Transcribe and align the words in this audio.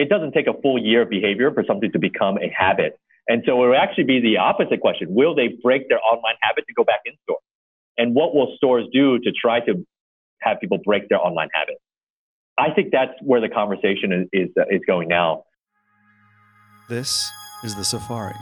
it 0.00 0.08
doesn't 0.08 0.32
take 0.32 0.46
a 0.46 0.54
full 0.62 0.78
year 0.78 1.02
of 1.02 1.10
behavior 1.10 1.52
for 1.52 1.62
something 1.66 1.92
to 1.92 1.98
become 1.98 2.38
a 2.38 2.50
habit. 2.56 2.98
And 3.28 3.42
so 3.46 3.62
it 3.62 3.68
will 3.68 3.76
actually 3.76 4.04
be 4.04 4.20
the 4.20 4.38
opposite 4.38 4.80
question. 4.80 5.08
Will 5.10 5.34
they 5.34 5.48
break 5.62 5.88
their 5.88 6.00
online 6.00 6.36
habit 6.40 6.64
to 6.66 6.72
go 6.72 6.84
back 6.84 7.00
in 7.04 7.12
store? 7.22 7.38
And 7.98 8.14
what 8.14 8.34
will 8.34 8.54
stores 8.56 8.86
do 8.92 9.18
to 9.18 9.30
try 9.30 9.60
to 9.60 9.86
have 10.40 10.58
people 10.58 10.78
break 10.82 11.08
their 11.10 11.20
online 11.20 11.48
habit? 11.52 11.76
I 12.56 12.72
think 12.74 12.92
that's 12.92 13.12
where 13.22 13.40
the 13.40 13.48
conversation 13.48 14.12
is, 14.12 14.28
is, 14.32 14.48
uh, 14.58 14.62
is 14.70 14.80
going 14.86 15.08
now. 15.08 15.44
This 16.88 17.30
is 17.62 17.76
the 17.76 17.84
Safari. 17.84 18.34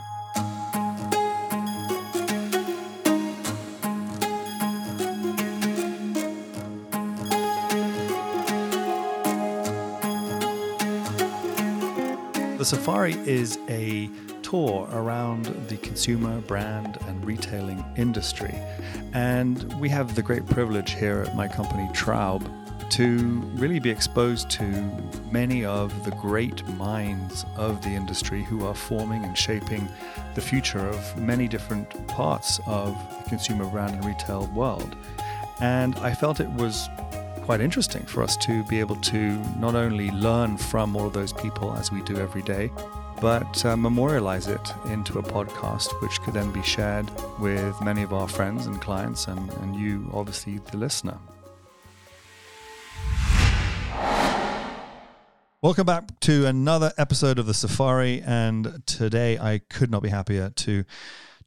The 12.59 12.65
Safari 12.65 13.13
is 13.25 13.57
a 13.69 14.09
tour 14.41 14.89
around 14.91 15.45
the 15.69 15.77
consumer, 15.77 16.41
brand, 16.41 16.97
and 17.07 17.25
retailing 17.25 17.81
industry. 17.95 18.53
And 19.13 19.71
we 19.79 19.87
have 19.87 20.13
the 20.13 20.21
great 20.21 20.45
privilege 20.45 20.91
here 20.91 21.23
at 21.25 21.37
my 21.37 21.47
company, 21.47 21.87
Traub, 21.93 22.43
to 22.89 23.17
really 23.55 23.79
be 23.79 23.89
exposed 23.89 24.49
to 24.49 24.65
many 25.31 25.63
of 25.63 26.03
the 26.03 26.11
great 26.11 26.67
minds 26.71 27.45
of 27.55 27.81
the 27.81 27.91
industry 27.91 28.43
who 28.43 28.65
are 28.65 28.75
forming 28.75 29.23
and 29.23 29.37
shaping 29.37 29.87
the 30.35 30.41
future 30.41 30.85
of 30.85 31.17
many 31.17 31.47
different 31.47 32.07
parts 32.09 32.59
of 32.65 32.93
the 33.23 33.29
consumer 33.29 33.67
brand 33.67 33.95
and 33.95 34.03
retail 34.03 34.47
world. 34.47 34.97
And 35.61 35.95
I 35.99 36.13
felt 36.13 36.41
it 36.41 36.49
was 36.49 36.89
quite 37.49 37.61
interesting 37.61 38.05
for 38.05 38.21
us 38.21 38.37
to 38.37 38.63
be 38.65 38.79
able 38.79 38.95
to 38.97 39.35
not 39.57 39.73
only 39.73 40.11
learn 40.11 40.55
from 40.55 40.95
all 40.95 41.07
of 41.07 41.13
those 41.13 41.33
people 41.33 41.73
as 41.73 41.91
we 41.91 41.99
do 42.03 42.15
every 42.17 42.43
day, 42.43 42.69
but 43.19 43.65
uh, 43.65 43.75
memorialize 43.75 44.45
it 44.45 44.71
into 44.85 45.17
a 45.17 45.23
podcast 45.23 45.99
which 45.99 46.21
could 46.21 46.35
then 46.35 46.51
be 46.51 46.61
shared 46.61 47.09
with 47.39 47.75
many 47.81 48.03
of 48.03 48.13
our 48.13 48.27
friends 48.27 48.67
and 48.67 48.79
clients 48.79 49.25
and, 49.25 49.51
and 49.63 49.75
you, 49.75 50.07
obviously, 50.13 50.59
the 50.69 50.77
listener. 50.77 51.17
Welcome 55.63 55.87
back 55.87 56.19
to 56.19 56.45
another 56.45 56.93
episode 56.99 57.39
of 57.39 57.47
the 57.47 57.55
Safari. 57.55 58.21
And 58.23 58.83
today 58.85 59.39
I 59.39 59.61
could 59.71 59.89
not 59.89 60.03
be 60.03 60.09
happier 60.09 60.51
to 60.51 60.83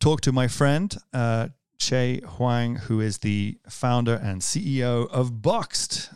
talk 0.01 0.21
to 0.23 0.33
my 0.33 0.49
friend, 0.49 0.93
uh, 1.13 1.51
Chieh 1.83 2.23
Huang, 2.25 2.77
who 2.77 3.01
is 3.01 3.19
the 3.19 3.59
founder 3.69 4.15
and 4.15 4.41
CEO 4.41 5.11
of 5.11 5.43
Boxed, 5.43 6.11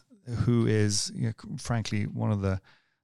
who 0.45 0.65
is, 0.65 1.11
you 1.13 1.27
know, 1.27 1.57
frankly, 1.59 2.05
one 2.05 2.31
of 2.31 2.41
the, 2.41 2.61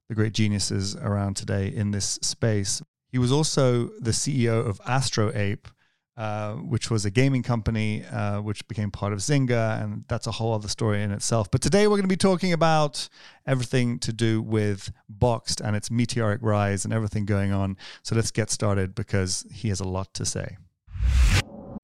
the 0.07 0.15
great 0.15 0.31
geniuses 0.31 0.95
around 0.95 1.35
today 1.35 1.67
in 1.67 1.91
this 1.91 2.17
space. 2.21 2.81
He 3.11 3.17
was 3.17 3.33
also 3.33 3.87
the 3.99 4.11
CEO 4.11 4.65
of 4.65 4.79
Astro 4.87 5.33
Ape, 5.35 5.67
uh, 6.15 6.53
which 6.53 6.89
was 6.89 7.03
a 7.03 7.11
gaming 7.11 7.43
company 7.43 8.05
uh, 8.05 8.39
which 8.39 8.65
became 8.69 8.91
part 8.91 9.11
of 9.11 9.19
Zynga, 9.19 9.83
and 9.83 10.05
that's 10.07 10.27
a 10.27 10.31
whole 10.31 10.53
other 10.53 10.69
story 10.69 11.03
in 11.03 11.11
itself. 11.11 11.51
But 11.51 11.61
today 11.61 11.87
we're 11.87 11.97
going 11.97 12.03
to 12.03 12.07
be 12.07 12.15
talking 12.15 12.53
about 12.53 13.09
everything 13.45 13.99
to 13.99 14.13
do 14.13 14.41
with 14.41 14.89
Boxed 15.09 15.59
and 15.59 15.75
its 15.75 15.91
meteoric 15.91 16.39
rise 16.41 16.85
and 16.85 16.93
everything 16.93 17.25
going 17.25 17.51
on. 17.51 17.75
So 18.03 18.15
let's 18.15 18.31
get 18.31 18.49
started 18.49 18.95
because 18.95 19.45
he 19.51 19.67
has 19.67 19.81
a 19.81 19.87
lot 19.87 20.13
to 20.13 20.23
say. 20.23 20.55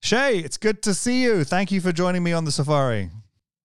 Chieh, 0.02 0.44
it's 0.44 0.58
good 0.58 0.82
to 0.84 0.94
see 0.94 1.24
you. 1.24 1.44
Thank 1.44 1.72
you 1.72 1.82
for 1.82 1.92
joining 1.92 2.24
me 2.24 2.34
on 2.34 2.46
the 2.46 2.52
safari. 2.52 3.10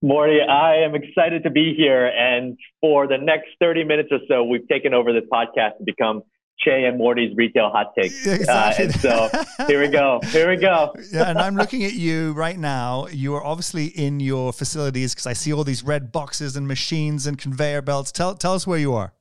Morty, 0.03 0.39
I 0.41 0.77
am 0.77 0.95
excited 0.95 1.45
to 1.45 1.51
be 1.51 1.75
here. 1.75 2.07
And 2.07 2.59
for 2.81 3.07
the 3.07 3.17
next 3.17 3.49
30 3.61 3.85
minutes 3.85 4.11
or 4.11 4.19
so, 4.29 4.45
we've 4.45 4.69
taken 4.69 4.93
over 4.93 5.13
this 5.13 5.25
podcast 5.33 5.79
to 5.79 5.85
become 5.85 6.23
Chieh 6.65 6.89
and 6.89 6.99
Morty's 6.99 7.35
retail 7.37 7.71
hot 7.71 7.95
takes. 7.99 8.27
Exactly. 8.27 8.85
Uh, 8.85 8.89
and 8.89 9.01
so 9.01 9.67
here 9.67 9.81
we 9.81 9.89
go. 9.89 10.21
Here 10.25 10.51
we 10.51 10.57
go. 10.57 10.95
yeah, 11.13 11.31
and 11.31 11.39
I'm 11.39 11.57
looking 11.57 11.85
at 11.85 11.95
you 11.95 12.33
right 12.33 12.59
now. 12.59 13.07
You 13.07 13.35
are 13.35 13.45
obviously 13.45 13.87
in 13.87 14.21
your 14.21 14.53
facilities 14.53 15.15
because 15.15 15.27
I 15.27 15.33
see 15.33 15.53
all 15.53 15.65
these 15.65 15.83
red 15.83 16.13
boxes 16.13 16.57
and 16.57 16.69
machines 16.69 17.27
and 17.27 17.39
conveyor 17.39 17.83
belts. 17.83 18.13
Tell, 18.13 18.35
tell 18.35 18.55
us 18.55 18.67
where 18.67 18.79
you 18.79 18.93
are. 18.95 19.13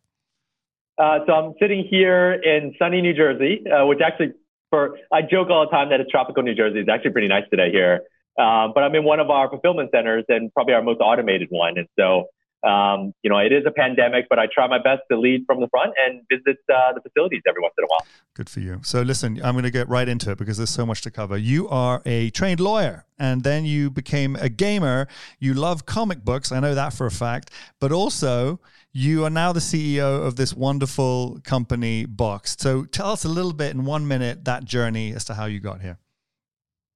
Uh, 0.97 1.19
so 1.25 1.33
I'm 1.33 1.53
sitting 1.59 1.87
here 1.89 2.33
in 2.33 2.75
sunny 2.77 3.01
New 3.01 3.13
Jersey, 3.13 3.63
uh, 3.67 3.85
which 3.85 3.99
actually 4.05 4.33
for 4.73 4.97
I 5.11 5.21
joke 5.21 5.51
all 5.51 5.65
the 5.65 5.69
time 5.69 5.89
that 5.91 5.99
it's 5.99 6.09
tropical 6.09 6.41
New 6.41 6.55
Jersey. 6.55 6.79
It's 6.79 6.89
actually 6.89 7.11
pretty 7.11 7.27
nice 7.27 7.43
today 7.51 7.69
here. 7.71 8.01
Um, 8.39 8.71
but 8.73 8.83
I'm 8.83 8.95
in 8.95 9.03
one 9.03 9.19
of 9.19 9.29
our 9.29 9.47
fulfillment 9.47 9.91
centers 9.93 10.25
and 10.29 10.51
probably 10.51 10.73
our 10.73 10.81
most 10.81 10.99
automated 10.99 11.49
one. 11.51 11.77
And 11.77 11.87
so, 11.99 12.25
um, 12.67 13.13
you 13.21 13.29
know, 13.29 13.37
it 13.37 13.51
is 13.51 13.65
a 13.67 13.71
pandemic, 13.71 14.25
but 14.31 14.39
I 14.39 14.47
try 14.51 14.65
my 14.65 14.79
best 14.79 15.01
to 15.11 15.19
lead 15.19 15.43
from 15.45 15.59
the 15.59 15.67
front 15.67 15.93
and 16.03 16.21
visit 16.27 16.57
uh, 16.73 16.93
the 16.93 17.01
facilities 17.01 17.43
every 17.47 17.61
once 17.61 17.75
in 17.77 17.83
a 17.83 17.87
while. 17.87 18.07
Good 18.33 18.49
for 18.49 18.61
you. 18.61 18.79
So, 18.81 19.03
listen, 19.03 19.39
I'm 19.43 19.53
going 19.53 19.65
to 19.65 19.69
get 19.69 19.87
right 19.89 20.09
into 20.09 20.31
it 20.31 20.39
because 20.39 20.57
there's 20.57 20.71
so 20.71 20.87
much 20.87 21.03
to 21.03 21.11
cover. 21.11 21.37
You 21.37 21.69
are 21.69 22.01
a 22.03 22.31
trained 22.31 22.59
lawyer 22.59 23.05
and 23.19 23.43
then 23.43 23.65
you 23.65 23.91
became 23.91 24.35
a 24.37 24.49
gamer. 24.49 25.07
You 25.37 25.53
love 25.53 25.85
comic 25.85 26.25
books. 26.25 26.51
I 26.51 26.59
know 26.59 26.73
that 26.73 26.93
for 26.93 27.05
a 27.05 27.11
fact. 27.11 27.51
But 27.79 27.91
also, 27.91 28.59
you 28.93 29.25
are 29.25 29.29
now 29.29 29.51
the 29.51 29.59
CEO 29.59 30.23
of 30.23 30.35
this 30.35 30.53
wonderful 30.53 31.39
company, 31.43 32.05
Boxed. 32.05 32.61
So 32.61 32.85
tell 32.85 33.09
us 33.11 33.25
a 33.25 33.29
little 33.29 33.53
bit 33.53 33.73
in 33.73 33.85
one 33.85 34.07
minute 34.07 34.45
that 34.45 34.65
journey 34.65 35.13
as 35.13 35.25
to 35.25 35.33
how 35.33 35.45
you 35.45 35.59
got 35.59 35.81
here. 35.81 35.97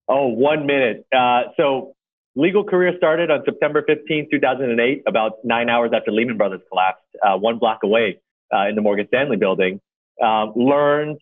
Oh, 0.08 0.28
one 0.28 0.68
minute. 0.68 1.06
Uh, 1.14 1.44
so 1.58 1.96
legal 2.36 2.64
career 2.64 2.94
started 2.98 3.32
on 3.32 3.42
September 3.46 3.84
15, 3.86 4.30
2008, 4.32 5.04
about 5.08 5.34
nine 5.44 5.70
hours 5.70 5.92
after 5.94 6.12
Lehman 6.12 6.38
Brothers 6.38 6.62
collapsed, 6.72 7.04
uh, 7.26 7.36
one 7.36 7.58
block 7.58 7.80
away 7.84 8.22
uh, 8.54 8.68
in 8.68 8.76
the 8.76 8.82
Morgan 8.82 9.08
Stanley 9.08 9.38
building. 9.38 9.82
Um, 10.24 10.54
learned 10.56 11.18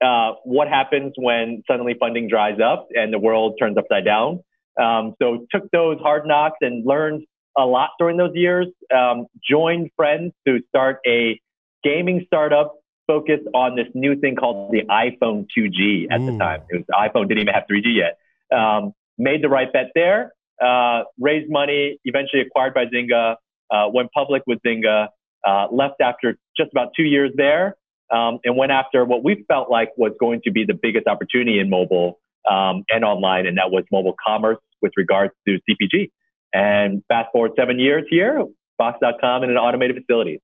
uh, 0.00 0.34
what 0.44 0.68
happens 0.68 1.12
when 1.16 1.64
suddenly 1.68 1.94
funding 1.98 2.28
dries 2.28 2.58
up 2.64 2.88
and 2.94 3.12
the 3.12 3.18
world 3.18 3.56
turns 3.60 3.76
upside 3.76 4.04
down. 4.04 4.44
Um, 4.80 5.14
so 5.20 5.46
took 5.50 5.70
those 5.72 5.98
hard 6.00 6.24
knocks 6.24 6.58
and 6.60 6.86
learned 6.86 7.24
a 7.56 7.64
lot 7.64 7.90
during 7.98 8.16
those 8.16 8.34
years. 8.34 8.66
Um, 8.94 9.26
joined 9.48 9.90
friends 9.96 10.32
to 10.46 10.60
start 10.68 10.98
a 11.06 11.40
gaming 11.82 12.24
startup 12.26 12.74
focused 13.06 13.46
on 13.54 13.74
this 13.76 13.88
new 13.94 14.14
thing 14.16 14.36
called 14.36 14.72
the 14.72 14.82
iPhone 14.82 15.46
2G 15.56 16.06
at 16.10 16.20
Ooh. 16.20 16.32
the 16.32 16.38
time. 16.38 16.62
It 16.68 16.76
was 16.76 17.10
iPhone 17.10 17.28
didn't 17.28 17.42
even 17.42 17.54
have 17.54 17.64
3G 17.70 17.96
yet. 17.96 18.18
Um, 18.56 18.92
made 19.18 19.42
the 19.42 19.48
right 19.48 19.72
bet 19.72 19.90
there. 19.94 20.32
Uh, 20.62 21.04
raised 21.18 21.50
money, 21.50 21.98
eventually 22.04 22.42
acquired 22.42 22.74
by 22.74 22.84
Zynga. 22.84 23.36
Uh, 23.70 23.88
went 23.92 24.10
public 24.12 24.42
with 24.46 24.58
Zynga. 24.66 25.08
Uh, 25.46 25.66
left 25.72 26.00
after 26.02 26.36
just 26.56 26.70
about 26.70 26.88
two 26.94 27.02
years 27.02 27.30
there, 27.34 27.76
um, 28.12 28.38
and 28.44 28.56
went 28.56 28.70
after 28.70 29.06
what 29.06 29.24
we 29.24 29.42
felt 29.48 29.70
like 29.70 29.88
was 29.96 30.12
going 30.20 30.42
to 30.44 30.50
be 30.50 30.64
the 30.66 30.74
biggest 30.74 31.06
opportunity 31.06 31.58
in 31.58 31.70
mobile 31.70 32.20
um, 32.50 32.84
and 32.90 33.04
online, 33.04 33.46
and 33.46 33.56
that 33.56 33.70
was 33.70 33.84
mobile 33.90 34.14
commerce 34.24 34.58
with 34.82 34.92
regards 34.96 35.32
to 35.48 35.58
CPG. 35.68 36.10
And 36.52 37.02
fast 37.08 37.28
forward 37.32 37.52
seven 37.56 37.78
years 37.78 38.04
here, 38.10 38.44
Box.com 38.78 39.44
in 39.44 39.50
an 39.50 39.56
automated 39.56 39.96
facility. 39.96 40.40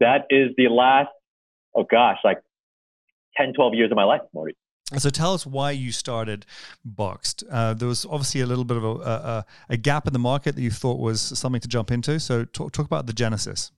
That 0.00 0.26
is 0.30 0.50
the 0.56 0.68
last, 0.68 1.10
oh 1.74 1.84
gosh, 1.84 2.18
like 2.24 2.38
10, 3.36 3.54
12 3.54 3.74
years 3.74 3.90
of 3.90 3.96
my 3.96 4.04
life, 4.04 4.20
Morty. 4.32 4.54
So 4.98 5.08
tell 5.08 5.32
us 5.32 5.46
why 5.46 5.70
you 5.70 5.90
started 5.90 6.44
Boxed. 6.84 7.44
Uh, 7.50 7.74
there 7.74 7.88
was 7.88 8.04
obviously 8.04 8.40
a 8.42 8.46
little 8.46 8.64
bit 8.64 8.76
of 8.76 8.84
a, 8.84 8.88
a, 8.88 9.46
a, 9.70 9.76
gap 9.76 10.06
in 10.06 10.12
the 10.12 10.18
market 10.18 10.54
that 10.54 10.60
you 10.60 10.70
thought 10.70 10.98
was 10.98 11.20
something 11.20 11.60
to 11.62 11.68
jump 11.68 11.90
into. 11.90 12.20
So 12.20 12.44
talk, 12.44 12.72
talk 12.72 12.84
about 12.84 13.06
the 13.06 13.14
genesis. 13.14 13.72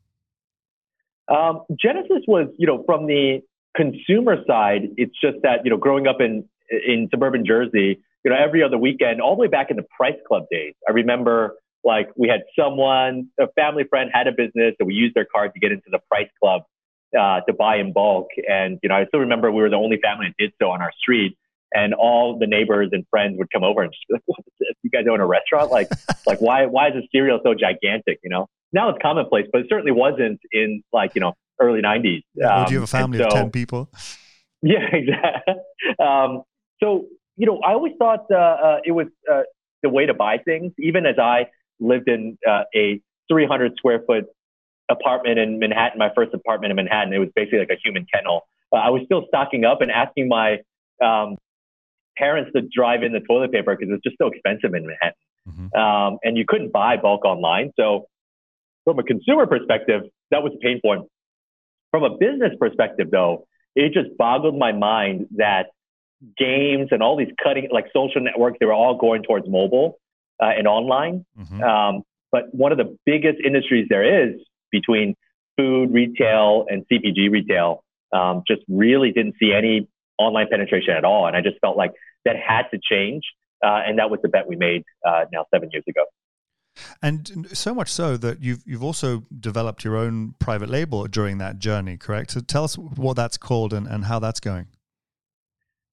Um, 1.28 1.62
genesis 1.80 2.22
was, 2.26 2.48
you 2.58 2.66
know, 2.66 2.82
from 2.84 3.06
the 3.06 3.40
consumer 3.76 4.38
side, 4.46 4.88
it's 4.96 5.14
just 5.20 5.38
that, 5.42 5.60
you 5.64 5.70
know, 5.70 5.76
growing 5.76 6.06
up 6.06 6.20
in, 6.20 6.48
in 6.70 7.08
suburban 7.10 7.46
Jersey, 7.46 8.00
you 8.24 8.30
know, 8.30 8.36
every 8.36 8.62
other 8.62 8.78
weekend, 8.78 9.20
all 9.20 9.36
the 9.36 9.40
way 9.40 9.48
back 9.48 9.70
in 9.70 9.76
the 9.76 9.86
Price 9.96 10.18
Club 10.26 10.44
days, 10.50 10.74
I 10.88 10.92
remember 10.92 11.54
like 11.84 12.08
we 12.16 12.28
had 12.28 12.40
someone, 12.58 13.28
a 13.38 13.46
family 13.52 13.84
friend 13.88 14.10
had 14.12 14.26
a 14.26 14.32
business, 14.32 14.74
and 14.78 14.86
we 14.86 14.94
used 14.94 15.14
their 15.14 15.26
card 15.26 15.52
to 15.54 15.60
get 15.60 15.72
into 15.72 15.86
the 15.90 16.00
Price 16.10 16.28
Club 16.40 16.62
uh, 17.18 17.40
to 17.46 17.52
buy 17.52 17.76
in 17.76 17.92
bulk. 17.92 18.28
And 18.48 18.78
you 18.82 18.88
know, 18.88 18.96
I 18.96 19.06
still 19.06 19.20
remember 19.20 19.50
we 19.50 19.62
were 19.62 19.70
the 19.70 19.76
only 19.76 19.98
family 20.02 20.26
that 20.28 20.42
did 20.42 20.52
so 20.60 20.70
on 20.70 20.80
our 20.80 20.92
street. 20.98 21.36
And 21.76 21.92
all 21.92 22.38
the 22.38 22.46
neighbors 22.46 22.90
and 22.92 23.04
friends 23.10 23.34
would 23.36 23.50
come 23.52 23.64
over 23.64 23.82
and 23.82 23.92
just 23.92 24.04
be 24.08 24.14
like, 24.14 24.22
"What 24.26 24.38
is 24.46 24.52
this? 24.60 24.76
You 24.82 24.90
guys 24.90 25.06
own 25.10 25.20
a 25.20 25.26
restaurant? 25.26 25.72
Like, 25.72 25.88
like 26.26 26.40
why 26.40 26.66
why 26.66 26.88
is 26.88 26.94
the 26.94 27.02
cereal 27.10 27.40
so 27.42 27.52
gigantic? 27.52 28.20
You 28.22 28.30
know, 28.30 28.46
now 28.72 28.90
it's 28.90 28.98
commonplace, 29.02 29.46
but 29.52 29.62
it 29.62 29.66
certainly 29.68 29.90
wasn't 29.90 30.40
in 30.52 30.82
like 30.92 31.16
you 31.16 31.20
know 31.20 31.34
early 31.60 31.82
'90s. 31.82 32.22
Um, 32.44 32.60
Would 32.60 32.70
you 32.70 32.76
have 32.76 32.84
a 32.84 32.86
family 32.86 33.18
so, 33.18 33.26
of 33.26 33.32
ten 33.32 33.50
people? 33.50 33.90
Yeah, 34.66 34.78
exactly. 34.90 35.54
Um, 36.00 36.42
so 36.82 37.04
you 37.36 37.46
know, 37.46 37.58
I 37.58 37.72
always 37.72 37.92
thought 37.98 38.24
uh, 38.30 38.36
uh, 38.36 38.76
it 38.82 38.92
was 38.92 39.08
uh, 39.30 39.42
the 39.82 39.90
way 39.90 40.06
to 40.06 40.14
buy 40.14 40.38
things, 40.38 40.72
even 40.78 41.04
as 41.04 41.16
I 41.18 41.48
lived 41.80 42.08
in 42.08 42.38
uh, 42.48 42.64
a 42.74 43.00
300 43.28 43.76
square 43.76 44.02
foot 44.06 44.26
apartment 44.90 45.38
in 45.38 45.58
Manhattan, 45.58 45.98
my 45.98 46.10
first 46.14 46.34
apartment 46.34 46.70
in 46.70 46.76
Manhattan. 46.76 47.12
It 47.12 47.18
was 47.18 47.30
basically 47.34 47.60
like 47.60 47.70
a 47.70 47.78
human 47.82 48.06
kennel. 48.12 48.42
Uh, 48.72 48.76
I 48.76 48.90
was 48.90 49.02
still 49.04 49.24
stocking 49.28 49.64
up 49.64 49.80
and 49.80 49.90
asking 49.90 50.28
my 50.28 50.58
um, 51.02 51.36
parents 52.16 52.50
to 52.54 52.62
drive 52.62 53.02
in 53.02 53.12
the 53.12 53.20
toilet 53.20 53.52
paper 53.52 53.76
because 53.76 53.92
it's 53.92 54.02
just 54.02 54.16
so 54.18 54.28
expensive 54.28 54.74
in 54.74 54.86
Manhattan. 54.86 55.14
Mm-hmm. 55.48 55.78
Um, 55.78 56.18
and 56.22 56.36
you 56.36 56.44
couldn't 56.46 56.72
buy 56.72 56.96
bulk 56.96 57.24
online. 57.24 57.72
So, 57.76 58.06
from 58.84 58.98
a 58.98 59.02
consumer 59.02 59.46
perspective, 59.46 60.02
that 60.30 60.42
was 60.42 60.52
a 60.54 60.58
pain 60.58 60.80
point. 60.84 61.06
From 61.90 62.02
a 62.02 62.16
business 62.18 62.52
perspective, 62.58 63.10
though, 63.10 63.46
it 63.74 63.92
just 63.92 64.16
boggled 64.18 64.58
my 64.58 64.72
mind 64.72 65.26
that 65.36 65.66
games 66.38 66.88
and 66.90 67.02
all 67.02 67.16
these 67.16 67.32
cutting, 67.42 67.68
like 67.72 67.86
social 67.92 68.20
networks, 68.20 68.58
they 68.60 68.66
were 68.66 68.74
all 68.74 68.96
going 68.96 69.22
towards 69.22 69.48
mobile 69.48 69.98
uh, 70.44 70.58
and 70.58 70.66
online. 70.66 71.24
Mm-hmm. 71.38 71.62
Um, 71.62 72.02
but 72.30 72.54
one 72.54 72.72
of 72.72 72.78
the 72.78 72.96
biggest 73.06 73.38
industries 73.44 73.86
there 73.88 74.28
is 74.28 74.40
between 74.70 75.14
food, 75.56 75.92
retail, 75.92 76.66
and 76.68 76.84
CPG 76.90 77.30
retail 77.30 77.84
um, 78.12 78.42
just 78.46 78.62
really 78.68 79.12
didn't 79.12 79.36
see 79.40 79.52
any 79.56 79.88
online 80.18 80.46
penetration 80.50 80.94
at 80.96 81.04
all. 81.04 81.26
And 81.26 81.36
I 81.36 81.40
just 81.40 81.56
felt 81.60 81.76
like 81.76 81.92
that 82.24 82.36
had 82.36 82.64
to 82.72 82.78
change. 82.82 83.22
Uh, 83.64 83.80
and 83.86 83.98
that 83.98 84.10
was 84.10 84.20
the 84.22 84.28
bet 84.28 84.46
we 84.46 84.56
made 84.56 84.82
uh, 85.06 85.24
now 85.32 85.46
seven 85.52 85.70
years 85.72 85.84
ago. 85.88 86.04
And 87.00 87.48
so 87.52 87.72
much 87.72 87.88
so 87.88 88.16
that 88.16 88.42
you've 88.42 88.62
you've 88.66 88.82
also 88.82 89.22
developed 89.38 89.84
your 89.84 89.96
own 89.96 90.34
private 90.40 90.68
label 90.68 91.06
during 91.06 91.38
that 91.38 91.60
journey, 91.60 91.96
correct? 91.96 92.32
So 92.32 92.40
tell 92.40 92.64
us 92.64 92.76
what 92.76 93.14
that's 93.14 93.36
called 93.36 93.72
and, 93.72 93.86
and 93.86 94.06
how 94.06 94.18
that's 94.18 94.40
going. 94.40 94.66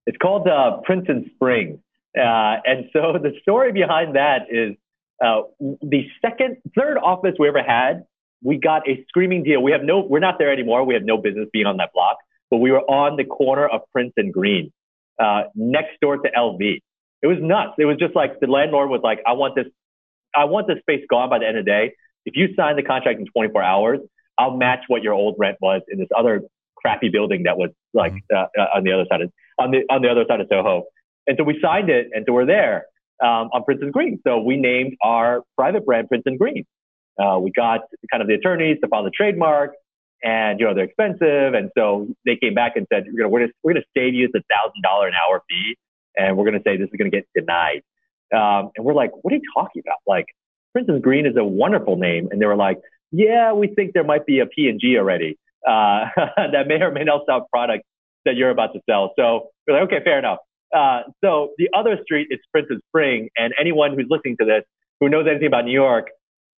It's 0.07 0.17
called 0.17 0.47
uh, 0.47 0.77
Prince 0.83 1.05
and 1.07 1.29
Spring. 1.35 1.79
Uh, 2.17 2.57
and 2.65 2.85
so 2.93 3.13
the 3.21 3.33
story 3.41 3.71
behind 3.71 4.15
that 4.15 4.47
is 4.49 4.75
uh, 5.23 5.41
the 5.59 6.07
second, 6.21 6.57
third 6.75 6.97
office 6.97 7.35
we 7.37 7.47
ever 7.47 7.63
had, 7.63 8.03
we 8.43 8.57
got 8.57 8.87
a 8.89 9.03
screaming 9.07 9.43
deal. 9.43 9.61
We 9.61 9.71
have 9.71 9.83
no, 9.83 9.99
we're 9.99 10.19
not 10.19 10.39
there 10.39 10.51
anymore. 10.51 10.83
We 10.83 10.95
have 10.95 11.03
no 11.03 11.17
business 11.17 11.47
being 11.53 11.67
on 11.67 11.77
that 11.77 11.91
block, 11.93 12.17
but 12.49 12.57
we 12.57 12.71
were 12.71 12.81
on 12.81 13.17
the 13.17 13.23
corner 13.23 13.67
of 13.67 13.81
Prince 13.91 14.13
and 14.17 14.33
Green, 14.33 14.71
uh, 15.21 15.43
next 15.53 15.99
door 16.01 16.17
to 16.17 16.29
LV. 16.35 16.79
It 17.21 17.27
was 17.27 17.37
nuts. 17.39 17.73
It 17.77 17.85
was 17.85 17.97
just 17.97 18.15
like 18.15 18.39
the 18.39 18.47
landlord 18.47 18.89
was 18.89 19.01
like, 19.03 19.19
I 19.27 19.33
want 19.33 19.55
this, 19.55 19.67
I 20.35 20.45
want 20.45 20.67
this 20.67 20.79
space 20.79 21.05
gone 21.07 21.29
by 21.29 21.37
the 21.37 21.47
end 21.47 21.59
of 21.59 21.65
the 21.65 21.71
day. 21.71 21.93
If 22.25 22.35
you 22.35 22.47
sign 22.55 22.75
the 22.75 22.83
contract 22.83 23.19
in 23.19 23.27
24 23.27 23.61
hours, 23.61 23.99
I'll 24.39 24.57
match 24.57 24.79
what 24.87 25.03
your 25.03 25.13
old 25.13 25.35
rent 25.37 25.57
was 25.61 25.81
in 25.87 25.99
this 25.99 26.09
other 26.17 26.41
crappy 26.75 27.09
building 27.09 27.43
that 27.43 27.57
was 27.57 27.69
like 27.93 28.13
mm-hmm. 28.13 28.35
uh, 28.35 28.63
uh, 28.63 28.77
on 28.77 28.83
the 28.83 28.91
other 28.91 29.05
side 29.09 29.21
of 29.21 29.31
on 29.59 29.71
the 29.71 29.83
on 29.89 30.01
the 30.01 30.09
other 30.09 30.25
side 30.27 30.41
of 30.41 30.47
Soho. 30.49 30.85
And 31.27 31.37
so 31.37 31.43
we 31.43 31.59
signed 31.61 31.89
it, 31.89 32.07
and 32.13 32.25
so 32.27 32.33
we're 32.33 32.45
there 32.45 32.85
um, 33.21 33.49
on 33.53 33.63
Prince 33.63 33.81
and 33.81 33.93
Green. 33.93 34.19
So 34.25 34.41
we 34.41 34.57
named 34.57 34.97
our 35.03 35.43
private 35.55 35.85
brand 35.85 36.09
Prince 36.09 36.23
and 36.25 36.39
Green. 36.39 36.65
Uh, 37.21 37.37
we 37.39 37.51
got 37.51 37.81
kind 38.09 38.21
of 38.21 38.27
the 38.27 38.33
attorneys 38.33 38.77
to 38.81 38.87
file 38.87 39.03
the 39.03 39.11
trademark, 39.11 39.73
and 40.23 40.59
you 40.59 40.65
know 40.65 40.73
they're 40.73 40.85
expensive, 40.85 41.53
and 41.53 41.69
so 41.77 42.07
they 42.25 42.35
came 42.35 42.53
back 42.53 42.73
and 42.75 42.87
said, 42.91 43.05
"We're 43.07 43.23
gonna 43.23 43.29
we're 43.29 43.47
we're 43.63 43.73
gonna 43.73 43.85
save 43.95 44.13
you 44.13 44.29
the 44.31 44.41
thousand 44.49 44.81
dollar 44.81 45.07
an 45.07 45.13
hour 45.13 45.41
fee, 45.49 45.77
and 46.15 46.37
we're 46.37 46.45
gonna 46.45 46.63
say 46.65 46.77
this 46.77 46.87
is 46.87 46.97
gonna 46.97 47.09
get 47.09 47.27
denied." 47.35 47.81
Um, 48.33 48.71
and 48.75 48.85
we're 48.85 48.93
like, 48.93 49.11
"What 49.21 49.33
are 49.33 49.37
you 49.37 49.41
talking 49.53 49.83
about? 49.85 49.97
Like, 50.07 50.25
Prince 50.73 50.89
and 50.89 51.01
Green 51.03 51.25
is 51.25 51.35
a 51.37 51.43
wonderful 51.43 51.97
name," 51.97 52.29
and 52.31 52.41
they 52.41 52.45
were 52.45 52.55
like, 52.55 52.79
"Yeah, 53.11 53.53
we 53.53 53.67
think 53.67 53.93
there 53.93 54.03
might 54.03 54.25
be 54.25 54.39
a 54.39 54.45
P 54.45 54.67
and 54.67 54.79
G 54.79 54.97
already 54.97 55.37
uh, 55.67 56.05
that 56.37 56.67
may 56.67 56.81
or 56.81 56.91
may 56.91 57.03
not 57.03 57.25
sell 57.27 57.47
product 57.51 57.83
that 58.25 58.35
you're 58.35 58.51
about 58.51 58.73
to 58.73 58.79
sell." 58.89 59.13
So 59.15 59.49
we're 59.67 59.79
like, 59.79 59.91
"Okay, 59.91 60.03
fair 60.03 60.17
enough." 60.17 60.39
Uh, 60.75 61.01
so 61.23 61.51
the 61.57 61.69
other 61.77 61.97
street 62.03 62.27
is 62.31 62.39
Prince 62.51 62.67
and 62.69 62.81
Spring, 62.89 63.29
and 63.37 63.53
anyone 63.59 63.93
who's 63.93 64.07
listening 64.09 64.37
to 64.39 64.45
this 64.45 64.63
who 64.99 65.09
knows 65.09 65.25
anything 65.29 65.47
about 65.47 65.65
New 65.65 65.73
York, 65.73 66.07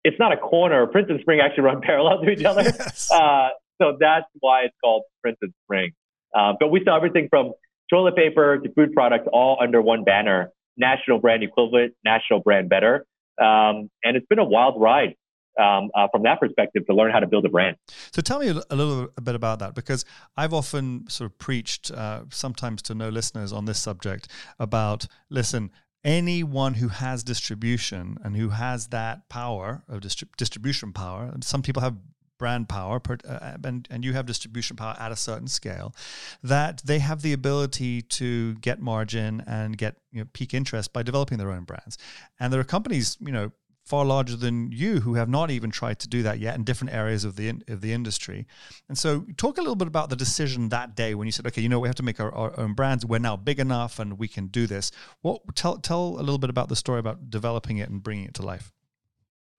it's 0.03 0.19
not 0.19 0.31
a 0.33 0.37
corner. 0.37 0.85
Prince 0.87 1.07
and 1.09 1.19
Spring 1.21 1.39
actually 1.39 1.63
run 1.63 1.81
parallel 1.83 2.21
to 2.21 2.29
each 2.29 2.43
other. 2.43 2.63
Yes. 2.63 3.11
Uh, 3.11 3.49
so 3.81 3.97
that's 3.99 4.25
why 4.39 4.63
it's 4.63 4.75
called 4.83 5.03
Prince 5.21 5.37
and 5.41 5.53
Spring. 5.65 5.91
Uh, 6.35 6.53
but 6.59 6.69
we 6.69 6.83
sell 6.83 6.95
everything 6.95 7.27
from 7.29 7.53
toilet 7.89 8.15
paper 8.15 8.57
to 8.57 8.73
food 8.73 8.93
products 8.93 9.27
all 9.31 9.57
under 9.61 9.81
one 9.81 10.03
banner, 10.03 10.51
national 10.77 11.19
brand 11.19 11.43
equivalent, 11.43 11.93
national 12.03 12.41
brand 12.41 12.69
better. 12.69 13.05
Um, 13.41 13.89
and 14.03 14.15
it's 14.15 14.27
been 14.27 14.39
a 14.39 14.43
wild 14.43 14.79
ride 14.79 15.15
um, 15.59 15.89
uh, 15.95 16.07
from 16.11 16.23
that 16.23 16.39
perspective 16.39 16.85
to 16.87 16.93
learn 16.93 17.11
how 17.11 17.19
to 17.19 17.27
build 17.27 17.45
a 17.45 17.49
brand. 17.49 17.77
So 18.11 18.21
tell 18.21 18.39
me 18.39 18.49
a 18.49 18.75
little 18.75 19.09
bit 19.21 19.35
about 19.35 19.59
that 19.59 19.75
because 19.75 20.05
I've 20.37 20.53
often 20.53 21.07
sort 21.09 21.31
of 21.31 21.37
preached, 21.37 21.91
uh, 21.91 22.23
sometimes 22.29 22.81
to 22.83 22.95
no 22.95 23.09
listeners 23.09 23.53
on 23.53 23.65
this 23.65 23.79
subject, 23.79 24.27
about 24.59 25.07
listen, 25.29 25.71
anyone 26.03 26.75
who 26.75 26.89
has 26.89 27.23
distribution 27.23 28.17
and 28.23 28.35
who 28.35 28.49
has 28.49 28.87
that 28.87 29.29
power 29.29 29.83
of 29.87 30.01
distrib- 30.01 30.35
distribution 30.37 30.91
power, 30.91 31.33
some 31.41 31.61
people 31.61 31.81
have 31.81 31.95
brand 32.43 32.67
power 32.67 32.99
uh, 33.25 33.57
and, 33.63 33.87
and 33.89 34.03
you 34.03 34.11
have 34.11 34.25
distribution 34.25 34.75
power 34.75 34.95
at 34.99 35.11
a 35.11 35.15
certain 35.15 35.47
scale 35.47 35.95
that 36.41 36.81
they 36.83 36.99
have 36.99 37.21
the 37.21 37.31
ability 37.31 38.01
to 38.01 38.55
get 38.55 38.81
margin 38.81 39.41
and 39.47 39.77
get 39.77 39.95
you 40.11 40.19
know, 40.19 40.27
pique 40.33 40.53
interest 40.53 40.91
by 40.91 41.01
developing 41.03 41.37
their 41.37 41.51
own 41.51 41.63
brands 41.63 41.97
and 42.39 42.51
there 42.51 42.59
are 42.59 42.65
companies 42.65 43.17
you 43.21 43.31
know 43.31 43.51
far 43.83 44.05
larger 44.05 44.35
than 44.35 44.71
you 44.71 45.01
who 45.01 45.15
have 45.15 45.29
not 45.29 45.51
even 45.51 45.69
tried 45.69 45.99
to 45.99 46.07
do 46.07 46.23
that 46.23 46.39
yet 46.39 46.55
in 46.55 46.63
different 46.63 46.93
areas 46.93 47.25
of 47.25 47.35
the 47.35 47.49
of 47.67 47.81
the 47.81 47.93
industry. 47.93 48.47
And 48.87 48.97
so, 48.97 49.25
talk 49.37 49.57
a 49.57 49.61
little 49.61 49.75
bit 49.75 49.87
about 49.87 50.09
the 50.09 50.15
decision 50.15 50.69
that 50.69 50.95
day 50.95 51.15
when 51.15 51.27
you 51.27 51.31
said, 51.31 51.45
"Okay, 51.47 51.61
you 51.61 51.69
know, 51.69 51.79
we 51.79 51.87
have 51.87 51.95
to 51.95 52.03
make 52.03 52.19
our, 52.19 52.33
our 52.33 52.57
own 52.59 52.73
brands. 52.73 53.05
We're 53.05 53.19
now 53.19 53.35
big 53.35 53.59
enough, 53.59 53.99
and 53.99 54.17
we 54.17 54.27
can 54.27 54.47
do 54.47 54.67
this." 54.67 54.91
What 55.21 55.41
tell 55.55 55.77
tell 55.77 56.15
a 56.17 56.23
little 56.23 56.37
bit 56.37 56.49
about 56.49 56.69
the 56.69 56.75
story 56.75 56.99
about 56.99 57.29
developing 57.29 57.77
it 57.77 57.89
and 57.89 58.01
bringing 58.01 58.25
it 58.25 58.33
to 58.35 58.41
life. 58.41 58.71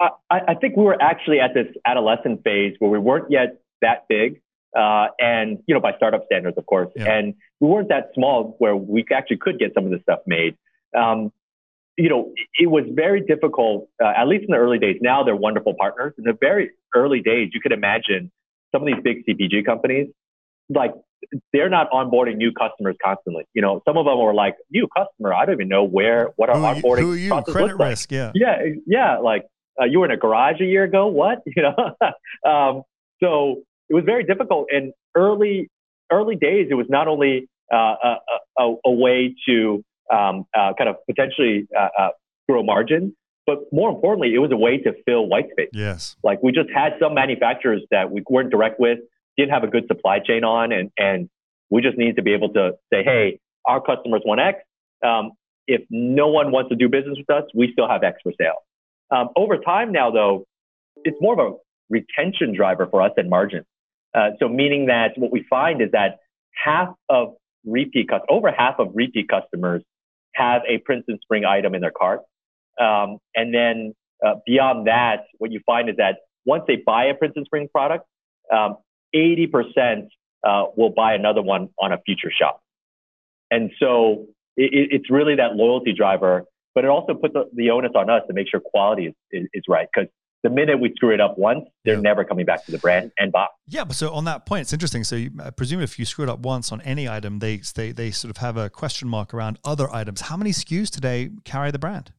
I, 0.00 0.40
I 0.48 0.54
think 0.54 0.76
we 0.76 0.82
were 0.82 1.00
actually 1.00 1.40
at 1.40 1.54
this 1.54 1.66
adolescent 1.86 2.42
phase 2.42 2.74
where 2.78 2.90
we 2.90 2.98
weren't 2.98 3.30
yet 3.30 3.60
that 3.80 4.06
big, 4.08 4.40
uh, 4.76 5.06
and 5.18 5.62
you 5.66 5.74
know, 5.74 5.80
by 5.80 5.92
startup 5.96 6.24
standards, 6.26 6.58
of 6.58 6.66
course, 6.66 6.90
yeah. 6.96 7.12
and 7.12 7.34
we 7.60 7.68
weren't 7.68 7.88
that 7.88 8.10
small 8.14 8.56
where 8.58 8.74
we 8.74 9.04
actually 9.14 9.36
could 9.36 9.58
get 9.58 9.72
some 9.74 9.84
of 9.84 9.90
this 9.90 10.02
stuff 10.02 10.20
made. 10.26 10.56
Um, 10.96 11.32
you 11.96 12.08
know, 12.08 12.32
it 12.58 12.70
was 12.70 12.84
very 12.92 13.20
difficult, 13.20 13.88
uh, 14.02 14.12
at 14.16 14.26
least 14.26 14.44
in 14.44 14.50
the 14.50 14.56
early 14.56 14.78
days. 14.78 14.96
Now 15.00 15.22
they're 15.22 15.36
wonderful 15.36 15.74
partners. 15.78 16.12
In 16.18 16.24
the 16.24 16.36
very 16.38 16.70
early 16.94 17.20
days, 17.20 17.50
you 17.52 17.60
could 17.60 17.72
imagine 17.72 18.32
some 18.72 18.82
of 18.82 18.86
these 18.86 19.02
big 19.02 19.24
CPG 19.26 19.64
companies, 19.64 20.08
like 20.68 20.92
they're 21.52 21.70
not 21.70 21.90
onboarding 21.90 22.36
new 22.36 22.52
customers 22.52 22.96
constantly. 23.02 23.44
You 23.54 23.62
know, 23.62 23.80
some 23.86 23.96
of 23.96 24.06
them 24.06 24.18
were 24.18 24.34
like, 24.34 24.56
new 24.70 24.88
customer, 24.96 25.32
I 25.32 25.46
don't 25.46 25.54
even 25.54 25.68
know 25.68 25.84
where, 25.84 26.30
what 26.36 26.50
our 26.50 26.56
who, 26.56 26.80
onboarding 26.80 27.00
who 27.00 27.12
are 27.12 27.16
you? 27.16 27.28
process 27.28 27.52
Credit 27.52 27.76
risk, 27.76 28.10
like. 28.10 28.16
yeah. 28.16 28.32
Yeah, 28.34 28.72
yeah, 28.86 29.18
like 29.18 29.46
uh, 29.80 29.84
you 29.84 30.00
were 30.00 30.06
in 30.06 30.10
a 30.10 30.16
garage 30.16 30.60
a 30.60 30.64
year 30.64 30.84
ago, 30.84 31.06
what? 31.06 31.42
You 31.56 31.62
know, 31.62 32.50
um, 32.50 32.82
so 33.22 33.62
it 33.88 33.94
was 33.94 34.04
very 34.04 34.24
difficult. 34.24 34.66
And 34.72 34.92
early, 35.14 35.70
early 36.10 36.36
days, 36.36 36.68
it 36.70 36.74
was 36.74 36.86
not 36.88 37.06
only 37.06 37.48
uh, 37.72 37.94
a, 38.02 38.16
a, 38.58 38.74
a 38.86 38.90
way 38.90 39.34
to 39.48 39.84
um, 40.12 40.44
uh, 40.56 40.72
kind 40.76 40.88
of 40.88 40.96
potentially 41.06 41.66
uh, 41.76 41.88
uh, 41.98 42.08
grow 42.48 42.62
margin. 42.62 43.14
But 43.46 43.58
more 43.72 43.90
importantly, 43.90 44.34
it 44.34 44.38
was 44.38 44.52
a 44.52 44.56
way 44.56 44.78
to 44.78 44.94
fill 45.04 45.26
white 45.26 45.50
space. 45.50 45.68
Yes. 45.72 46.16
Like 46.22 46.42
we 46.42 46.52
just 46.52 46.70
had 46.74 46.94
some 46.98 47.14
manufacturers 47.14 47.82
that 47.90 48.10
we 48.10 48.22
weren't 48.28 48.50
direct 48.50 48.80
with, 48.80 49.00
didn't 49.36 49.52
have 49.52 49.64
a 49.64 49.68
good 49.68 49.86
supply 49.86 50.18
chain 50.18 50.44
on, 50.44 50.72
and, 50.72 50.90
and 50.96 51.28
we 51.70 51.82
just 51.82 51.98
needed 51.98 52.16
to 52.16 52.22
be 52.22 52.32
able 52.32 52.52
to 52.54 52.72
say, 52.92 53.02
hey, 53.04 53.40
our 53.66 53.80
customers 53.80 54.22
want 54.24 54.40
X. 54.40 54.60
Um, 55.04 55.32
if 55.66 55.82
no 55.90 56.28
one 56.28 56.52
wants 56.52 56.70
to 56.70 56.76
do 56.76 56.88
business 56.88 57.18
with 57.18 57.30
us, 57.30 57.44
we 57.54 57.70
still 57.72 57.88
have 57.88 58.02
X 58.02 58.18
for 58.22 58.32
sale. 58.40 58.64
Um, 59.10 59.28
over 59.36 59.58
time 59.58 59.92
now, 59.92 60.10
though, 60.10 60.46
it's 61.04 61.16
more 61.20 61.34
of 61.34 61.52
a 61.52 61.56
retention 61.90 62.54
driver 62.54 62.86
for 62.90 63.02
us 63.02 63.12
than 63.16 63.28
margin. 63.28 63.64
Uh, 64.14 64.30
so 64.38 64.48
meaning 64.48 64.86
that 64.86 65.12
what 65.16 65.32
we 65.32 65.44
find 65.50 65.82
is 65.82 65.90
that 65.92 66.18
half 66.52 66.88
of 67.08 67.34
repeat 67.66 68.08
customers, 68.08 68.28
over 68.28 68.52
half 68.52 68.76
of 68.78 68.92
repeat 68.94 69.28
customers 69.28 69.82
have 70.34 70.62
a 70.68 70.78
Prince 70.78 71.04
and 71.08 71.18
Spring 71.22 71.44
item 71.44 71.74
in 71.74 71.80
their 71.80 71.92
cart. 71.96 72.20
Um, 72.80 73.18
and 73.34 73.54
then 73.54 73.94
uh, 74.24 74.34
beyond 74.46 74.86
that, 74.86 75.24
what 75.38 75.52
you 75.52 75.60
find 75.64 75.88
is 75.88 75.96
that 75.96 76.18
once 76.44 76.64
they 76.66 76.76
buy 76.76 77.06
a 77.06 77.14
Prince 77.14 77.34
and 77.36 77.46
Spring 77.46 77.68
product, 77.72 78.06
um, 78.52 78.76
80% 79.14 80.08
uh, 80.46 80.64
will 80.76 80.90
buy 80.90 81.14
another 81.14 81.42
one 81.42 81.68
on 81.80 81.92
a 81.92 81.98
future 82.04 82.30
shop. 82.30 82.60
And 83.50 83.70
so 83.78 84.26
it, 84.56 84.88
it's 84.92 85.10
really 85.10 85.36
that 85.36 85.54
loyalty 85.54 85.92
driver, 85.92 86.44
but 86.74 86.84
it 86.84 86.88
also 86.90 87.14
puts 87.14 87.34
the, 87.34 87.48
the 87.54 87.70
onus 87.70 87.92
on 87.94 88.10
us 88.10 88.22
to 88.26 88.34
make 88.34 88.48
sure 88.50 88.60
quality 88.60 89.06
is, 89.06 89.14
is, 89.30 89.48
is 89.54 89.62
right. 89.68 89.88
Because 89.94 90.10
the 90.44 90.50
minute 90.50 90.78
we 90.78 90.92
screw 90.94 91.12
it 91.12 91.20
up 91.22 91.38
once, 91.38 91.64
they're 91.84 91.94
yeah. 91.94 92.00
never 92.00 92.22
coming 92.22 92.44
back 92.44 92.64
to 92.66 92.70
the 92.70 92.78
brand 92.78 93.10
and 93.18 93.32
Boxed. 93.32 93.54
Yeah, 93.66 93.84
but 93.84 93.96
so 93.96 94.12
on 94.12 94.26
that 94.26 94.44
point, 94.44 94.60
it's 94.60 94.74
interesting. 94.74 95.02
So 95.02 95.16
you, 95.16 95.30
I 95.42 95.48
presume 95.48 95.80
if 95.80 95.98
you 95.98 96.04
screw 96.04 96.24
it 96.24 96.28
up 96.28 96.40
once 96.40 96.70
on 96.70 96.82
any 96.82 97.08
item, 97.08 97.38
they, 97.38 97.62
they 97.74 97.92
they 97.92 98.10
sort 98.10 98.30
of 98.30 98.36
have 98.36 98.58
a 98.58 98.68
question 98.68 99.08
mark 99.08 99.32
around 99.32 99.58
other 99.64 99.90
items. 99.90 100.20
How 100.20 100.36
many 100.36 100.50
SKUs 100.50 100.90
today 100.90 101.30
carry 101.44 101.70
the 101.70 101.78
brand? 101.78 102.12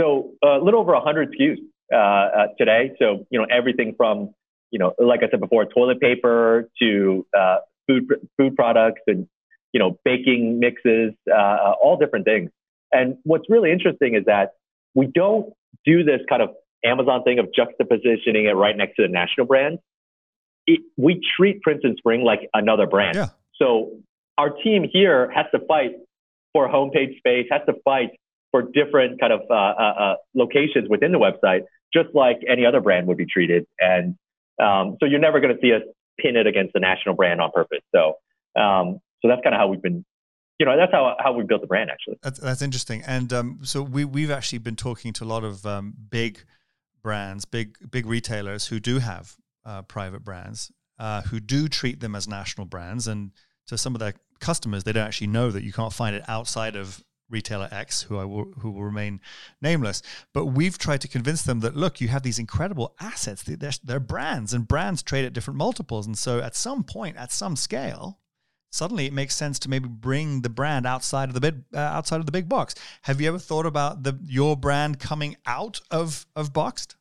So 0.00 0.30
a 0.42 0.56
little 0.56 0.80
over 0.80 0.94
100 0.94 1.36
SKUs 1.38 1.58
uh, 1.92 1.96
uh, 1.96 2.46
today. 2.58 2.92
So 2.98 3.26
you 3.30 3.38
know 3.38 3.46
everything 3.54 3.94
from 3.94 4.34
you 4.70 4.78
know 4.78 4.94
like 4.98 5.20
I 5.22 5.28
said 5.30 5.40
before, 5.40 5.66
toilet 5.66 6.00
paper 6.00 6.70
to 6.80 7.26
uh, 7.38 7.56
food 7.86 8.08
food 8.38 8.56
products 8.56 9.02
and 9.06 9.28
you 9.74 9.80
know 9.80 9.98
baking 10.02 10.60
mixes, 10.60 11.12
uh, 11.30 11.36
uh, 11.36 11.74
all 11.82 11.98
different 11.98 12.24
things. 12.24 12.50
And 12.90 13.18
what's 13.24 13.44
really 13.50 13.70
interesting 13.70 14.14
is 14.14 14.24
that 14.24 14.52
we 14.94 15.06
don't 15.06 15.52
do 15.84 16.04
this 16.04 16.20
kind 16.28 16.40
of 16.40 16.50
Amazon 16.84 17.22
thing 17.22 17.38
of 17.38 17.46
juxtapositioning 17.46 18.50
it 18.50 18.54
right 18.54 18.76
next 18.76 18.96
to 18.96 19.02
the 19.02 19.08
national 19.08 19.46
brand, 19.46 19.78
it, 20.66 20.80
we 20.96 21.20
treat 21.36 21.62
Prince 21.62 21.80
and 21.84 21.96
Spring 21.98 22.22
like 22.22 22.48
another 22.54 22.86
brand. 22.86 23.16
Yeah. 23.16 23.28
So 23.56 23.98
our 24.38 24.50
team 24.50 24.86
here 24.90 25.30
has 25.30 25.46
to 25.52 25.64
fight 25.66 25.92
for 26.52 26.68
homepage 26.68 27.16
space, 27.18 27.46
has 27.50 27.62
to 27.66 27.74
fight 27.84 28.10
for 28.50 28.62
different 28.62 29.20
kind 29.20 29.32
of 29.32 29.40
uh, 29.50 29.54
uh, 29.54 29.94
uh, 29.98 30.14
locations 30.34 30.88
within 30.88 31.12
the 31.12 31.18
website, 31.18 31.62
just 31.94 32.08
like 32.14 32.38
any 32.48 32.66
other 32.66 32.80
brand 32.80 33.06
would 33.06 33.16
be 33.16 33.26
treated. 33.26 33.66
And 33.80 34.16
um, 34.62 34.96
so 35.00 35.06
you're 35.06 35.20
never 35.20 35.40
going 35.40 35.54
to 35.54 35.60
see 35.60 35.72
us 35.72 35.82
pin 36.20 36.36
it 36.36 36.46
against 36.46 36.72
the 36.74 36.80
national 36.80 37.14
brand 37.14 37.40
on 37.40 37.50
purpose. 37.52 37.80
So, 37.94 38.14
um, 38.60 39.00
so 39.22 39.28
that's 39.28 39.40
kind 39.42 39.54
of 39.54 39.60
how 39.60 39.68
we've 39.68 39.80
been, 39.80 40.04
you 40.58 40.66
know, 40.66 40.76
that's 40.76 40.92
how 40.92 41.16
how 41.18 41.32
we 41.32 41.44
built 41.44 41.62
the 41.62 41.66
brand 41.66 41.90
actually. 41.90 42.18
That's, 42.22 42.38
that's 42.38 42.62
interesting. 42.62 43.02
And 43.06 43.32
um, 43.32 43.58
so 43.62 43.82
we 43.82 44.04
we've 44.04 44.30
actually 44.30 44.58
been 44.58 44.76
talking 44.76 45.12
to 45.14 45.24
a 45.24 45.26
lot 45.26 45.44
of 45.44 45.64
um, 45.64 45.94
big 46.10 46.44
brands, 47.02 47.44
big 47.44 47.76
big 47.90 48.06
retailers 48.06 48.66
who 48.66 48.80
do 48.80 48.98
have 48.98 49.36
uh, 49.64 49.82
private 49.82 50.24
brands, 50.24 50.70
uh, 50.98 51.22
who 51.22 51.40
do 51.40 51.68
treat 51.68 52.00
them 52.00 52.14
as 52.14 52.28
national 52.28 52.66
brands, 52.66 53.06
and 53.06 53.32
to 53.66 53.78
some 53.78 53.94
of 53.94 54.00
their 54.00 54.14
customers, 54.40 54.84
they 54.84 54.92
don't 54.92 55.06
actually 55.06 55.28
know 55.28 55.50
that 55.50 55.62
you 55.62 55.72
can't 55.72 55.92
find 55.92 56.14
it 56.16 56.24
outside 56.28 56.76
of 56.76 57.02
retailer 57.30 57.68
X, 57.72 58.02
who 58.02 58.18
I 58.18 58.24
will, 58.24 58.52
who 58.58 58.70
will 58.70 58.84
remain 58.84 59.20
nameless. 59.60 60.02
But 60.32 60.46
we've 60.46 60.78
tried 60.78 61.00
to 61.00 61.08
convince 61.08 61.42
them 61.42 61.60
that 61.60 61.74
look, 61.74 62.00
you 62.00 62.08
have 62.08 62.22
these 62.22 62.38
incredible 62.38 62.94
assets. 63.00 63.42
They're, 63.42 63.72
they're 63.82 64.00
brands, 64.00 64.52
and 64.52 64.68
brands 64.68 65.02
trade 65.02 65.24
at 65.24 65.32
different 65.32 65.58
multiples. 65.58 66.06
And 66.06 66.16
so, 66.16 66.40
at 66.40 66.54
some 66.54 66.84
point, 66.84 67.16
at 67.16 67.32
some 67.32 67.56
scale, 67.56 68.18
suddenly 68.72 69.06
it 69.06 69.12
makes 69.12 69.36
sense 69.36 69.58
to 69.60 69.70
maybe 69.70 69.88
bring 69.88 70.40
the 70.40 70.48
brand 70.48 70.86
outside 70.86 71.28
of 71.28 71.34
the 71.34 71.40
big 71.40 71.62
uh, 71.74 71.78
outside 71.78 72.18
of 72.18 72.26
the 72.26 72.32
big 72.32 72.48
box. 72.48 72.74
Have 73.02 73.20
you 73.20 73.28
ever 73.28 73.38
thought 73.38 73.66
about 73.66 74.02
the 74.02 74.18
your 74.24 74.56
brand 74.56 74.98
coming 74.98 75.36
out 75.46 75.80
of 75.90 76.26
of 76.34 76.52
boxed? 76.52 76.96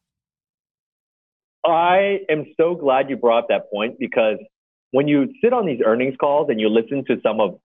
I 1.66 2.20
am 2.30 2.46
so 2.60 2.76
glad 2.76 3.10
you 3.10 3.18
brought 3.18 3.48
that 3.50 3.72
point 3.72 3.98
because 4.00 4.38
when 4.92 5.08
you 5.08 5.34
sit 5.44 5.54
on 5.54 5.66
these 5.66 5.80
earnings 5.86 6.16
calls 6.20 6.50
and 6.50 6.60
you 6.60 6.70
listen 6.70 7.04
to 7.08 7.18
some 7.24 7.40
of 7.40 7.60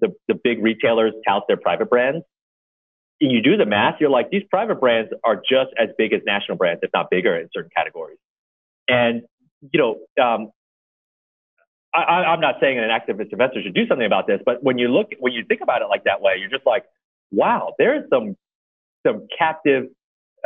the, 0.00 0.14
the 0.28 0.34
big 0.34 0.62
retailers 0.62 1.12
tout 1.26 1.44
their 1.48 1.56
private 1.56 1.90
brands, 1.90 2.24
and 3.20 3.32
you 3.32 3.42
do 3.42 3.56
the 3.56 3.66
math, 3.66 3.96
you're 4.00 4.10
like, 4.10 4.30
these 4.30 4.44
private 4.50 4.80
brands 4.80 5.10
are 5.24 5.36
just 5.36 5.70
as 5.78 5.88
big 5.98 6.12
as 6.12 6.20
national 6.24 6.56
brands, 6.56 6.80
if 6.82 6.90
not 6.94 7.08
bigger 7.10 7.36
in 7.38 7.48
certain 7.52 7.70
categories. 7.76 8.18
And, 8.88 9.22
you 9.72 9.80
know, 9.80 10.22
um, 10.22 10.50
I, 11.92 12.32
am 12.32 12.40
not 12.40 12.56
saying 12.60 12.78
an 12.78 12.88
activist 12.88 13.32
investor 13.32 13.62
should 13.62 13.74
do 13.74 13.86
something 13.86 14.06
about 14.06 14.26
this, 14.26 14.40
but 14.44 14.62
when 14.62 14.78
you 14.78 14.88
look, 14.88 15.08
when 15.18 15.32
you 15.32 15.44
think 15.46 15.60
about 15.60 15.82
it 15.82 15.86
like 15.86 16.04
that 16.04 16.20
way, 16.20 16.36
you're 16.38 16.50
just 16.50 16.66
like, 16.66 16.84
wow, 17.32 17.74
there's 17.78 18.08
some, 18.10 18.36
some 19.06 19.26
captive 19.36 19.86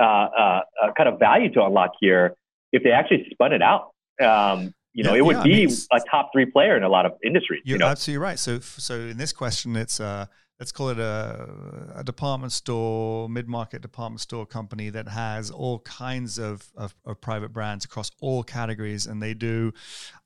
uh, 0.00 0.02
uh, 0.02 0.60
uh, 0.82 0.92
kind 0.96 1.08
of 1.08 1.18
value 1.18 1.52
to 1.52 1.64
unlock 1.64 1.92
here 2.00 2.34
if 2.72 2.82
they 2.82 2.90
actually 2.90 3.26
spun 3.30 3.52
it 3.52 3.62
out. 3.62 3.90
Um, 4.20 4.74
you 4.92 5.02
know, 5.02 5.12
yeah, 5.12 5.18
it 5.18 5.24
would 5.24 5.36
yeah, 5.38 5.42
be 5.42 5.62
I 5.64 5.66
mean, 5.66 5.76
a 5.92 6.00
top 6.10 6.30
three 6.32 6.46
player 6.46 6.76
in 6.76 6.82
a 6.82 6.88
lot 6.88 7.04
of 7.04 7.12
industries. 7.24 7.62
You're 7.64 7.76
you 7.76 7.78
know? 7.80 7.88
absolutely 7.88 8.22
right. 8.22 8.38
So, 8.38 8.60
so 8.60 8.94
in 8.94 9.16
this 9.16 9.32
question, 9.32 9.76
it's 9.76 9.98
uh, 10.00 10.26
let's 10.60 10.72
call 10.72 10.88
it 10.88 10.98
a, 10.98 11.48
a 11.96 12.04
department 12.04 12.52
store, 12.52 13.28
mid-market 13.28 13.82
department 13.82 14.20
store 14.20 14.46
company 14.46 14.88
that 14.90 15.08
has 15.08 15.50
all 15.50 15.80
kinds 15.80 16.38
of, 16.38 16.68
of, 16.76 16.94
of 17.04 17.20
private 17.20 17.52
brands 17.52 17.84
across 17.84 18.10
all 18.20 18.42
categories, 18.44 19.06
and 19.06 19.22
they 19.22 19.34
do, 19.34 19.72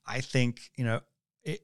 I 0.09 0.21
think, 0.21 0.71
you 0.77 0.85
know, 0.85 1.01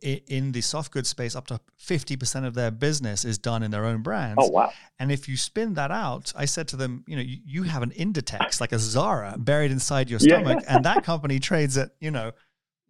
in 0.01 0.53
the 0.53 0.61
soft 0.61 0.93
goods 0.93 1.09
space, 1.09 1.37
up 1.37 1.47
to 1.49 1.61
50% 1.81 2.47
of 2.47 2.55
their 2.55 2.71
business 2.71 3.25
is 3.25 3.37
done 3.39 3.63
in 3.63 3.71
their 3.71 3.85
own 3.85 4.03
brands. 4.03 4.37
Oh, 4.39 4.49
wow. 4.49 4.73
And 4.99 5.13
if 5.13 5.29
you 5.29 5.37
spin 5.37 5.75
that 5.75 5.91
out, 5.91 6.33
I 6.37 6.45
said 6.47 6.69
to 6.69 6.77
them, 6.77 7.05
you 7.07 7.17
know, 7.17 7.23
you, 7.23 7.39
you 7.45 7.63
have 7.65 7.83
an 7.83 7.91
Inditex, 7.91 8.61
like 8.61 8.73
a 8.73 8.79
Zara 8.79 9.35
buried 9.37 9.71
inside 9.71 10.09
your 10.09 10.21
stomach, 10.21 10.61
yeah. 10.63 10.77
and 10.77 10.85
that 10.85 11.05
company 11.05 11.39
trades 11.39 11.77
at, 11.77 11.91
you 12.01 12.11
know, 12.11 12.33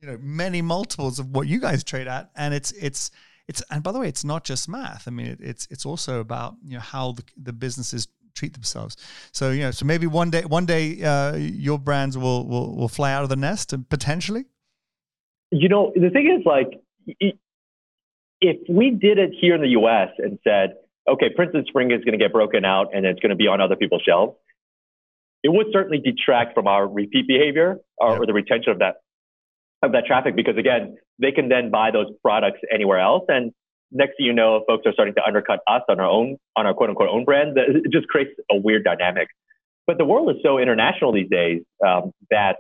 you 0.04 0.11
know 0.11 0.18
many 0.20 0.61
multiples 0.61 1.18
of 1.18 1.30
what 1.30 1.49
you 1.49 1.58
guys 1.58 1.82
trade 1.82 2.06
at 2.06 2.30
and 2.37 2.52
it's 2.52 2.73
it's 2.73 3.11
it's 3.49 3.62
and 3.70 3.82
by 3.82 3.90
the 3.90 3.99
way 3.99 4.06
it's 4.06 4.25
not 4.25 4.44
just 4.44 4.68
math 4.68 5.08
i 5.08 5.11
mean 5.11 5.26
it, 5.26 5.40
it's 5.40 5.66
it's 5.70 5.87
also 5.87 6.20
about 6.20 6.54
you 6.62 6.75
know 6.75 6.80
how 6.80 7.12
the, 7.12 7.25
the 7.42 7.52
businesses 7.52 8.06
treat 8.34 8.52
themselves 8.52 8.96
so 9.32 9.50
you 9.50 9.62
know 9.62 9.70
so 9.70 9.87
maybe 9.87 10.06
one 10.06 10.30
day 10.30 10.42
one 10.42 10.66
day 10.66 11.00
uh, 11.02 11.34
your 11.37 11.78
brands 11.78 12.18
will, 12.18 12.46
will 12.46 12.76
will 12.76 12.88
fly 12.88 13.12
out 13.12 13.23
of 13.23 13.28
the 13.28 13.37
nest 13.37 13.73
and 13.73 13.88
potentially 13.88 14.44
you 15.54 15.68
know 15.68 15.92
the 15.94 16.11
thing 16.11 16.26
is 16.38 16.44
like 16.44 16.80
if 18.40 18.56
we 18.68 18.90
did 18.90 19.18
it 19.18 19.30
here 19.40 19.54
in 19.54 19.62
the 19.62 19.68
us 19.68 20.11
and 20.18 20.38
said 20.44 20.75
okay 21.08 21.30
prince 21.34 21.52
and 21.54 21.66
spring 21.66 21.90
is 21.90 22.04
going 22.04 22.18
to 22.18 22.23
get 22.23 22.32
broken 22.32 22.64
out 22.64 22.88
and 22.94 23.06
it's 23.06 23.20
going 23.20 23.30
to 23.30 23.37
be 23.37 23.46
on 23.46 23.61
other 23.61 23.76
people's 23.76 24.02
shelves 24.02 24.37
it 25.44 25.52
would 25.52 25.66
certainly 25.73 25.99
detract 25.99 26.54
from 26.54 26.66
our 26.66 26.88
repeat 26.88 27.28
behavior 27.28 27.76
or, 27.99 28.11
yeah. 28.11 28.18
or 28.18 28.26
the 28.26 28.32
retention 28.32 28.73
of 28.73 28.78
that 28.78 28.96
of 29.84 29.92
that 29.92 30.06
traffic 30.06 30.34
because 30.34 30.56
again, 30.56 30.96
they 31.20 31.30
can 31.30 31.49
then 31.49 31.70
buy 31.70 31.90
those 31.90 32.06
products 32.23 32.61
anywhere 32.73 32.99
else. 32.99 33.25
And 33.28 33.52
next 33.92 34.16
thing 34.16 34.26
you 34.26 34.32
know, 34.32 34.64
folks 34.66 34.84
are 34.87 34.92
starting 34.92 35.14
to 35.14 35.23
undercut 35.25 35.61
us 35.68 35.82
on 35.88 36.00
our 36.00 36.08
own, 36.08 36.38
on 36.56 36.66
our 36.66 36.73
quote 36.73 36.88
unquote 36.88 37.11
own 37.11 37.25
brand. 37.26 37.56
It 37.56 37.92
just 37.92 38.08
creates 38.08 38.30
a 38.50 38.56
weird 38.56 38.84
dynamic. 38.84 39.28
But 39.87 39.99
the 39.99 40.06
world 40.06 40.30
is 40.30 40.37
so 40.42 40.58
international 40.58 41.12
these 41.12 41.28
days 41.28 41.62
um, 41.87 42.12
that 42.30 42.56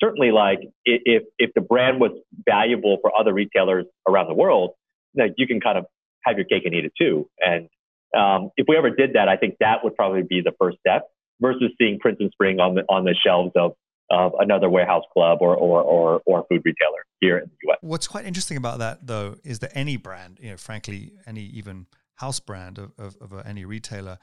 certainly, 0.00 0.30
like 0.30 0.60
if 0.84 1.24
if 1.38 1.50
the 1.54 1.60
brand 1.60 2.00
was 2.00 2.12
valuable 2.48 2.98
for 3.02 3.12
other 3.18 3.32
retailers 3.32 3.86
around 4.08 4.28
the 4.28 4.34
world, 4.34 4.72
like 5.16 5.34
you 5.36 5.46
can 5.46 5.60
kind 5.60 5.78
of 5.78 5.86
have 6.24 6.36
your 6.36 6.44
cake 6.44 6.64
and 6.64 6.74
eat 6.74 6.84
it 6.84 6.92
too. 6.98 7.28
And 7.40 7.68
um, 8.16 8.50
if 8.56 8.66
we 8.68 8.76
ever 8.76 8.90
did 8.90 9.14
that, 9.14 9.28
I 9.28 9.36
think 9.36 9.56
that 9.60 9.84
would 9.84 9.96
probably 9.96 10.22
be 10.22 10.40
the 10.40 10.52
first 10.60 10.78
step 10.78 11.08
versus 11.40 11.72
seeing 11.78 11.98
Prince 11.98 12.18
and 12.20 12.30
Spring 12.32 12.60
on 12.60 12.74
the 12.74 12.82
on 12.88 13.04
the 13.04 13.14
shelves 13.14 13.52
of 13.56 13.72
of 14.12 14.32
another 14.38 14.68
warehouse 14.68 15.04
club 15.12 15.38
or, 15.40 15.56
or, 15.56 15.80
or, 15.80 16.20
or 16.26 16.44
food 16.50 16.60
retailer 16.64 17.04
here 17.20 17.38
in 17.38 17.44
the 17.44 17.70
US. 17.72 17.78
What's 17.80 18.06
quite 18.06 18.26
interesting 18.26 18.58
about 18.58 18.78
that, 18.80 19.06
though, 19.06 19.36
is 19.42 19.60
that 19.60 19.72
any 19.74 19.96
brand, 19.96 20.38
you 20.40 20.50
know, 20.50 20.58
frankly, 20.58 21.14
any 21.26 21.44
even 21.44 21.86
house 22.22 22.40
brand 22.40 22.78
of, 22.78 22.88
of, 23.04 23.16
of 23.20 23.30
any 23.52 23.64
retailer 23.64 24.16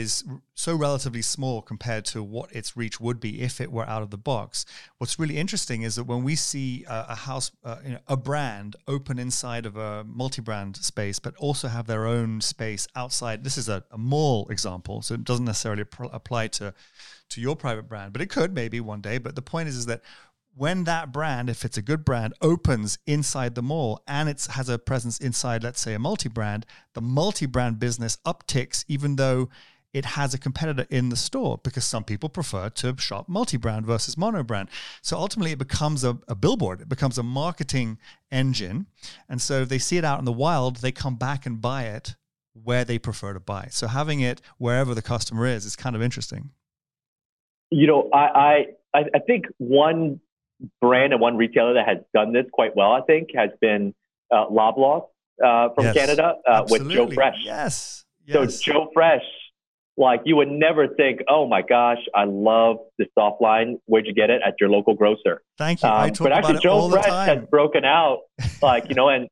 is 0.00 0.24
so 0.54 0.72
relatively 0.86 1.22
small 1.22 1.56
compared 1.72 2.04
to 2.04 2.22
what 2.22 2.48
its 2.58 2.76
reach 2.76 2.96
would 3.00 3.18
be 3.18 3.32
if 3.48 3.60
it 3.60 3.70
were 3.76 3.88
out 3.94 4.02
of 4.02 4.10
the 4.10 4.22
box. 4.32 4.64
What's 4.98 5.18
really 5.18 5.38
interesting 5.44 5.82
is 5.82 5.92
that 5.96 6.06
when 6.12 6.22
we 6.22 6.36
see 6.36 6.84
a, 6.88 7.06
a 7.10 7.14
house, 7.28 7.50
uh, 7.64 7.78
you 7.84 7.92
know, 7.94 8.04
a 8.06 8.16
brand 8.16 8.76
open 8.86 9.18
inside 9.18 9.66
of 9.66 9.76
a 9.76 10.04
multi-brand 10.04 10.76
space, 10.76 11.18
but 11.18 11.34
also 11.36 11.66
have 11.68 11.86
their 11.86 12.06
own 12.06 12.40
space 12.40 12.86
outside. 12.94 13.42
This 13.42 13.58
is 13.58 13.68
a, 13.68 13.82
a 13.90 13.98
mall 13.98 14.48
example, 14.48 15.02
so 15.02 15.14
it 15.14 15.24
doesn't 15.24 15.44
necessarily 15.52 15.84
pr- 15.84 16.04
apply 16.12 16.48
to 16.58 16.74
to 17.32 17.40
your 17.40 17.56
private 17.56 17.88
brand, 17.88 18.12
but 18.12 18.22
it 18.22 18.28
could 18.28 18.52
maybe 18.52 18.78
one 18.78 19.00
day. 19.00 19.18
But 19.18 19.34
the 19.34 19.42
point 19.52 19.68
is, 19.68 19.76
is 19.76 19.86
that 19.86 20.02
when 20.54 20.84
that 20.84 21.12
brand, 21.12 21.48
if 21.48 21.64
it's 21.64 21.78
a 21.78 21.82
good 21.82 22.04
brand, 22.04 22.34
opens 22.40 22.98
inside 23.06 23.54
the 23.54 23.62
mall 23.62 24.02
and 24.06 24.28
it 24.28 24.46
has 24.50 24.68
a 24.68 24.78
presence 24.78 25.18
inside, 25.18 25.62
let's 25.62 25.80
say, 25.80 25.94
a 25.94 25.98
multi 25.98 26.28
brand, 26.28 26.66
the 26.94 27.00
multi 27.00 27.46
brand 27.46 27.78
business 27.78 28.18
upticks, 28.26 28.84
even 28.88 29.16
though 29.16 29.48
it 29.92 30.04
has 30.04 30.32
a 30.32 30.38
competitor 30.38 30.86
in 30.88 31.10
the 31.10 31.16
store 31.16 31.58
because 31.62 31.84
some 31.84 32.02
people 32.02 32.28
prefer 32.28 32.70
to 32.70 32.96
shop 32.98 33.28
multi 33.28 33.56
brand 33.56 33.86
versus 33.86 34.16
mono 34.16 34.42
brand. 34.42 34.68
So 35.02 35.16
ultimately, 35.16 35.52
it 35.52 35.58
becomes 35.58 36.04
a, 36.04 36.18
a, 36.28 36.34
billboard, 36.34 36.80
it 36.80 36.88
becomes 36.88 37.18
a 37.18 37.22
marketing 37.22 37.98
engine. 38.30 38.86
And 39.28 39.40
so 39.40 39.62
if 39.62 39.68
they 39.68 39.78
see 39.78 39.98
it 39.98 40.04
out 40.04 40.18
in 40.18 40.24
the 40.24 40.32
wild, 40.32 40.76
they 40.76 40.92
come 40.92 41.16
back 41.16 41.46
and 41.46 41.60
buy 41.60 41.84
it 41.84 42.14
where 42.54 42.84
they 42.84 42.98
prefer 42.98 43.32
to 43.32 43.40
buy. 43.40 43.68
So 43.70 43.86
having 43.86 44.20
it 44.20 44.40
wherever 44.58 44.94
the 44.94 45.02
customer 45.02 45.46
is 45.46 45.64
is 45.64 45.76
kind 45.76 45.96
of 45.96 46.02
interesting. 46.02 46.50
You 47.70 47.86
know, 47.86 48.10
I, 48.12 48.66
I, 48.94 49.04
I 49.14 49.18
think 49.26 49.46
one 49.56 50.20
brand 50.80 51.12
and 51.12 51.20
one 51.20 51.36
retailer 51.36 51.74
that 51.74 51.88
has 51.88 51.98
done 52.14 52.32
this 52.32 52.46
quite 52.52 52.76
well, 52.76 52.92
I 52.92 53.00
think, 53.02 53.30
has 53.34 53.50
been 53.60 53.94
uh, 54.30 54.46
Loblaw 54.46 55.06
uh, 55.44 55.68
from 55.74 55.84
yes, 55.84 55.94
Canada 55.94 56.34
uh, 56.46 56.64
with 56.68 56.90
Joe 56.90 57.10
Fresh. 57.10 57.36
Yes, 57.44 58.04
yes. 58.26 58.56
So 58.56 58.72
Joe 58.72 58.90
Fresh, 58.92 59.22
like 59.96 60.22
you 60.24 60.36
would 60.36 60.50
never 60.50 60.88
think, 60.88 61.20
oh 61.28 61.46
my 61.46 61.62
gosh, 61.62 61.98
I 62.14 62.24
love 62.24 62.78
the 62.98 63.06
soft 63.18 63.42
line. 63.42 63.78
Where'd 63.86 64.06
you 64.06 64.14
get 64.14 64.30
it? 64.30 64.40
At 64.46 64.54
your 64.60 64.70
local 64.70 64.94
grocer. 64.94 65.42
Thank 65.58 65.82
you. 65.82 65.88
Um, 65.88 66.12
but 66.18 66.32
actually, 66.32 66.60
Joe 66.60 66.90
Fresh 66.90 67.06
has 67.06 67.44
broken 67.50 67.84
out, 67.84 68.20
like 68.62 68.88
you 68.88 68.94
know, 68.94 69.08
and 69.08 69.28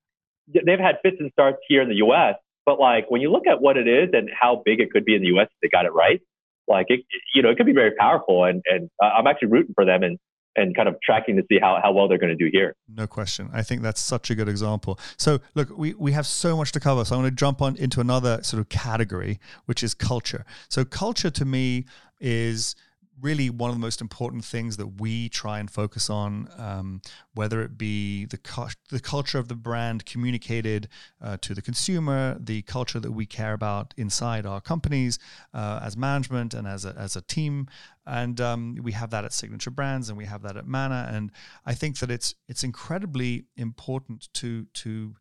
they've 0.49 0.79
had 0.79 0.97
fits 1.03 1.17
and 1.21 1.31
starts 1.33 1.59
here 1.69 1.83
in 1.83 1.89
the 1.89 1.97
U.S. 1.97 2.37
But 2.67 2.79
like 2.79 3.11
when 3.11 3.21
you 3.21 3.31
look 3.31 3.47
at 3.47 3.61
what 3.61 3.77
it 3.77 3.89
is 3.89 4.11
and 4.13 4.29
how 4.39 4.63
big 4.65 4.81
it 4.81 4.91
could 4.91 5.05
be 5.05 5.15
in 5.15 5.23
the 5.23 5.29
U.S. 5.29 5.47
if 5.47 5.61
they 5.63 5.69
got 5.69 5.87
it 5.87 5.93
right, 5.93 6.21
like 6.69 6.87
it, 6.89 7.01
you 7.35 7.43
know, 7.43 7.51
it 7.51 7.57
could 7.57 7.67
be 7.67 7.73
very 7.73 7.93
powerful. 7.99 8.45
And 8.45 8.63
and 8.67 8.91
I'm 9.01 9.27
actually 9.27 9.49
rooting 9.49 9.75
for 9.75 9.85
them 9.85 10.03
and 10.03 10.19
and 10.57 10.75
kind 10.75 10.89
of 10.89 10.97
tracking 11.03 11.37
to 11.37 11.43
see 11.49 11.59
how, 11.61 11.79
how 11.83 11.93
well 11.93 12.09
they're 12.09 12.19
going 12.19 12.37
to 12.37 12.45
do 12.45 12.51
here. 12.53 12.75
No 12.89 13.07
question. 13.07 13.49
I 13.53 13.63
think 13.63 13.83
that's 13.83 14.01
such 14.01 14.31
a 14.31 14.35
good 14.35 14.49
example. 14.49 14.99
So, 15.17 15.41
look, 15.55 15.77
we, 15.77 15.95
we 15.95 16.13
have 16.13 16.27
so 16.27 16.57
much 16.57 16.73
to 16.73 16.81
cover. 16.81 17.05
So, 17.05 17.15
I'm 17.15 17.23
going 17.23 17.31
to 17.31 17.37
jump 17.37 17.63
on 17.63 17.77
into 17.77 18.01
another 18.01 18.43
sort 18.43 18.61
of 18.61 18.69
category, 18.69 19.39
which 19.67 19.83
is 19.83 19.95
culture. 19.95 20.45
So, 20.69 20.85
culture 20.85 21.31
to 21.31 21.45
me 21.45 21.87
is 22.21 22.75
really 23.21 23.51
one 23.51 23.71
of 23.71 23.77
the 23.77 23.81
most 23.81 24.01
important 24.01 24.45
things 24.45 24.77
that 24.77 25.01
we 25.01 25.29
try 25.29 25.59
and 25.59 25.71
focus 25.71 26.09
on, 26.09 26.49
um, 26.57 27.03
whether 27.35 27.63
it 27.63 27.77
be 27.77 28.25
the 28.27 28.37
cu- 28.39 28.69
the 28.91 29.01
culture 29.01 29.39
of 29.39 29.49
the 29.49 29.55
brand 29.55 30.07
communicated 30.07 30.89
uh, 31.21 31.37
to 31.41 31.55
the 31.55 31.63
consumer, 31.63 32.37
the 32.41 32.63
culture 32.63 33.01
that 33.01 33.13
we 33.13 33.27
care 33.27 33.53
about 33.53 33.95
inside 33.97 34.47
our 34.47 34.61
companies 34.61 35.19
uh, 35.55 35.81
as 35.83 35.97
management 35.97 36.55
and 36.55 36.67
as 36.67 36.85
a, 36.85 36.95
as 36.97 37.17
a 37.17 37.23
team, 37.23 37.69
and 38.07 38.41
um, 38.41 38.77
we 38.83 38.93
have 38.93 39.11
that 39.11 39.25
at 39.25 39.33
Signature 39.33 39.71
Brands 39.71 40.09
and 40.09 40.19
we 40.19 40.25
have 40.25 40.43
that 40.43 40.57
at 40.57 40.67
Manna, 40.67 41.09
and 41.13 41.31
I 41.65 41.75
think 41.75 41.99
that 41.99 42.11
it's 42.11 42.35
it's 42.49 42.65
incredibly 42.65 43.45
important 43.57 44.29
to 44.35 44.67
to 44.75 45.15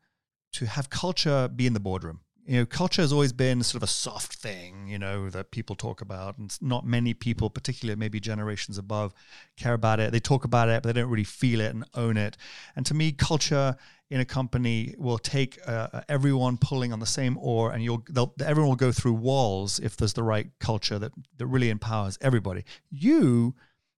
to 0.51 0.65
have 0.65 0.89
culture 0.89 1.47
be 1.47 1.67
in 1.67 1.73
the 1.73 1.79
boardroom 1.79 2.21
you 2.49 2.57
know, 2.57 2.65
culture 2.65 3.03
has 3.03 3.13
always 3.13 3.31
been 3.31 3.61
sort 3.61 3.75
of 3.75 3.83
a 3.83 3.91
soft 3.91 4.33
thing, 4.33 4.87
you 4.87 4.97
know, 4.97 5.29
that 5.29 5.51
people 5.51 5.75
talk 5.75 6.01
about, 6.01 6.39
and 6.39 6.57
not 6.61 6.83
many 6.83 7.13
people, 7.13 7.47
particularly 7.47 7.95
maybe 7.95 8.19
generations 8.19 8.79
above, 8.79 9.13
care 9.55 9.75
about 9.75 9.99
it. 9.99 10.11
They 10.11 10.19
talk 10.19 10.45
about 10.45 10.67
it, 10.67 10.81
but 10.81 10.91
they 10.91 10.99
don't 10.99 11.11
really 11.11 11.23
feel 11.23 11.61
it 11.61 11.75
and 11.75 11.85
own 11.93 12.17
it. 12.17 12.37
And 12.75 12.87
to 12.87 12.95
me, 12.95 13.11
culture 13.11 13.75
in 14.09 14.19
a 14.19 14.25
company 14.25 14.95
will 14.97 15.19
take 15.19 15.59
uh, 15.67 16.01
everyone 16.09 16.57
pulling 16.57 16.91
on 16.91 16.99
the 16.99 17.05
same 17.05 17.37
oar, 17.39 17.71
and 17.71 17.83
you'll 17.83 18.03
everyone 18.43 18.69
will 18.69 18.75
go 18.75 18.91
through 18.91 19.13
walls 19.13 19.77
if 19.77 19.95
there's 19.95 20.13
the 20.13 20.23
right 20.23 20.49
culture 20.59 20.97
that 20.97 21.11
that 21.37 21.45
really 21.45 21.69
empowers 21.69 22.17
everybody. 22.19 22.65
You 22.89 23.53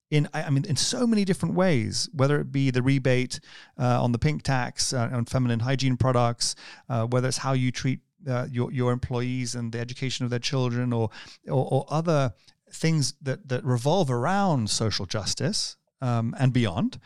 in 0.10 0.28
I 0.34 0.50
mean 0.50 0.66
in 0.66 0.76
so 0.76 1.08
many 1.08 1.24
different 1.24 1.56
ways, 1.56 2.10
whether 2.12 2.38
it 2.42 2.52
be 2.52 2.70
the 2.70 2.82
rebate 2.82 3.40
uh, 3.80 4.04
on 4.04 4.12
the 4.12 4.20
pink 4.20 4.44
tax 4.44 4.92
uh, 4.92 5.10
on 5.14 5.24
feminine 5.24 5.62
hygiene 5.62 5.96
products, 5.96 6.56
uh, 6.90 7.06
whether 7.06 7.30
it's 7.30 7.38
how 7.38 7.54
you 7.54 7.72
treat 7.72 8.02
uh, 8.28 8.48
your 8.52 8.72
your 8.72 8.92
employees 8.92 9.56
and 9.56 9.72
the 9.72 9.80
education 9.80 10.26
of 10.26 10.30
their 10.30 10.40
children, 10.40 10.94
or 10.94 11.10
or, 11.48 11.68
or 11.72 11.86
other 11.90 12.34
things 12.72 13.16
that 13.22 13.48
that 13.50 13.64
revolve 13.64 14.10
around 14.10 14.70
social 14.70 15.06
justice 15.06 15.78
um, 16.02 16.36
and 16.40 16.54
beyond. 16.54 17.00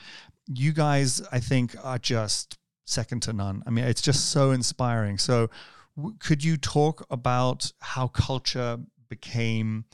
You 0.48 0.74
guys, 0.74 1.22
I 1.32 1.40
think, 1.40 1.76
are 1.84 1.98
just 1.98 2.58
second 2.86 3.24
to 3.24 3.34
none. 3.34 3.64
I 3.66 3.72
mean, 3.72 3.86
it's 3.86 4.02
just 4.02 4.30
so 4.30 4.52
inspiring. 4.52 5.18
So, 5.18 5.50
w- 5.98 6.16
could 6.20 6.44
you 6.44 6.58
talk 6.58 7.06
about 7.10 7.72
how 7.80 8.08
culture 8.08 8.78
became 9.10 9.86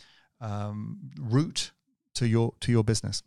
um, 0.42 1.00
root 1.20 1.72
to 2.16 2.28
your 2.28 2.54
to 2.62 2.72
your 2.72 2.84
business? 2.84 3.24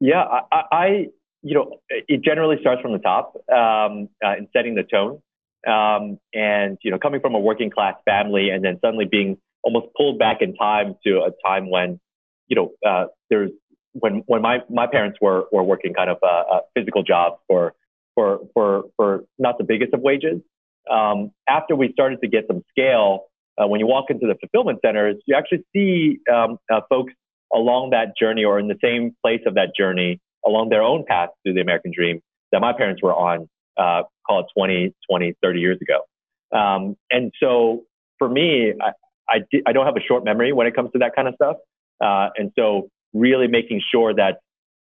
Yeah, 0.00 0.24
I, 0.52 0.62
I 0.72 1.06
you 1.42 1.54
know, 1.54 1.80
it 1.88 2.22
generally 2.22 2.56
starts 2.60 2.80
from 2.80 2.92
the 2.92 2.98
top 2.98 3.34
um, 3.52 4.08
uh, 4.24 4.36
in 4.38 4.48
setting 4.52 4.74
the 4.74 4.84
tone. 4.84 5.20
Um, 5.66 6.18
and 6.34 6.78
you 6.82 6.90
know, 6.90 6.98
coming 6.98 7.20
from 7.20 7.34
a 7.34 7.40
working 7.40 7.70
class 7.70 7.94
family, 8.04 8.50
and 8.50 8.64
then 8.64 8.78
suddenly 8.80 9.04
being 9.04 9.38
almost 9.62 9.86
pulled 9.96 10.18
back 10.18 10.38
in 10.40 10.54
time 10.56 10.96
to 11.06 11.20
a 11.20 11.30
time 11.46 11.70
when, 11.70 12.00
you 12.48 12.56
know, 12.56 12.72
uh, 12.88 13.06
there's 13.30 13.50
when 13.92 14.22
when 14.26 14.42
my 14.42 14.58
my 14.68 14.86
parents 14.86 15.18
were 15.20 15.44
were 15.52 15.62
working 15.62 15.94
kind 15.94 16.10
of 16.10 16.18
uh, 16.22 16.60
physical 16.74 17.02
jobs 17.02 17.36
for 17.46 17.74
for 18.14 18.40
for 18.54 18.84
for 18.96 19.24
not 19.38 19.58
the 19.58 19.64
biggest 19.64 19.94
of 19.94 20.00
wages. 20.00 20.40
Um, 20.90 21.30
after 21.48 21.76
we 21.76 21.92
started 21.92 22.20
to 22.22 22.28
get 22.28 22.46
some 22.48 22.62
scale, 22.70 23.26
uh, 23.56 23.66
when 23.68 23.78
you 23.78 23.86
walk 23.86 24.06
into 24.10 24.26
the 24.26 24.34
fulfillment 24.34 24.80
centers, 24.84 25.16
you 25.26 25.36
actually 25.36 25.64
see 25.74 26.18
um, 26.32 26.58
uh, 26.72 26.80
folks 26.88 27.12
along 27.54 27.90
that 27.90 28.16
journey 28.18 28.44
or 28.44 28.58
in 28.58 28.66
the 28.66 28.78
same 28.82 29.14
place 29.22 29.42
of 29.46 29.54
that 29.54 29.76
journey 29.76 30.20
along 30.44 30.70
their 30.70 30.82
own 30.82 31.04
path 31.06 31.28
through 31.44 31.54
the 31.54 31.60
American 31.60 31.92
dream 31.94 32.20
that 32.50 32.60
my 32.60 32.72
parents 32.72 33.02
were 33.02 33.14
on, 33.14 33.48
uh, 33.76 34.02
call 34.26 34.40
it 34.40 34.46
20, 34.56 34.94
20, 35.10 35.34
30 35.42 35.60
years 35.60 35.78
ago. 35.80 36.58
Um, 36.58 36.96
and 37.10 37.32
so 37.40 37.84
for 38.18 38.28
me, 38.28 38.72
I, 38.80 38.90
I, 39.28 39.38
di- 39.50 39.62
I, 39.66 39.72
don't 39.72 39.86
have 39.86 39.96
a 39.96 40.02
short 40.06 40.24
memory 40.24 40.52
when 40.52 40.66
it 40.66 40.74
comes 40.74 40.92
to 40.92 40.98
that 40.98 41.14
kind 41.16 41.28
of 41.28 41.34
stuff. 41.34 41.56
Uh, 42.04 42.28
and 42.36 42.52
so 42.58 42.90
really 43.14 43.46
making 43.46 43.80
sure 43.90 44.14
that 44.14 44.40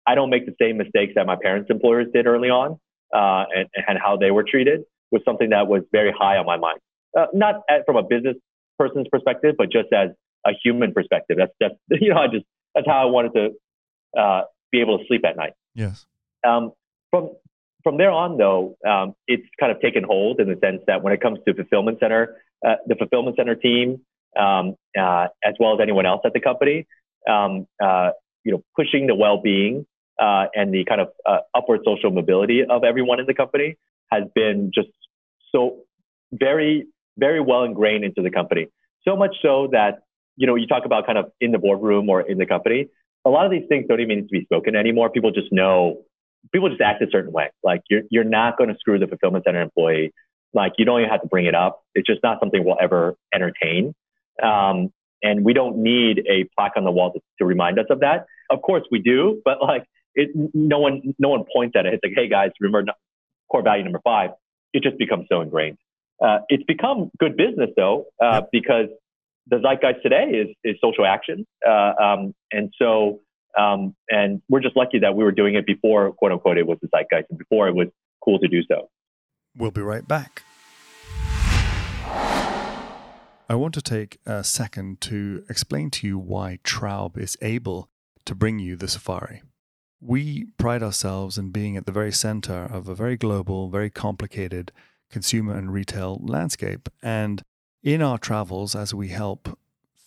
I 0.07 0.15
don't 0.15 0.29
make 0.29 0.45
the 0.45 0.55
same 0.62 0.77
mistakes 0.77 1.13
that 1.15 1.25
my 1.25 1.36
parents' 1.41 1.69
employers 1.69 2.07
did 2.13 2.27
early 2.27 2.50
on 2.50 2.79
uh, 3.13 3.45
and, 3.53 3.67
and 3.88 4.00
how 4.01 4.17
they 4.17 4.31
were 4.31 4.43
treated 4.43 4.81
was 5.12 5.21
something 5.25 5.50
that 5.50 5.67
was 5.67 5.83
very 5.91 6.13
high 6.17 6.38
on 6.38 6.45
my 6.45 6.57
mind. 6.57 6.79
Uh, 7.17 7.25
not 7.33 7.55
at, 7.69 7.86
from 7.86 7.98
a 7.98 8.03
business 8.03 8.36
person's 8.77 9.07
perspective, 9.12 9.55
but 9.57 9.71
just 9.71 9.91
as 9.91 10.09
a 10.45 10.51
human 10.63 10.93
perspective. 10.93 11.38
That's 11.38 11.51
that's 11.59 11.75
you 12.01 12.13
know 12.13 12.19
I 12.19 12.27
just 12.27 12.45
that's 12.75 12.88
how 12.88 13.01
I 13.01 13.05
wanted 13.05 13.33
to 13.33 14.19
uh, 14.19 14.41
be 14.71 14.81
able 14.81 15.00
to 15.00 15.05
sleep 15.07 15.25
at 15.25 15.36
night. 15.36 15.53
Yes. 15.75 16.05
Um, 16.48 16.71
from 17.12 17.31
from 17.83 17.98
there 17.98 18.12
on, 18.12 18.38
though, 18.38 18.75
um, 18.88 19.13
it's 19.27 19.45
kind 19.59 19.71
of 19.71 19.81
taken 19.81 20.03
hold 20.03 20.39
in 20.39 20.48
the 20.48 20.57
sense 20.62 20.81
that 20.88 21.01
when 21.01 21.13
it 21.13 21.21
comes 21.21 21.39
to 21.48 21.53
fulfillment 21.53 22.00
center, 22.00 22.38
uh, 22.65 22.75
the 22.88 22.95
fulfillment 22.95 23.38
center 23.38 23.55
team, 23.55 24.01
um, 24.38 24.75
uh, 24.98 25.27
as 25.43 25.55
well 25.59 25.74
as 25.74 25.79
anyone 25.81 26.05
else 26.05 26.21
at 26.25 26.33
the 26.33 26.39
company, 26.39 26.88
um, 27.29 27.67
uh, 27.83 28.12
you 28.43 28.51
know, 28.51 28.63
pushing 28.75 29.07
the 29.07 29.15
well-being 29.15 29.86
uh, 30.21 30.45
and 30.53 30.74
the 30.74 30.83
kind 30.86 31.01
of 31.01 31.09
uh, 31.25 31.39
upward 31.55 31.81
social 31.86 32.12
mobility 32.12 32.63
of 32.63 32.83
everyone 32.83 33.20
in 33.20 33.25
the 33.25 33.33
company 33.33 33.75
has 34.11 34.24
been 34.35 34.72
just 34.74 34.89
so 35.51 35.79
very, 36.31 36.85
very 37.18 37.39
well 37.39 37.63
ingrained 37.63 38.03
into 38.03 38.22
the 38.22 38.29
company. 38.29 38.68
So 39.07 39.15
much 39.15 39.35
so 39.42 39.70
that 39.72 40.03
you 40.39 40.48
know, 40.48 40.55
you 40.55 40.68
talk 40.68 40.85
about 40.85 41.05
kind 41.05 41.18
of 41.18 41.25
in 41.42 41.51
the 41.51 41.57
boardroom 41.57 42.09
or 42.09 42.22
in 42.22 42.37
the 42.37 42.46
company. 42.46 42.87
A 43.25 43.29
lot 43.29 43.46
of 43.46 43.51
these 43.51 43.68
things 43.68 43.85
don't 43.89 44.00
even 44.00 44.20
need 44.20 44.29
to 44.29 44.39
be 44.39 44.46
spoken 44.46 44.74
anymore. 44.74 45.09
People 45.09 45.31
just 45.31 45.51
know. 45.51 46.01
People 46.51 46.69
just 46.69 46.81
act 46.81 47.01
a 47.01 47.07
certain 47.11 47.31
way. 47.31 47.49
Like 47.63 47.81
you're 47.89 48.01
you're 48.09 48.23
not 48.23 48.57
going 48.57 48.69
to 48.69 48.75
screw 48.79 48.99
the 48.99 49.07
fulfillment 49.07 49.45
center 49.45 49.61
employee. 49.61 50.11
Like 50.53 50.73
you 50.77 50.85
don't 50.85 50.99
even 50.99 51.09
have 51.11 51.21
to 51.21 51.27
bring 51.27 51.45
it 51.45 51.55
up. 51.55 51.81
It's 51.93 52.07
just 52.07 52.21
not 52.23 52.39
something 52.39 52.63
we'll 52.63 52.77
ever 52.81 53.15
entertain. 53.33 53.93
Um, 54.41 54.91
and 55.21 55.43
we 55.43 55.53
don't 55.53 55.77
need 55.77 56.19
a 56.29 56.49
plaque 56.57 56.73
on 56.77 56.85
the 56.85 56.91
wall 56.91 57.11
to, 57.11 57.19
to 57.39 57.45
remind 57.45 57.77
us 57.77 57.85
of 57.89 57.99
that. 57.99 58.25
Of 58.49 58.61
course 58.61 58.83
we 58.89 58.99
do, 58.99 59.41
but 59.43 59.61
like 59.61 59.85
it, 60.15 60.29
no 60.53 60.79
one 60.79 61.13
no 61.19 61.29
one 61.29 61.43
points 61.53 61.75
at 61.77 61.85
it. 61.85 61.93
It's 61.93 62.03
like, 62.03 62.13
hey 62.15 62.29
guys, 62.29 62.51
remember 62.59 62.91
core 63.51 63.63
value 63.63 63.83
number 63.83 64.01
five. 64.03 64.31
It 64.73 64.83
just 64.83 64.97
becomes 64.97 65.25
so 65.29 65.41
ingrained. 65.41 65.77
Uh, 66.23 66.39
it's 66.49 66.63
become 66.63 67.11
good 67.19 67.37
business 67.37 67.69
though, 67.75 68.05
uh, 68.21 68.41
because 68.51 68.87
the 69.47 69.59
zeitgeist 69.59 70.01
today 70.03 70.25
is, 70.25 70.47
is 70.63 70.75
social 70.81 71.05
action. 71.05 71.45
Uh, 71.67 71.93
um, 72.01 72.33
and 72.51 72.73
so, 72.77 73.21
um, 73.57 73.96
and 74.09 74.42
we're 74.50 74.59
just 74.59 74.75
lucky 74.75 75.00
that 75.00 75.16
we 75.16 75.24
were 75.24 75.31
doing 75.31 75.55
it 75.55 75.66
before, 75.66 76.12
quote 76.12 76.31
unquote, 76.31 76.57
it 76.57 76.68
was 76.68 76.77
the 76.81 76.90
zeitgeist 76.90 77.29
and 77.29 77.40
before 77.40 77.68
it 77.68 77.75
was 77.75 77.88
cool 78.24 78.40
to 78.40 78.48
do 78.48 78.62
so. 78.68 78.90
We'll 79.57 79.72
be 79.72 79.81
right 79.81 80.07
back. 80.07 80.44
I 83.51 83.55
want 83.55 83.74
to 83.74 83.81
take 83.81 84.20
a 84.27 84.44
second 84.44 85.01
to 85.01 85.44
explain 85.50 85.90
to 85.92 86.07
you 86.07 86.20
why 86.20 86.59
Traub 86.64 87.18
is 87.18 87.35
able 87.42 87.90
to 88.25 88.35
bring 88.35 88.59
you 88.59 88.75
the 88.75 88.88
safari. 88.88 89.42
We 90.00 90.46
pride 90.57 90.83
ourselves 90.83 91.38
in 91.38 91.50
being 91.50 91.75
at 91.75 91.88
the 91.88 91.92
very 91.92 92.12
center 92.12 92.70
of 92.72 92.88
a 92.88 92.96
very 92.96 93.18
global, 93.18 93.70
very 93.70 93.90
complicated 93.90 94.72
consumer 95.09 95.57
and 95.57 95.74
retail 95.74 96.22
landscape. 96.22 96.90
And 97.01 97.42
in 97.81 98.03
our 98.03 98.20
travels, 98.20 98.75
as 98.75 98.94
we 98.94 99.07
help 99.07 99.57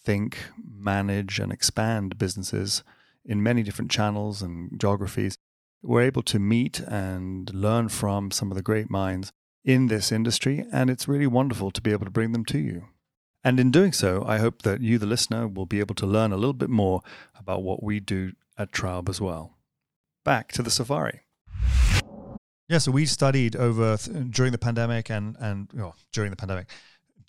think, 0.05 0.39
manage, 0.65 1.39
and 1.39 1.53
expand 1.53 2.19
businesses 2.19 2.85
in 3.25 3.43
many 3.43 3.63
different 3.63 3.91
channels 3.91 4.43
and 4.43 4.79
geographies, 4.81 5.37
we're 5.83 6.03
able 6.03 6.23
to 6.23 6.39
meet 6.39 6.81
and 6.81 7.53
learn 7.55 7.89
from 7.89 8.31
some 8.31 8.51
of 8.51 8.57
the 8.57 8.63
great 8.63 8.91
minds 8.91 9.33
in 9.65 9.89
this 9.89 10.11
industry, 10.13 10.65
and 10.73 10.91
it's 10.91 11.09
really 11.09 11.27
wonderful 11.27 11.71
to 11.71 11.81
be 11.81 11.93
able 11.93 12.05
to 12.05 12.11
bring 12.11 12.33
them 12.33 12.45
to 12.47 12.59
you. 12.59 12.89
And 13.45 13.59
in 13.59 13.71
doing 13.71 13.93
so, 13.93 14.25
I 14.27 14.39
hope 14.39 14.63
that 14.63 14.81
you, 14.81 14.99
the 14.99 15.07
listener, 15.07 15.49
will 15.49 15.67
be 15.67 15.81
able 15.81 15.97
to 15.97 16.07
learn 16.07 16.33
a 16.33 16.37
little 16.37 16.53
bit 16.53 16.71
more 16.71 17.03
about 17.39 17.63
what 17.63 17.83
we 17.83 17.99
do 17.99 18.33
at 18.57 18.73
Traub 18.73 19.09
as 19.09 19.21
well. 19.21 19.57
Back 20.25 20.53
to 20.53 20.63
the 20.63 20.71
safari. 20.71 21.23
Yeah, 22.69 22.79
so 22.79 22.93
we 22.93 23.07
studied 23.07 23.57
over 23.57 23.97
th- 23.97 24.31
during 24.31 24.53
the 24.53 24.59
pandemic 24.59 25.11
and 25.11 25.37
and 25.41 25.69
well, 25.75 25.97
during 26.13 26.31
the 26.31 26.37
pandemic 26.37 26.69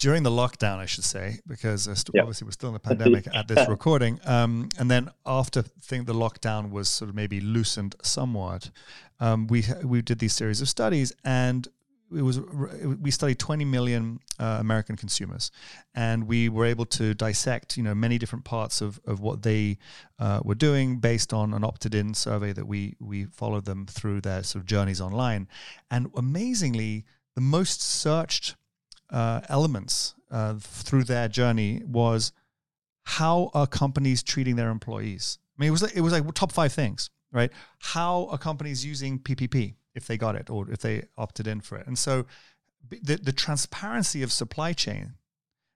during 0.04 0.22
the 0.22 0.30
lockdown, 0.30 0.80
I 0.80 0.86
should 0.86 1.06
say, 1.06 1.40
because 1.48 1.84
st- 1.84 2.10
yep. 2.14 2.24
obviously 2.24 2.44
we're 2.44 2.52
still 2.52 2.68
in 2.68 2.74
the 2.74 2.80
pandemic 2.82 3.26
at 3.34 3.48
this 3.48 3.70
recording. 3.70 4.20
Um, 4.26 4.68
and 4.78 4.92
then 4.92 5.10
after 5.26 5.62
think 5.62 6.08
the 6.08 6.14
lockdown 6.14 6.72
was 6.72 6.90
sort 6.90 7.08
of 7.08 7.16
maybe 7.16 7.40
loosened 7.40 7.96
somewhat, 8.04 8.70
um, 9.22 9.48
we 9.48 9.64
we 9.82 10.02
did 10.02 10.20
these 10.20 10.34
series 10.34 10.60
of 10.60 10.68
studies, 10.68 11.14
and 11.24 11.70
it 12.14 12.22
was 12.22 12.42
we 12.42 13.12
studied 13.12 13.40
20 13.40 13.64
million 13.64 14.20
uh, 14.40 14.58
American 14.60 14.98
consumers, 14.98 15.52
and 15.96 16.28
we 16.28 16.50
were 16.50 16.66
able 16.66 16.86
to 16.88 17.14
dissect 17.14 17.78
you 17.78 17.84
know 17.84 17.96
many 17.96 18.18
different 18.18 18.44
parts 18.44 18.82
of, 18.82 19.00
of 19.08 19.22
what 19.22 19.44
they 19.44 19.78
uh, 20.20 20.42
were 20.44 20.54
doing 20.70 20.98
based 20.98 21.32
on 21.32 21.54
an 21.54 21.64
opted-in 21.64 22.14
survey 22.14 22.52
that 22.52 22.68
we 22.68 22.98
we 23.00 23.24
followed 23.24 23.64
them 23.64 23.86
through 23.86 24.20
their 24.20 24.44
sort 24.44 24.64
of 24.64 24.66
journeys 24.66 25.00
online, 25.00 25.48
and 25.90 26.12
amazingly, 26.18 27.06
the 27.36 27.42
most 27.42 27.82
searched 27.82 28.56
uh, 29.14 29.42
elements 29.48 30.16
uh, 30.32 30.56
through 30.60 31.06
their 31.06 31.28
journey 31.28 31.84
was 31.86 32.34
how 33.04 33.52
are 33.54 33.68
companies 33.68 34.24
treating 34.24 34.56
their 34.56 34.70
employees? 34.70 35.38
I 35.58 35.62
mean, 35.62 35.68
it 35.68 35.72
was 35.72 35.84
like, 35.84 35.96
it 35.96 36.02
was 36.02 36.12
like 36.12 36.34
top 36.34 36.52
five 36.52 36.74
things, 36.74 37.12
right? 37.32 37.52
How 37.80 38.28
are 38.32 38.38
companies 38.38 38.84
using 38.86 39.20
PPP 39.20 39.76
if 39.94 40.08
they 40.08 40.18
got 40.18 40.36
it 40.36 40.50
or 40.50 40.70
if 40.72 40.80
they 40.80 41.04
opted 41.18 41.48
in 41.48 41.62
for 41.62 41.78
it? 41.78 41.86
And 41.86 41.98
so 41.98 42.26
the, 42.90 43.16
the 43.16 43.32
transparency 43.32 44.24
of 44.24 44.32
supply 44.32 44.74
chain 44.74 45.14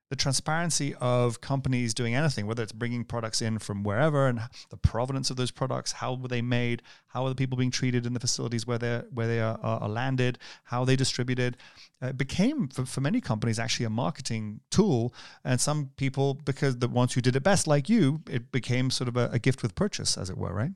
the 0.09 0.15
transparency 0.15 0.95
of 1.01 1.41
companies 1.41 1.93
doing 1.93 2.15
anything, 2.15 2.47
whether 2.47 2.63
it's 2.63 2.71
bringing 2.71 3.03
products 3.03 3.41
in 3.41 3.59
from 3.59 3.83
wherever 3.83 4.27
and 4.27 4.39
the 4.69 4.77
provenance 4.77 5.29
of 5.29 5.35
those 5.35 5.51
products, 5.51 5.91
how 5.91 6.13
were 6.13 6.27
they 6.27 6.41
made, 6.41 6.81
how 7.07 7.25
are 7.25 7.29
the 7.29 7.35
people 7.35 7.57
being 7.57 7.71
treated 7.71 8.05
in 8.05 8.13
the 8.13 8.19
facilities 8.19 8.65
where 8.65 8.77
they 8.77 9.01
where 9.11 9.27
they 9.27 9.41
are, 9.41 9.59
are, 9.61 9.89
landed, 9.89 10.37
how 10.65 10.85
they 10.85 10.95
distributed, 10.95 11.57
uh, 12.01 12.13
became 12.13 12.67
for, 12.69 12.85
for 12.85 13.01
many 13.01 13.19
companies 13.19 13.59
actually 13.59 13.85
a 13.85 13.89
marketing 13.89 14.61
tool, 14.71 15.13
and 15.43 15.59
some 15.59 15.91
people 15.97 16.35
because 16.45 16.77
the 16.77 16.87
ones 16.87 17.13
who 17.13 17.21
did 17.21 17.35
it 17.35 17.43
best, 17.43 17.67
like 17.67 17.89
you, 17.89 18.21
it 18.29 18.51
became 18.51 18.89
sort 18.89 19.07
of 19.07 19.17
a, 19.17 19.29
a 19.33 19.39
gift 19.39 19.61
with 19.61 19.75
purchase, 19.75 20.17
as 20.17 20.29
it 20.29 20.37
were, 20.37 20.53
right? 20.53 20.71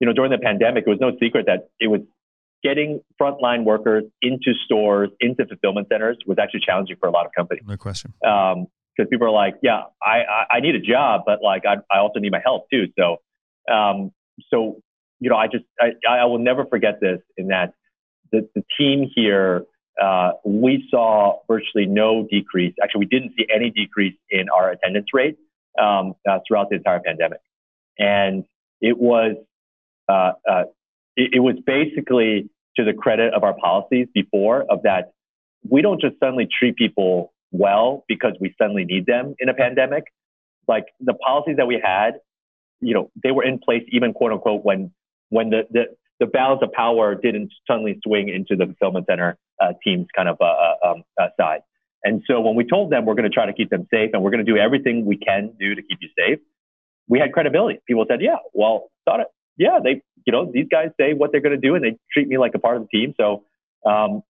You 0.00 0.08
know, 0.08 0.12
during 0.12 0.32
the 0.32 0.38
pandemic, 0.38 0.84
it 0.86 0.90
was 0.90 0.98
no 1.00 1.12
secret 1.20 1.46
that 1.46 1.68
it 1.78 1.86
was 1.86 2.00
getting 2.64 3.00
frontline 3.20 3.64
workers 3.64 4.04
into 4.22 4.54
stores, 4.64 5.10
into 5.20 5.46
fulfillment 5.46 5.88
centers 5.92 6.16
was 6.26 6.38
actually 6.40 6.60
challenging 6.64 6.96
for 6.98 7.08
a 7.08 7.12
lot 7.12 7.26
of 7.26 7.32
companies. 7.36 7.62
No 7.66 7.76
question. 7.76 8.14
Um, 8.26 8.66
because 8.96 9.08
people 9.10 9.26
are 9.26 9.32
like, 9.32 9.56
yeah, 9.60 9.82
I, 10.00 10.18
I, 10.20 10.56
I, 10.56 10.60
need 10.60 10.76
a 10.76 10.80
job, 10.80 11.22
but 11.26 11.42
like 11.42 11.64
I, 11.66 11.76
I 11.92 11.98
also 11.98 12.20
need 12.20 12.30
my 12.30 12.40
help 12.44 12.70
too. 12.70 12.84
So, 12.96 13.16
um, 13.72 14.12
so 14.52 14.80
you 15.20 15.30
know, 15.30 15.36
I 15.36 15.46
just 15.46 15.64
I, 15.80 15.92
I 16.08 16.24
will 16.26 16.38
never 16.38 16.64
forget 16.66 17.00
this 17.00 17.20
in 17.36 17.48
that 17.48 17.74
the, 18.30 18.48
the 18.54 18.62
team 18.78 19.10
here 19.14 19.64
uh, 20.00 20.32
we 20.44 20.86
saw 20.90 21.40
virtually 21.48 21.86
no 21.86 22.26
decrease. 22.30 22.74
Actually, 22.82 23.00
we 23.00 23.06
didn't 23.06 23.32
see 23.36 23.46
any 23.52 23.70
decrease 23.70 24.16
in 24.30 24.46
our 24.48 24.70
attendance 24.70 25.06
rate 25.12 25.38
um, 25.80 26.14
uh, 26.28 26.38
throughout 26.46 26.68
the 26.70 26.76
entire 26.76 27.00
pandemic, 27.00 27.40
and 27.98 28.44
it 28.80 28.96
was 28.98 29.36
uh, 30.08 30.32
uh 30.48 30.64
it, 31.16 31.34
it 31.34 31.40
was 31.40 31.56
basically 31.66 32.50
to 32.76 32.84
the 32.84 32.92
credit 32.92 33.34
of 33.34 33.44
our 33.44 33.54
policies 33.54 34.08
before 34.14 34.64
of 34.70 34.82
that 34.82 35.12
we 35.68 35.82
don't 35.82 36.00
just 36.00 36.18
suddenly 36.20 36.46
treat 36.46 36.76
people 36.76 37.32
well 37.50 38.04
because 38.08 38.32
we 38.40 38.54
suddenly 38.60 38.84
need 38.84 39.06
them 39.06 39.34
in 39.38 39.48
a 39.48 39.54
pandemic. 39.54 40.04
Like 40.68 40.86
the 41.00 41.14
policies 41.14 41.56
that 41.56 41.66
we 41.66 41.80
had, 41.82 42.14
you 42.80 42.94
know, 42.94 43.10
they 43.22 43.30
were 43.30 43.44
in 43.44 43.58
place 43.58 43.82
even 43.90 44.12
quote 44.12 44.32
unquote 44.32 44.64
when 44.64 44.92
when 45.30 45.50
the 45.50 45.62
the, 45.70 45.84
the 46.20 46.26
balance 46.26 46.60
of 46.62 46.72
power 46.72 47.14
didn't 47.14 47.52
suddenly 47.66 47.98
swing 48.06 48.28
into 48.28 48.56
the 48.56 48.66
fulfillment 48.66 49.06
center 49.08 49.38
uh, 49.60 49.72
team's 49.82 50.06
kind 50.14 50.28
of 50.28 50.36
uh, 50.40 50.44
uh 50.44 50.90
um, 50.90 51.02
uh, 51.20 51.28
side. 51.38 51.60
And 52.02 52.22
so 52.26 52.40
when 52.40 52.54
we 52.54 52.64
told 52.64 52.90
them 52.92 53.06
we're 53.06 53.14
going 53.14 53.30
to 53.30 53.34
try 53.34 53.46
to 53.46 53.52
keep 53.52 53.70
them 53.70 53.86
safe 53.90 54.10
and 54.12 54.22
we're 54.22 54.30
going 54.30 54.44
to 54.44 54.50
do 54.50 54.58
everything 54.58 55.06
we 55.06 55.16
can 55.16 55.52
do 55.58 55.74
to 55.74 55.82
keep 55.82 55.98
you 56.02 56.08
safe, 56.18 56.38
we 57.08 57.18
had 57.18 57.32
credibility. 57.32 57.80
People 57.86 58.04
said, 58.08 58.20
"Yeah, 58.20 58.36
well, 58.52 58.90
thought 59.04 59.20
it. 59.20 59.28
Yeah, 59.56 59.78
they, 59.82 60.02
you 60.26 60.32
know, 60.32 60.50
these 60.52 60.66
guys 60.70 60.88
say 60.98 61.12
what 61.12 61.32
they're 61.32 61.40
going 61.40 61.58
to 61.58 61.68
do 61.68 61.74
and 61.74 61.84
they 61.84 61.96
treat 62.12 62.28
me 62.28 62.38
like 62.38 62.52
a 62.54 62.58
part 62.58 62.76
of 62.76 62.82
the 62.82 62.88
team. 62.88 63.14
So, 63.16 63.44
um, 63.86 64.22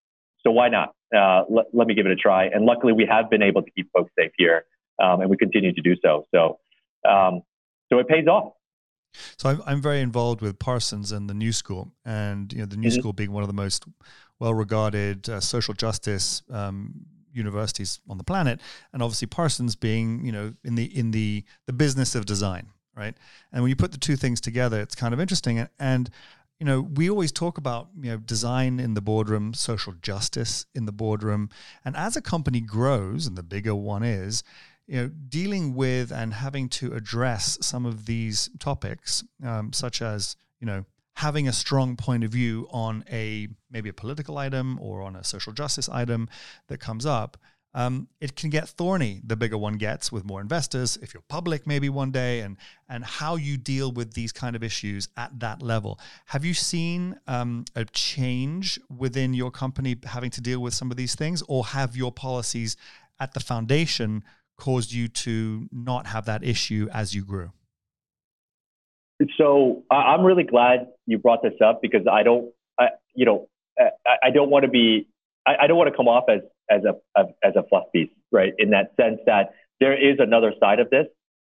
so 0.45 0.51
why 0.51 0.69
not? 0.69 0.95
Uh, 1.15 1.45
let, 1.49 1.67
let 1.73 1.87
me 1.87 1.95
give 1.95 2.07
it 2.07 2.13
a 2.13 2.17
try. 2.17 2.47
And 2.47 2.65
luckily, 2.65 2.93
we 2.93 3.07
have 3.11 3.31
been 3.31 3.43
able 3.43 3.63
to 3.63 3.71
keep 3.71 3.91
folks 3.93 4.11
safe 4.19 4.33
here, 4.37 4.65
um, 5.03 5.21
and 5.21 5.31
we 5.31 5.37
continue 5.37 5.73
to 5.73 5.81
do 5.81 5.95
so. 6.03 6.27
So, 6.35 6.59
um, 7.09 7.43
so 7.91 7.99
it 7.99 8.09
pays 8.09 8.27
off. 8.27 8.53
So 9.39 9.49
I'm, 9.49 9.63
I'm 9.67 9.81
very 9.81 10.01
involved 10.01 10.41
with 10.41 10.59
Parsons 10.59 11.13
and 11.13 11.31
the 11.31 11.35
New 11.35 11.53
School, 11.53 11.93
and 12.05 12.53
you 12.53 12.59
know 12.59 12.67
the 12.67 12.77
New 12.77 12.89
mm-hmm. 12.89 12.99
School 12.99 13.13
being 13.13 13.33
one 13.33 13.43
of 13.43 13.49
the 13.49 13.55
most 13.55 13.85
well-regarded 14.41 15.29
uh, 15.29 15.41
social 15.41 15.75
justice 15.75 16.43
um, 16.51 17.07
universities 17.33 18.01
on 18.09 18.19
the 18.19 18.25
planet, 18.25 18.61
and 18.93 19.03
obviously 19.03 19.27
Parsons 19.27 19.77
being 19.77 20.25
you 20.25 20.33
know 20.33 20.55
in 20.65 20.75
the 20.75 20.85
in 20.85 21.13
the 21.13 21.45
the 21.67 21.73
business 21.73 22.15
of 22.15 22.27
design, 22.27 22.71
right? 22.97 23.17
And 23.53 23.63
when 23.63 23.71
you 23.71 23.77
put 23.77 23.93
the 23.93 23.99
two 23.99 24.17
things 24.17 24.41
together, 24.41 24.81
it's 24.81 24.95
kind 24.95 25.15
of 25.15 25.21
interesting. 25.21 25.59
And, 25.59 25.69
and 25.79 26.11
you 26.61 26.67
know, 26.67 26.81
we 26.81 27.11
always 27.11 27.33
talk 27.33 27.59
about 27.59 27.89
you 28.01 28.11
know 28.11 28.17
design 28.19 28.79
in 28.79 28.95
the 28.95 29.01
boardroom, 29.01 29.55
social 29.55 29.93
justice 29.93 30.67
in 30.75 30.87
the 30.87 30.93
boardroom, 30.93 31.51
and 31.85 31.97
as 31.97 32.17
a 32.17 32.23
company 32.23 32.61
grows, 32.61 33.27
and 33.27 33.37
the 33.37 33.43
bigger 33.43 33.75
one 33.75 34.03
is, 34.03 34.43
you 34.87 34.97
know, 34.97 35.09
dealing 35.29 35.75
with 35.75 36.13
and 36.13 36.35
having 36.35 36.69
to 36.69 36.95
address 36.95 37.59
some 37.61 37.85
of 37.85 38.07
these 38.07 38.51
topics, 38.59 39.25
um, 39.45 39.73
such 39.73 40.01
as 40.01 40.37
you 40.61 40.67
know 40.67 40.85
having 41.17 41.47
a 41.47 41.53
strong 41.53 41.97
point 41.97 42.25
of 42.25 42.31
view 42.31 42.67
on 42.71 43.05
a 43.11 43.49
maybe 43.71 43.89
a 43.89 43.93
political 43.93 44.39
item 44.39 44.79
or 44.81 45.03
on 45.03 45.17
a 45.17 45.25
social 45.25 45.53
justice 45.53 45.89
item 45.89 46.29
that 46.69 46.79
comes 46.79 47.07
up. 47.07 47.37
Um, 47.77 48.09
it 48.21 48.37
can 48.37 48.51
get 48.51 48.69
thorny 48.69 49.21
the 49.25 49.35
bigger 49.35 49.59
one 49.59 49.79
gets 49.79 50.13
with 50.13 50.25
more 50.25 50.41
investors 50.41 50.97
if 51.03 51.13
you're 51.13 51.25
public 51.29 51.67
maybe 51.67 51.89
one 51.89 52.13
day 52.13 52.41
and 52.41 52.57
and 52.89 53.05
how 53.05 53.35
you 53.35 53.57
deal 53.57 53.91
with 53.91 54.15
these 54.15 54.31
kind 54.31 54.55
of 54.55 54.63
issues 54.63 55.09
at 55.17 55.41
that 55.41 55.61
level 55.61 55.99
have 56.27 56.45
you 56.45 56.55
seen 56.55 57.19
um, 57.27 57.65
a 57.75 57.85
change 57.87 58.79
within 58.97 59.35
your 59.35 59.51
company 59.51 59.97
having 60.05 60.31
to 60.31 60.41
deal 60.41 60.61
with 60.61 60.73
some 60.73 60.93
of 60.93 60.97
these 60.97 61.17
things 61.17 61.43
or 61.49 61.65
have 61.65 61.97
your 61.97 62.13
policies 62.13 62.77
at 63.19 63.35
the 63.35 63.41
foundation 63.41 64.23
caused 64.57 64.93
you 64.93 65.09
to 65.09 65.69
not 65.73 66.07
have 66.07 66.27
that 66.27 66.45
issue 66.45 66.89
as 66.93 67.15
you 67.15 67.25
grew? 67.25 67.53
So 69.39 69.85
I'm 69.91 70.23
really 70.23 70.43
glad 70.43 70.89
you 71.07 71.19
brought 71.19 71.43
this 71.43 71.55
up 71.65 71.81
because 71.81 72.07
I 72.11 72.23
don't, 72.23 72.53
I, 72.79 72.89
you 73.15 73.25
know, 73.25 73.49
I, 73.79 73.91
I 74.25 74.31
don't 74.31 74.51
want 74.51 74.65
to 74.65 74.71
be, 74.71 75.09
I, 75.47 75.55
I, 75.63 75.67
don't 75.67 75.77
want 75.77 75.91
to 75.91 75.97
come 75.97 76.09
off 76.09 76.25
as 76.29 76.41
as 76.71 76.83
a 76.85 77.23
as 77.45 77.55
a 77.57 77.63
fluff 77.69 77.85
piece, 77.93 78.11
right? 78.33 78.53
In 78.59 78.71
that 78.71 78.93
sense 79.01 79.21
that 79.27 79.55
there 79.81 79.95
is 79.95 80.17
another 80.19 80.53
side 80.61 80.81
of 80.81 80.91
this. 80.91 81.07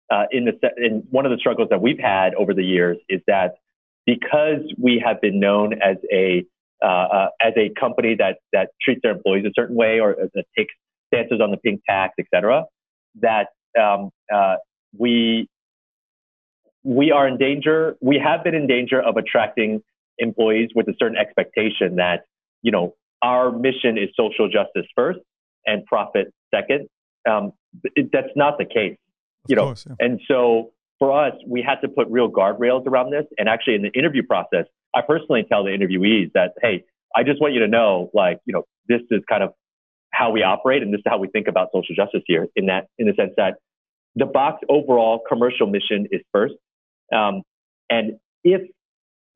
Uh, 0.10 0.24
in 0.32 0.46
the 0.46 0.54
in 0.78 1.04
one 1.10 1.26
of 1.26 1.32
the 1.32 1.38
struggles 1.38 1.68
that 1.70 1.82
we've 1.82 2.00
had 2.00 2.34
over 2.36 2.54
the 2.54 2.64
years 2.64 2.98
is 3.10 3.20
that 3.28 3.56
because 4.06 4.62
we 4.82 5.04
have 5.04 5.20
been 5.20 5.40
known 5.40 5.74
as 5.74 5.98
a 6.14 6.46
uh, 6.82 6.88
uh, 6.88 7.28
as 7.42 7.54
a 7.58 7.70
company 7.78 8.16
that 8.16 8.38
that 8.54 8.70
treats 8.82 9.02
their 9.04 9.12
employees 9.12 9.46
a 9.46 9.52
certain 9.54 9.76
way 9.76 10.00
or 10.00 10.16
that 10.34 10.46
takes 10.58 10.74
stances 11.14 11.42
on 11.42 11.52
the 11.52 11.58
pink 11.58 11.82
tax, 11.88 12.14
et 12.20 12.26
cetera, 12.34 12.64
that 13.22 13.48
um, 13.80 14.12
uh, 14.34 14.56
we 14.98 15.50
we 16.84 17.12
are 17.12 17.28
in 17.28 17.38
danger. 17.38 17.98
We 18.00 18.18
have 18.24 18.44
been 18.44 18.56
in 18.56 18.68
danger 18.68 19.02
of 19.02 19.18
attracting 19.18 19.82
employees 20.20 20.70
with 20.74 20.88
a 20.88 20.94
certain 21.00 21.18
expectation 21.18 21.98
that 21.98 22.26
you 22.62 22.72
know 22.72 22.96
our 23.22 23.52
mission 23.52 23.98
is 23.98 24.10
social 24.16 24.50
justice 24.50 24.90
first 24.96 25.20
and 25.66 25.86
profit 25.86 26.34
second. 26.54 26.88
Um, 27.30 27.52
it, 27.96 28.10
that's 28.12 28.28
not 28.36 28.58
the 28.58 28.66
case, 28.66 28.98
you 29.48 29.56
know. 29.56 29.66
Course, 29.66 29.88
yeah. 29.88 29.96
And 30.06 30.22
so 30.28 30.72
for 31.00 31.26
us, 31.26 31.34
we 31.48 31.62
had 31.62 31.82
to 31.82 31.88
put 31.88 32.08
real 32.10 32.30
guardrails 32.32 32.86
around 32.88 33.12
this. 33.12 33.26
And 33.38 33.50
actually, 33.50 33.76
in 33.76 33.82
the 33.82 33.92
interview 33.92 34.24
process, 34.24 34.66
I 34.96 35.02
personally 35.02 35.46
tell 35.50 35.64
the 35.64 35.72
interviewees 35.72 36.32
that, 36.34 36.54
hey, 36.62 36.84
I 37.16 37.24
just 37.24 37.42
want 37.42 37.54
you 37.54 37.60
to 37.62 37.68
know, 37.68 38.10
like, 38.14 38.40
you 38.46 38.54
know, 38.54 38.64
this 38.88 39.02
is 39.12 39.22
kind 39.30 39.44
of 39.44 39.52
how 40.12 40.32
we 40.32 40.44
operate 40.44 40.82
and 40.82 40.94
this 40.94 41.00
is 41.00 41.04
how 41.06 41.18
we 41.18 41.28
think 41.28 41.48
about 41.48 41.70
social 41.74 41.96
justice 41.96 42.22
here 42.26 42.48
in 42.56 42.68
that 42.68 42.88
in 42.98 43.08
the 43.08 43.14
sense 43.14 43.32
that 43.38 43.56
the 44.16 44.26
Boxed 44.26 44.64
overall 44.70 45.22
commercial 45.28 45.68
mission 45.68 46.08
is 46.12 46.22
first 46.34 46.56
um, 47.14 47.44
and 47.90 48.14
if 48.44 48.62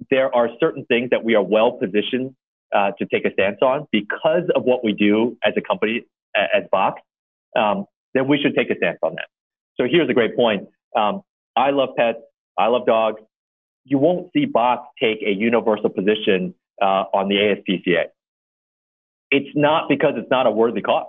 there 0.09 0.33
are 0.33 0.49
certain 0.59 0.85
things 0.85 1.11
that 1.11 1.23
we 1.23 1.35
are 1.35 1.43
well 1.43 1.73
positioned 1.73 2.35
uh, 2.75 2.91
to 2.99 3.05
take 3.05 3.25
a 3.25 3.33
stance 3.33 3.57
on 3.61 3.87
because 3.91 4.43
of 4.55 4.63
what 4.63 4.83
we 4.83 4.93
do 4.93 5.37
as 5.45 5.53
a 5.57 5.61
company 5.61 6.03
as 6.35 6.63
Boxed 6.71 7.03
um, 7.57 7.85
then 8.13 8.27
we 8.27 8.39
should 8.41 8.55
take 8.55 8.69
a 8.69 8.75
stance 8.75 8.99
on 9.03 9.15
that 9.15 9.27
so 9.77 9.85
here's 9.89 10.09
a 10.09 10.13
great 10.13 10.35
point 10.35 10.67
um, 10.95 11.21
i 11.55 11.71
love 11.71 11.89
pets 11.97 12.19
i 12.57 12.67
love 12.67 12.85
dogs 12.85 13.21
you 13.83 13.97
won't 13.97 14.31
see 14.33 14.45
Boxed 14.45 14.89
take 15.01 15.21
a 15.25 15.31
universal 15.31 15.89
position 15.89 16.53
uh, 16.81 17.03
on 17.13 17.27
the 17.27 17.35
aspca 17.35 18.05
it's 19.31 19.49
not 19.55 19.87
because 19.89 20.13
it's 20.17 20.29
not 20.29 20.45
a 20.45 20.51
worthy 20.51 20.81
cause, 20.81 21.07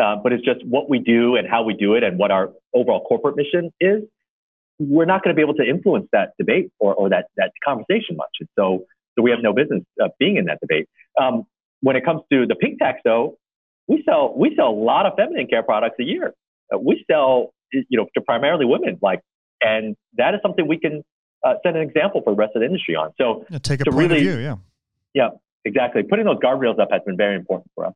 uh, 0.00 0.16
but 0.22 0.32
it's 0.32 0.44
just 0.44 0.64
what 0.64 0.88
we 0.88 1.00
do 1.00 1.36
and 1.36 1.46
how 1.48 1.64
we 1.64 1.74
do 1.74 1.94
it 1.94 2.04
and 2.04 2.18
what 2.18 2.30
our 2.30 2.52
overall 2.72 3.04
corporate 3.04 3.36
mission 3.36 3.72
is. 3.80 4.02
We're 4.78 5.04
not 5.04 5.22
going 5.22 5.34
to 5.34 5.36
be 5.36 5.42
able 5.42 5.54
to 5.54 5.68
influence 5.68 6.08
that 6.12 6.30
debate 6.38 6.70
or, 6.78 6.94
or 6.94 7.08
that, 7.10 7.26
that 7.36 7.52
conversation 7.64 8.16
much. 8.16 8.30
And 8.40 8.48
so, 8.56 8.84
so 9.16 9.22
we 9.22 9.30
have 9.30 9.40
no 9.42 9.52
business 9.52 9.82
uh, 10.02 10.08
being 10.18 10.36
in 10.36 10.46
that 10.46 10.58
debate. 10.60 10.88
Um, 11.20 11.46
when 11.80 11.96
it 11.96 12.04
comes 12.04 12.22
to 12.32 12.46
the 12.46 12.54
pink 12.54 12.78
tax, 12.78 13.00
though, 13.04 13.38
we 13.86 14.02
sell 14.08 14.32
we 14.36 14.54
sell 14.56 14.68
a 14.68 14.78
lot 14.78 15.06
of 15.06 15.14
feminine 15.16 15.46
care 15.46 15.62
products 15.62 15.96
a 16.00 16.04
year. 16.04 16.34
Uh, 16.72 16.78
we 16.78 17.04
sell 17.10 17.52
you 17.72 17.84
know 17.98 18.06
to 18.14 18.20
primarily 18.20 18.64
women, 18.64 18.98
like, 19.02 19.20
and 19.60 19.96
that 20.16 20.34
is 20.34 20.40
something 20.42 20.66
we 20.66 20.78
can 20.78 21.02
uh, 21.44 21.54
set 21.62 21.76
an 21.76 21.82
example 21.82 22.22
for 22.22 22.32
the 22.32 22.36
rest 22.36 22.52
of 22.54 22.60
the 22.60 22.66
industry 22.66 22.96
on. 22.96 23.12
So 23.18 23.44
yeah, 23.50 23.58
take 23.58 23.80
a 23.80 23.84
point 23.84 23.96
really, 23.96 24.16
of 24.16 24.34
view, 24.34 24.44
yeah, 24.44 24.56
yeah 25.12 25.28
exactly. 25.64 26.02
Putting 26.02 26.24
those 26.24 26.38
guardrails 26.38 26.78
up 26.78 26.88
has 26.90 27.02
been 27.04 27.16
very 27.16 27.36
important 27.36 27.70
for 27.74 27.86
us. 27.86 27.94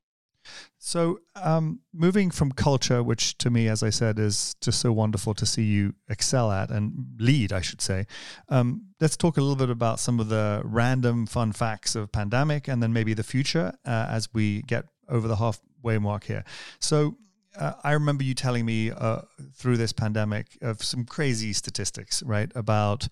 So, 0.81 1.19
um, 1.35 1.81
moving 1.93 2.31
from 2.31 2.53
culture, 2.53 3.03
which 3.03 3.37
to 3.39 3.51
me, 3.51 3.67
as 3.69 3.83
I 3.83 3.91
said, 3.91 4.19
is 4.19 4.55
just 4.61 4.81
so 4.81 4.93
wonderful 4.93 5.35
to 5.35 5.45
see 5.45 5.65
you 5.65 5.95
excel 6.09 6.53
at 6.53 6.71
and 6.71 7.17
lead, 7.19 7.53
I 7.53 7.61
should 7.61 7.81
say. 7.81 8.07
Um, 8.49 8.87
let's 9.01 9.17
talk 9.17 9.37
a 9.37 9.41
little 9.41 9.57
bit 9.57 9.71
about 9.71 9.99
some 9.99 10.21
of 10.21 10.29
the 10.29 10.63
random 10.65 11.27
fun 11.27 11.53
facts 11.53 11.97
of 11.97 12.13
pandemic, 12.13 12.69
and 12.69 12.81
then 12.81 12.93
maybe 12.93 13.13
the 13.13 13.25
future 13.25 13.75
uh, 13.85 14.07
as 14.09 14.33
we 14.33 14.63
get 14.63 14.87
over 15.09 15.27
the 15.27 15.37
halfway 15.37 15.99
mark 15.99 16.25
here. 16.25 16.45
So, 16.79 17.17
uh, 17.57 17.73
I 17.83 17.93
remember 17.93 18.23
you 18.23 18.35
telling 18.35 18.65
me 18.65 18.93
uh, 18.93 19.23
through 19.55 19.79
this 19.79 19.93
pandemic 19.93 20.59
of 20.63 20.85
some 20.85 21.05
crazy 21.05 21.53
statistics, 21.53 22.23
right, 22.23 22.53
about 22.55 23.09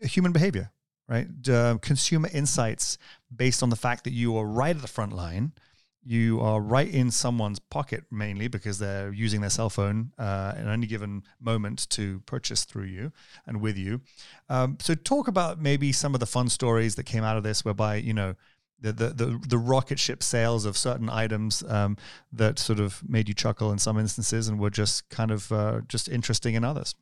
human 0.00 0.30
behavior, 0.30 0.70
right? 1.08 1.26
Consumer 1.82 2.28
insights 2.32 2.96
based 3.34 3.60
on 3.60 3.70
the 3.70 3.76
fact 3.76 4.04
that 4.04 4.12
you 4.12 4.36
are 4.36 4.46
right 4.46 4.76
at 4.76 4.82
the 4.82 4.88
front 4.88 5.12
line. 5.12 5.52
You 6.04 6.40
are 6.40 6.60
right 6.60 6.88
in 6.88 7.10
someone's 7.10 7.58
pocket 7.58 8.04
mainly 8.10 8.48
because 8.48 8.78
they're 8.78 9.12
using 9.12 9.40
their 9.40 9.50
cell 9.50 9.70
phone 9.70 10.12
uh, 10.18 10.54
at 10.56 10.66
any 10.66 10.86
given 10.86 11.22
moment 11.40 11.88
to 11.90 12.20
purchase 12.26 12.64
through 12.64 12.86
you 12.86 13.12
and 13.46 13.60
with 13.60 13.76
you. 13.76 14.00
Um, 14.48 14.78
so, 14.80 14.94
talk 14.94 15.28
about 15.28 15.60
maybe 15.60 15.92
some 15.92 16.14
of 16.14 16.20
the 16.20 16.26
fun 16.26 16.48
stories 16.48 16.96
that 16.96 17.04
came 17.04 17.22
out 17.22 17.36
of 17.36 17.42
this, 17.42 17.64
whereby 17.64 17.96
you 17.96 18.14
know 18.14 18.34
the 18.80 18.92
the 18.92 19.08
the, 19.10 19.40
the 19.48 19.58
rocket 19.58 19.98
ship 19.98 20.22
sales 20.22 20.64
of 20.64 20.76
certain 20.76 21.08
items 21.08 21.62
um, 21.68 21.96
that 22.32 22.58
sort 22.58 22.80
of 22.80 23.08
made 23.08 23.28
you 23.28 23.34
chuckle 23.34 23.70
in 23.70 23.78
some 23.78 23.98
instances 23.98 24.48
and 24.48 24.58
were 24.58 24.70
just 24.70 25.08
kind 25.08 25.30
of 25.30 25.52
uh, 25.52 25.80
just 25.88 26.08
interesting 26.08 26.54
in 26.54 26.64
others 26.64 26.94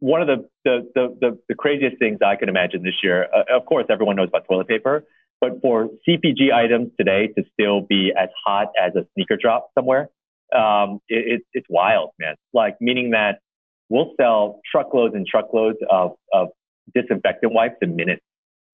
one 0.00 0.20
of 0.20 0.26
the, 0.26 0.48
the, 0.64 0.90
the, 0.94 1.16
the, 1.20 1.38
the 1.48 1.54
craziest 1.54 1.98
things 1.98 2.18
I 2.24 2.36
can 2.36 2.48
imagine 2.48 2.82
this 2.82 2.96
year, 3.02 3.28
uh, 3.34 3.56
of 3.56 3.64
course, 3.64 3.86
everyone 3.88 4.16
knows 4.16 4.28
about 4.28 4.46
toilet 4.46 4.68
paper. 4.68 5.04
But 5.40 5.60
for 5.60 5.88
CPG 6.08 6.52
items 6.52 6.90
today 6.98 7.28
to 7.36 7.44
still 7.52 7.82
be 7.82 8.12
as 8.18 8.28
hot 8.44 8.68
as 8.82 8.94
a 8.96 9.06
sneaker 9.14 9.36
drop 9.40 9.70
somewhere, 9.76 10.08
um, 10.54 11.00
it, 11.08 11.40
it, 11.40 11.42
it's 11.52 11.66
wild, 11.68 12.10
man. 12.18 12.36
Like 12.54 12.76
meaning 12.80 13.10
that 13.10 13.40
we'll 13.88 14.12
sell 14.18 14.60
truckloads 14.70 15.14
and 15.14 15.26
truckloads 15.26 15.78
of, 15.90 16.12
of 16.32 16.48
disinfectant 16.94 17.52
wipes 17.52 17.76
in 17.82 17.96
minutes. 17.96 18.22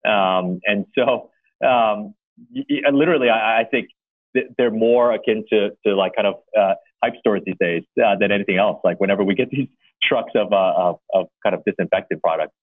Um, 0.06 0.60
and 0.64 0.86
so, 0.96 1.30
um, 1.66 2.14
literally, 2.92 3.28
I, 3.28 3.60
I 3.60 3.64
think 3.64 3.88
they're 4.56 4.70
more 4.70 5.12
akin 5.12 5.44
to, 5.50 5.70
to 5.86 5.94
like 5.94 6.14
kind 6.16 6.28
of 6.28 6.34
uh, 6.58 6.74
hype 7.02 7.14
stores 7.18 7.42
these 7.44 7.56
days 7.60 7.82
uh, 8.02 8.16
than 8.18 8.32
anything 8.32 8.56
else. 8.56 8.80
Like 8.84 9.00
whenever 9.00 9.24
we 9.24 9.34
get 9.34 9.50
these 9.50 9.68
trucks 10.02 10.32
of, 10.34 10.52
uh, 10.52 10.72
of, 10.76 10.96
of 11.14 11.26
kind 11.42 11.54
of 11.54 11.62
disinfectant 11.64 12.22
products. 12.22 12.54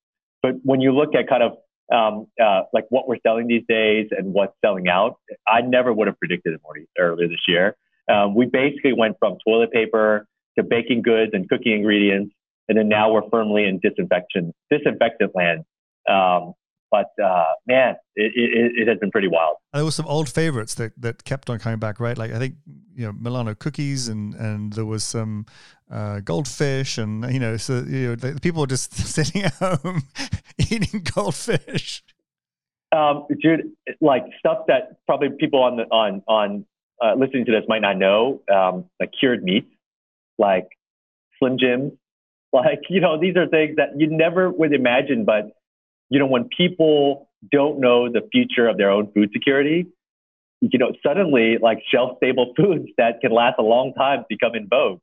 But 0.41 0.55
when 0.63 0.81
you 0.81 0.93
look 0.93 1.15
at 1.15 1.27
kind 1.27 1.43
of 1.43 1.57
um, 1.91 2.27
uh, 2.41 2.61
like 2.73 2.85
what 2.89 3.07
we're 3.07 3.19
selling 3.25 3.47
these 3.47 3.63
days 3.67 4.07
and 4.11 4.33
what's 4.33 4.53
selling 4.63 4.87
out, 4.87 5.19
I 5.47 5.61
never 5.61 5.93
would 5.93 6.07
have 6.07 6.17
predicted 6.19 6.53
it 6.53 6.61
more 6.63 6.75
earlier 6.97 7.27
this 7.27 7.41
year. 7.47 7.75
Um, 8.11 8.35
we 8.35 8.45
basically 8.45 8.93
went 8.93 9.17
from 9.19 9.37
toilet 9.45 9.71
paper 9.71 10.27
to 10.57 10.63
baking 10.63 11.01
goods 11.01 11.31
and 11.33 11.47
cooking 11.49 11.73
ingredients, 11.73 12.33
and 12.67 12.77
then 12.77 12.89
now 12.89 13.11
we're 13.11 13.27
firmly 13.29 13.65
in 13.65 13.79
disinfection 13.79 14.53
disinfectant 14.69 15.31
land. 15.35 15.63
Um, 16.09 16.53
but 16.91 17.11
uh, 17.23 17.45
man, 17.67 17.95
it, 18.15 18.31
it, 18.35 18.71
it, 18.81 18.87
has 18.87 18.97
been 18.99 19.11
pretty 19.11 19.27
wild. 19.27 19.57
And 19.73 19.79
there 19.79 19.85
were 19.85 19.91
some 19.91 20.07
old 20.07 20.29
favorites 20.29 20.75
that, 20.75 20.93
that 20.97 21.23
kept 21.23 21.49
on 21.49 21.59
coming 21.59 21.79
back, 21.79 21.99
right? 21.99 22.17
Like 22.17 22.31
I 22.31 22.39
think 22.39 22.55
you 22.95 23.05
know 23.05 23.13
Milano 23.13 23.55
cookies, 23.55 24.07
and 24.07 24.33
and 24.35 24.73
there 24.73 24.85
was 24.85 25.03
some 25.03 25.45
uh, 25.91 26.19
goldfish, 26.21 26.97
and 26.97 27.31
you 27.33 27.39
know, 27.39 27.57
so 27.57 27.83
you 27.87 28.09
know, 28.09 28.15
the, 28.15 28.39
people 28.41 28.61
were 28.61 28.67
just 28.67 28.93
sitting 29.15 29.43
at 29.43 29.53
home 29.53 30.03
eating 30.57 31.03
goldfish. 31.13 32.03
Um, 32.91 33.27
dude, 33.41 33.71
like 34.01 34.25
stuff 34.39 34.65
that 34.67 34.97
probably 35.05 35.29
people 35.39 35.61
on 35.61 35.77
the 35.77 35.83
on 35.83 36.23
on 36.27 36.65
uh, 37.01 37.13
listening 37.15 37.45
to 37.45 37.51
this 37.51 37.63
might 37.67 37.81
not 37.81 37.97
know, 37.97 38.41
um, 38.53 38.85
like 38.99 39.11
cured 39.17 39.43
meats, 39.43 39.71
like 40.37 40.67
Slim 41.37 41.57
Jims, 41.59 41.93
like 42.51 42.81
you 42.89 43.01
know, 43.01 43.19
these 43.19 43.35
are 43.35 43.47
things 43.47 43.75
that 43.77 43.89
you 43.97 44.07
never 44.07 44.49
would 44.49 44.73
imagine, 44.73 45.25
but 45.25 45.51
you 46.09 46.19
know, 46.19 46.25
when 46.25 46.49
people 46.55 47.29
don't 47.51 47.79
know 47.79 48.11
the 48.11 48.27
future 48.31 48.67
of 48.67 48.77
their 48.77 48.89
own 48.89 49.11
food 49.13 49.29
security, 49.33 49.87
you 50.61 50.79
know, 50.79 50.91
suddenly 51.05 51.57
like 51.61 51.79
shelf 51.91 52.17
stable 52.17 52.53
foods 52.57 52.87
that 52.97 53.21
can 53.21 53.31
last 53.31 53.55
a 53.59 53.63
long 53.63 53.93
time 53.93 54.25
become 54.27 54.55
in 54.55 54.67
vogue. 54.67 54.99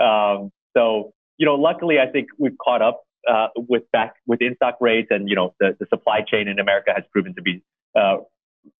Um, 0.00 0.50
so, 0.76 1.12
you 1.38 1.46
know, 1.46 1.54
luckily, 1.54 1.98
I 1.98 2.10
think 2.10 2.28
we've 2.38 2.56
caught 2.58 2.82
up 2.82 3.02
uh, 3.28 3.48
with 3.56 3.90
back 3.92 4.14
with 4.26 4.40
in 4.40 4.56
stock 4.56 4.76
rates, 4.80 5.08
and 5.10 5.28
you 5.28 5.36
know, 5.36 5.54
the, 5.60 5.76
the 5.78 5.86
supply 5.88 6.20
chain 6.20 6.48
in 6.48 6.58
America 6.58 6.92
has 6.94 7.04
proven 7.12 7.34
to 7.34 7.42
be, 7.42 7.62
uh, 7.98 8.18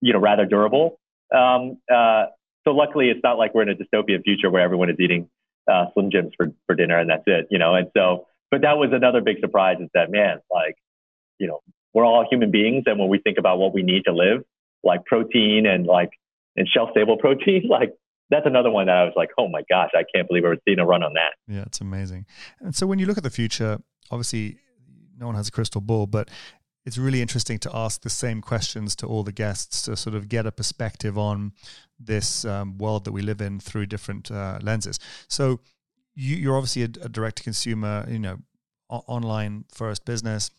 you 0.00 0.12
know, 0.12 0.18
rather 0.18 0.46
durable. 0.46 0.98
Um, 1.34 1.78
uh, 1.92 2.26
so 2.66 2.72
luckily, 2.72 3.08
it's 3.08 3.20
not 3.22 3.38
like 3.38 3.54
we're 3.54 3.62
in 3.62 3.68
a 3.68 3.74
dystopian 3.74 4.22
future 4.22 4.50
where 4.50 4.62
everyone 4.62 4.90
is 4.90 4.96
eating 4.98 5.28
uh, 5.70 5.86
Slim 5.94 6.10
Jims 6.10 6.32
for 6.36 6.48
for 6.66 6.74
dinner 6.74 6.98
and 6.98 7.10
that's 7.10 7.24
it, 7.26 7.46
you 7.50 7.58
know. 7.58 7.74
And 7.74 7.88
so, 7.96 8.26
but 8.50 8.62
that 8.62 8.78
was 8.78 8.90
another 8.92 9.20
big 9.20 9.38
surprise 9.40 9.76
is 9.80 9.88
that 9.94 10.10
man, 10.10 10.38
like 10.52 10.76
you 11.38 11.46
know, 11.46 11.60
we're 11.94 12.04
all 12.04 12.26
human 12.30 12.50
beings. 12.50 12.84
And 12.86 12.98
when 12.98 13.08
we 13.08 13.18
think 13.18 13.38
about 13.38 13.58
what 13.58 13.72
we 13.72 13.82
need 13.82 14.02
to 14.06 14.12
live, 14.12 14.42
like 14.84 15.04
protein 15.04 15.66
and 15.66 15.86
like, 15.86 16.10
and 16.56 16.68
shelf 16.68 16.90
stable 16.92 17.16
protein, 17.20 17.66
like 17.68 17.94
that's 18.30 18.46
another 18.46 18.70
one 18.70 18.86
that 18.86 18.96
I 18.96 19.04
was 19.04 19.14
like, 19.16 19.30
oh 19.38 19.48
my 19.48 19.62
gosh, 19.68 19.90
I 19.94 20.04
can't 20.14 20.28
believe 20.28 20.42
we're 20.42 20.56
seeing 20.66 20.78
a 20.78 20.86
run 20.86 21.02
on 21.02 21.14
that. 21.14 21.34
Yeah, 21.46 21.62
it's 21.62 21.80
amazing. 21.80 22.26
And 22.60 22.74
so 22.74 22.86
when 22.86 22.98
you 22.98 23.06
look 23.06 23.16
at 23.16 23.24
the 23.24 23.30
future, 23.30 23.78
obviously 24.10 24.58
no 25.18 25.26
one 25.26 25.36
has 25.36 25.48
a 25.48 25.52
crystal 25.52 25.80
ball, 25.80 26.06
but 26.06 26.28
it's 26.84 26.98
really 26.98 27.20
interesting 27.20 27.58
to 27.58 27.70
ask 27.74 28.02
the 28.02 28.10
same 28.10 28.40
questions 28.40 28.94
to 28.96 29.06
all 29.06 29.24
the 29.24 29.32
guests 29.32 29.82
to 29.82 29.96
sort 29.96 30.14
of 30.14 30.28
get 30.28 30.46
a 30.46 30.52
perspective 30.52 31.18
on 31.18 31.52
this 31.98 32.44
um, 32.44 32.78
world 32.78 33.04
that 33.04 33.12
we 33.12 33.22
live 33.22 33.40
in 33.40 33.58
through 33.58 33.86
different 33.86 34.30
uh, 34.30 34.58
lenses. 34.62 34.98
So 35.28 35.60
you, 36.14 36.52
are 36.52 36.56
obviously 36.56 36.82
a, 36.82 37.04
a 37.04 37.08
direct 37.08 37.38
to 37.38 37.42
consumer, 37.42 38.06
you 38.08 38.18
know, 38.18 38.38
online 38.88 39.64
first 39.72 40.04
business 40.04 40.50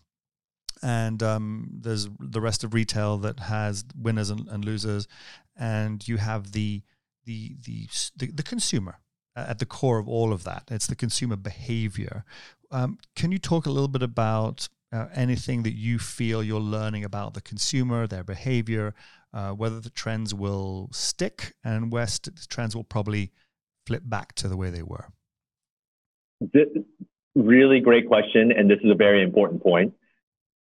and 0.82 1.22
um, 1.24 1.70
there's 1.72 2.08
the 2.20 2.42
rest 2.42 2.64
of 2.64 2.74
retail 2.74 3.18
that 3.20 3.42
has 3.42 3.86
winners 3.96 4.30
and, 4.30 4.48
and 4.48 4.66
losers, 4.66 5.08
and 5.56 6.08
you 6.08 6.18
have 6.18 6.52
the, 6.52 6.84
the 7.26 7.56
the 7.66 7.88
the, 8.16 8.32
the 8.32 8.44
consumer 8.44 9.00
at 9.36 9.60
the 9.60 9.66
core 9.66 10.00
of 10.00 10.08
all 10.08 10.34
of 10.34 10.44
that. 10.44 10.64
It's 10.72 10.88
the 10.88 10.96
consumer 10.96 11.36
behavior. 11.36 12.24
Um, 12.72 12.98
can 13.16 13.32
you 13.32 13.38
talk 13.38 13.66
a 13.66 13.70
little 13.70 13.88
bit 13.88 14.02
about 14.02 14.68
uh, 14.92 15.08
anything 15.14 15.64
that 15.64 15.76
you 15.76 16.00
feel 16.00 16.44
you're 16.44 16.60
learning 16.60 17.04
about 17.04 17.34
the 17.34 17.42
consumer, 17.42 18.08
their 18.08 18.24
behavior, 18.24 18.94
uh, 19.34 19.52
whether 19.52 19.80
the 19.80 19.90
trends 19.90 20.34
will 20.34 20.90
stick, 20.92 21.54
and 21.64 21.92
where 21.92 22.08
trends 22.50 22.76
will 22.76 22.84
probably 22.84 23.32
flip 23.86 24.04
back 24.06 24.34
to 24.36 24.48
the 24.48 24.58
way 24.58 24.70
they 24.70 24.82
were? 24.84 25.06
really 27.36 27.80
great 27.80 28.08
question, 28.08 28.52
and 28.52 28.70
this 28.70 28.80
is 28.84 28.92
a 28.92 28.96
very 28.96 29.22
important 29.22 29.62
point 29.62 29.94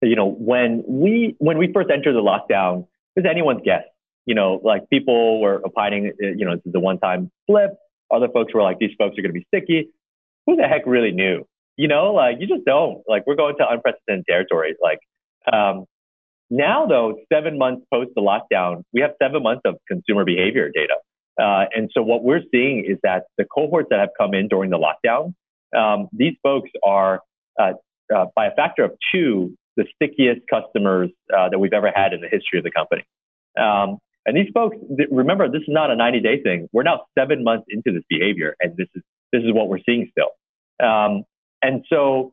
you 0.06 0.16
know, 0.16 0.26
when 0.26 0.82
we 0.86 1.34
when 1.38 1.58
we 1.58 1.72
first 1.72 1.90
entered 1.90 2.14
the 2.14 2.20
lockdown, 2.20 2.86
it 3.14 3.20
was 3.20 3.26
anyone's 3.30 3.62
guess. 3.64 3.82
You 4.26 4.34
know, 4.34 4.60
like 4.64 4.88
people 4.90 5.40
were 5.40 5.60
opining, 5.64 6.12
uh, 6.22 6.26
you 6.36 6.44
know, 6.44 6.56
this 6.56 6.66
is 6.66 6.74
a 6.74 6.80
one-time 6.80 7.30
flip. 7.46 7.70
Other 8.10 8.28
folks 8.28 8.52
were 8.52 8.62
like, 8.62 8.78
these 8.78 8.90
folks 8.98 9.16
are 9.18 9.22
going 9.22 9.32
to 9.34 9.40
be 9.40 9.46
sticky. 9.54 9.90
Who 10.46 10.56
the 10.56 10.64
heck 10.64 10.82
really 10.86 11.12
knew? 11.12 11.46
You 11.76 11.88
know, 11.88 12.12
like 12.12 12.36
you 12.40 12.46
just 12.46 12.64
don't. 12.64 13.02
Like 13.08 13.26
we're 13.26 13.36
going 13.36 13.56
to 13.58 13.68
unprecedented 13.68 14.24
territory. 14.28 14.74
Like 14.82 14.98
um, 15.52 15.86
now, 16.50 16.86
though, 16.86 17.18
seven 17.32 17.58
months 17.58 17.84
post 17.92 18.10
the 18.14 18.22
lockdown, 18.22 18.82
we 18.92 19.00
have 19.00 19.12
seven 19.20 19.42
months 19.42 19.62
of 19.64 19.76
consumer 19.88 20.24
behavior 20.24 20.70
data. 20.72 20.94
Uh, 21.40 21.66
and 21.74 21.90
so 21.92 22.02
what 22.02 22.24
we're 22.24 22.42
seeing 22.50 22.84
is 22.88 22.98
that 23.02 23.24
the 23.36 23.44
cohorts 23.44 23.88
that 23.90 23.98
have 23.98 24.10
come 24.18 24.32
in 24.32 24.48
during 24.48 24.70
the 24.70 24.78
lockdown, 24.78 25.34
um, 25.76 26.08
these 26.12 26.34
folks 26.42 26.70
are 26.84 27.20
uh, 27.60 27.72
uh, 28.14 28.26
by 28.34 28.46
a 28.46 28.54
factor 28.54 28.84
of 28.84 28.92
two 29.12 29.56
the 29.76 29.86
stickiest 29.94 30.40
customers 30.48 31.10
uh, 31.36 31.48
that 31.48 31.58
we've 31.58 31.72
ever 31.72 31.92
had 31.94 32.12
in 32.12 32.20
the 32.20 32.28
history 32.28 32.58
of 32.58 32.64
the 32.64 32.70
company. 32.70 33.04
Um, 33.58 33.98
and 34.24 34.36
these 34.36 34.50
folks, 34.52 34.76
remember, 35.10 35.48
this 35.48 35.62
is 35.62 35.68
not 35.68 35.90
a 35.90 35.96
90 35.96 36.20
day 36.20 36.42
thing. 36.42 36.68
We're 36.72 36.82
now 36.82 37.06
seven 37.16 37.44
months 37.44 37.66
into 37.68 37.92
this 37.92 38.02
behavior, 38.08 38.56
and 38.60 38.76
this 38.76 38.88
is 38.94 39.02
this 39.32 39.42
is 39.42 39.52
what 39.52 39.68
we're 39.68 39.80
seeing 39.86 40.10
still. 40.10 40.30
Um, 40.86 41.24
and 41.62 41.84
so 41.88 42.32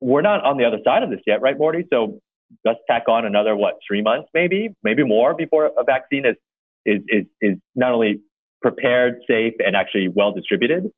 we're 0.00 0.22
not 0.22 0.44
on 0.44 0.58
the 0.58 0.64
other 0.64 0.78
side 0.84 1.02
of 1.02 1.10
this 1.10 1.20
yet, 1.26 1.40
right, 1.40 1.56
Morty? 1.56 1.86
So 1.92 2.20
let's 2.64 2.80
tack 2.88 3.08
on 3.08 3.24
another 3.24 3.56
what 3.56 3.74
three 3.86 4.02
months, 4.02 4.28
maybe, 4.34 4.74
maybe 4.82 5.04
more 5.04 5.34
before 5.34 5.66
a 5.66 5.84
vaccine 5.84 6.26
is 6.26 6.36
is 6.84 7.00
is, 7.08 7.24
is 7.40 7.58
not 7.74 7.92
only 7.92 8.20
prepared, 8.60 9.20
safe, 9.26 9.54
and 9.64 9.74
actually 9.76 10.08
well 10.08 10.32
distributed. 10.32 10.90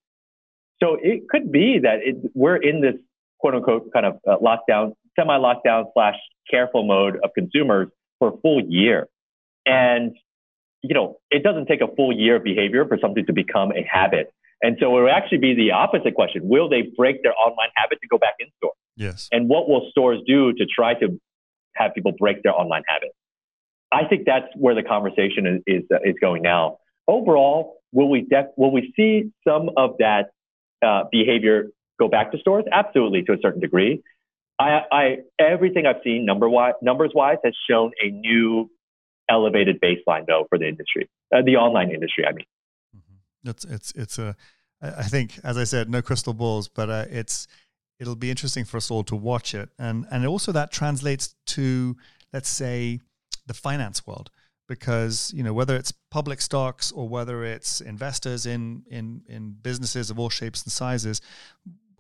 So 0.82 0.96
it 1.00 1.28
could 1.28 1.52
be 1.52 1.78
that 1.82 1.98
it, 2.02 2.16
we're 2.34 2.56
in 2.56 2.80
this 2.80 2.94
quote 3.38 3.54
unquote 3.54 3.92
kind 3.92 4.06
of 4.06 4.18
uh, 4.28 4.36
lockdown 4.38 4.92
semi 5.18 5.36
lockdown 5.38 5.84
slash 5.94 6.16
careful 6.50 6.86
mode 6.86 7.16
of 7.22 7.30
consumers 7.34 7.88
for 8.18 8.28
a 8.28 8.36
full 8.42 8.62
year. 8.68 9.08
And, 9.66 10.16
you 10.82 10.94
know, 10.94 11.18
it 11.30 11.42
doesn't 11.42 11.66
take 11.66 11.80
a 11.80 11.94
full 11.94 12.12
year 12.12 12.36
of 12.36 12.44
behavior 12.44 12.86
for 12.86 12.98
something 13.00 13.26
to 13.26 13.32
become 13.32 13.72
a 13.72 13.86
habit. 13.90 14.32
And 14.62 14.76
so 14.78 14.98
it 14.98 15.02
would 15.02 15.10
actually 15.10 15.38
be 15.38 15.54
the 15.54 15.72
opposite 15.72 16.14
question. 16.14 16.42
Will 16.48 16.68
they 16.68 16.82
break 16.96 17.22
their 17.22 17.32
online 17.32 17.70
habit 17.76 17.98
to 18.02 18.08
go 18.08 18.18
back 18.18 18.34
in 18.38 18.48
store? 18.58 18.72
Yes. 18.96 19.28
And 19.32 19.48
what 19.48 19.68
will 19.68 19.88
stores 19.90 20.20
do 20.26 20.52
to 20.52 20.66
try 20.66 20.94
to 20.94 21.18
have 21.76 21.94
people 21.94 22.12
break 22.18 22.42
their 22.42 22.52
online 22.52 22.82
habit? 22.86 23.10
I 23.92 24.04
think 24.08 24.24
that's 24.26 24.46
where 24.54 24.74
the 24.74 24.82
conversation 24.82 25.46
is, 25.46 25.62
is, 25.66 25.82
uh, 25.92 25.96
is 26.04 26.14
going 26.20 26.42
now. 26.42 26.78
Overall, 27.08 27.78
will 27.92 28.08
we, 28.08 28.20
def- 28.20 28.52
will 28.56 28.70
we 28.70 28.92
see 28.94 29.32
some 29.46 29.70
of 29.76 29.96
that 29.98 30.30
uh, 30.84 31.04
behavior 31.10 31.70
go 31.98 32.08
back 32.08 32.30
to 32.32 32.38
stores? 32.38 32.64
Absolutely, 32.70 33.22
to 33.22 33.32
a 33.32 33.38
certain 33.42 33.60
degree. 33.60 34.02
I, 34.60 34.80
I 34.92 35.16
everything 35.38 35.86
I've 35.86 36.02
seen 36.04 36.26
number 36.26 36.48
wise, 36.48 36.74
numbers 36.82 37.12
wise 37.14 37.38
has 37.44 37.54
shown 37.68 37.92
a 38.02 38.10
new 38.10 38.70
elevated 39.28 39.80
baseline 39.80 40.26
though 40.26 40.46
for 40.48 40.58
the 40.58 40.68
industry, 40.68 41.08
uh, 41.34 41.42
the 41.44 41.56
online 41.56 41.90
industry. 41.90 42.24
I 42.26 42.32
mean, 42.32 42.44
mm-hmm. 42.96 43.50
it's 43.50 43.64
it's 43.64 43.92
it's 43.92 44.18
a. 44.18 44.36
I 44.82 45.04
think, 45.04 45.38
as 45.44 45.58
I 45.58 45.64
said, 45.64 45.90
no 45.90 46.00
crystal 46.00 46.32
balls, 46.32 46.68
but 46.68 46.88
uh, 46.88 47.04
it's 47.10 47.46
it'll 47.98 48.16
be 48.16 48.30
interesting 48.30 48.64
for 48.64 48.76
us 48.78 48.90
all 48.90 49.02
to 49.04 49.16
watch 49.16 49.54
it, 49.54 49.70
and 49.78 50.06
and 50.10 50.26
also 50.26 50.52
that 50.52 50.70
translates 50.70 51.34
to 51.46 51.96
let's 52.32 52.48
say 52.48 53.00
the 53.46 53.54
finance 53.54 54.06
world 54.06 54.30
because 54.68 55.32
you 55.34 55.42
know 55.42 55.52
whether 55.52 55.74
it's 55.74 55.92
public 56.10 56.40
stocks 56.40 56.92
or 56.92 57.08
whether 57.08 57.44
it's 57.44 57.80
investors 57.80 58.46
in 58.46 58.84
in 58.90 59.22
in 59.26 59.56
businesses 59.62 60.10
of 60.10 60.18
all 60.18 60.30
shapes 60.30 60.62
and 60.62 60.70
sizes 60.70 61.20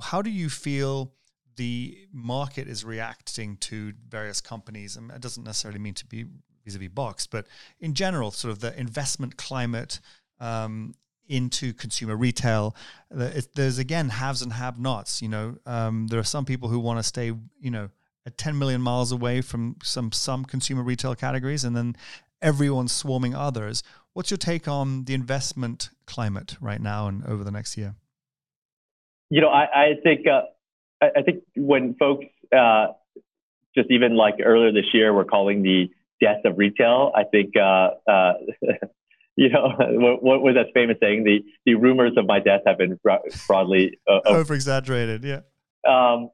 how 0.00 0.22
do 0.22 0.30
you 0.30 0.48
feel 0.48 1.12
the 1.56 1.98
market 2.12 2.68
is 2.68 2.84
reacting 2.84 3.56
to 3.58 3.92
various 4.08 4.40
companies, 4.40 4.96
and 4.96 5.10
it 5.10 5.20
doesn't 5.20 5.44
necessarily 5.44 5.78
mean 5.78 5.94
to 5.94 6.06
be 6.06 6.26
vis-a-vis 6.64 6.88
Boxed, 6.88 7.30
but 7.30 7.46
in 7.80 7.94
general, 7.94 8.30
sort 8.30 8.52
of 8.52 8.60
the 8.60 8.78
investment 8.78 9.36
climate 9.36 10.00
um, 10.40 10.94
into 11.28 11.72
consumer 11.72 12.16
retail. 12.16 12.74
There's 13.10 13.78
again 13.78 14.10
haves 14.10 14.42
and 14.42 14.52
have-nots. 14.52 15.22
You 15.22 15.28
know, 15.28 15.56
um, 15.66 16.08
there 16.08 16.18
are 16.18 16.24
some 16.24 16.44
people 16.44 16.68
who 16.68 16.78
want 16.78 16.98
to 16.98 17.02
stay, 17.02 17.32
you 17.60 17.70
know, 17.70 17.88
at 18.26 18.36
10 18.36 18.58
million 18.58 18.82
miles 18.82 19.12
away 19.12 19.40
from 19.40 19.76
some 19.82 20.12
some 20.12 20.44
consumer 20.44 20.82
retail 20.82 21.14
categories, 21.14 21.64
and 21.64 21.76
then 21.76 21.96
everyone's 22.42 22.92
swarming 22.92 23.34
others. 23.34 23.82
What's 24.12 24.30
your 24.30 24.38
take 24.38 24.66
on 24.66 25.04
the 25.04 25.14
investment 25.14 25.90
climate 26.06 26.56
right 26.60 26.80
now 26.80 27.06
and 27.06 27.24
over 27.24 27.44
the 27.44 27.52
next 27.52 27.76
year? 27.76 27.94
You 29.30 29.40
know, 29.40 29.48
I, 29.48 29.64
I 29.64 29.86
think 30.02 30.26
uh, 30.26 30.42
I, 31.00 31.06
I, 31.18 31.22
think 31.22 31.42
when 31.56 31.94
folks 31.94 32.26
uh, 32.56 32.88
just 33.76 33.90
even 33.90 34.16
like 34.16 34.34
earlier 34.44 34.72
this 34.72 34.86
year 34.92 35.12
were 35.12 35.24
calling 35.24 35.62
the 35.62 35.88
death 36.20 36.40
of 36.44 36.58
retail, 36.58 37.12
I 37.14 37.24
think 37.24 37.54
uh, 37.56 37.90
uh 38.10 38.32
you 39.36 39.48
know 39.48 39.72
what, 39.78 40.22
what, 40.22 40.42
was 40.42 40.54
that 40.54 40.66
famous 40.74 40.96
saying? 41.00 41.24
The 41.24 41.40
the 41.66 41.74
rumors 41.74 42.12
of 42.16 42.26
my 42.26 42.40
death 42.40 42.60
have 42.66 42.78
been 42.78 42.98
broadly 43.46 43.98
uh, 44.08 44.20
over 44.26 44.54
exaggerated. 44.54 45.24
Yeah. 45.24 45.40
Um, 45.88 46.30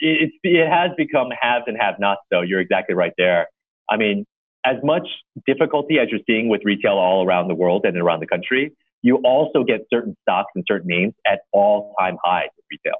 it, 0.00 0.32
it 0.42 0.68
has 0.68 0.90
become 0.96 1.28
haves 1.30 1.64
and 1.66 1.76
have-nots. 1.80 2.22
Though 2.30 2.42
you're 2.42 2.60
exactly 2.60 2.94
right 2.94 3.12
there. 3.16 3.48
I 3.90 3.96
mean, 3.96 4.26
as 4.64 4.76
much 4.82 5.06
difficulty 5.46 5.98
as 5.98 6.08
you're 6.10 6.20
seeing 6.26 6.48
with 6.48 6.62
retail 6.64 6.94
all 6.94 7.24
around 7.24 7.48
the 7.48 7.54
world 7.54 7.84
and 7.84 7.96
around 7.96 8.20
the 8.20 8.26
country, 8.26 8.72
you 9.02 9.16
also 9.16 9.62
get 9.62 9.80
certain 9.92 10.16
stocks 10.22 10.50
and 10.54 10.64
certain 10.66 10.88
names 10.88 11.12
at 11.26 11.40
all-time 11.52 12.16
highs 12.24 12.48
in 12.56 12.64
retail. 12.70 12.98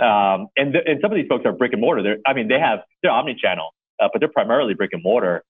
Um, 0.00 0.48
and, 0.56 0.72
th- 0.72 0.84
and 0.86 0.98
some 1.02 1.10
of 1.12 1.16
these 1.16 1.28
folks 1.28 1.44
are 1.44 1.52
brick 1.52 1.72
and 1.72 1.80
mortar. 1.80 2.02
They're, 2.02 2.18
I 2.26 2.32
mean, 2.32 2.48
they 2.48 2.58
have 2.58 2.80
they're 3.02 3.12
omni-channel, 3.12 3.70
uh, 4.02 4.08
but 4.12 4.20
they're 4.20 4.32
primarily 4.32 4.74
brick 4.74 4.90
and 4.92 5.02
mortar. 5.02 5.42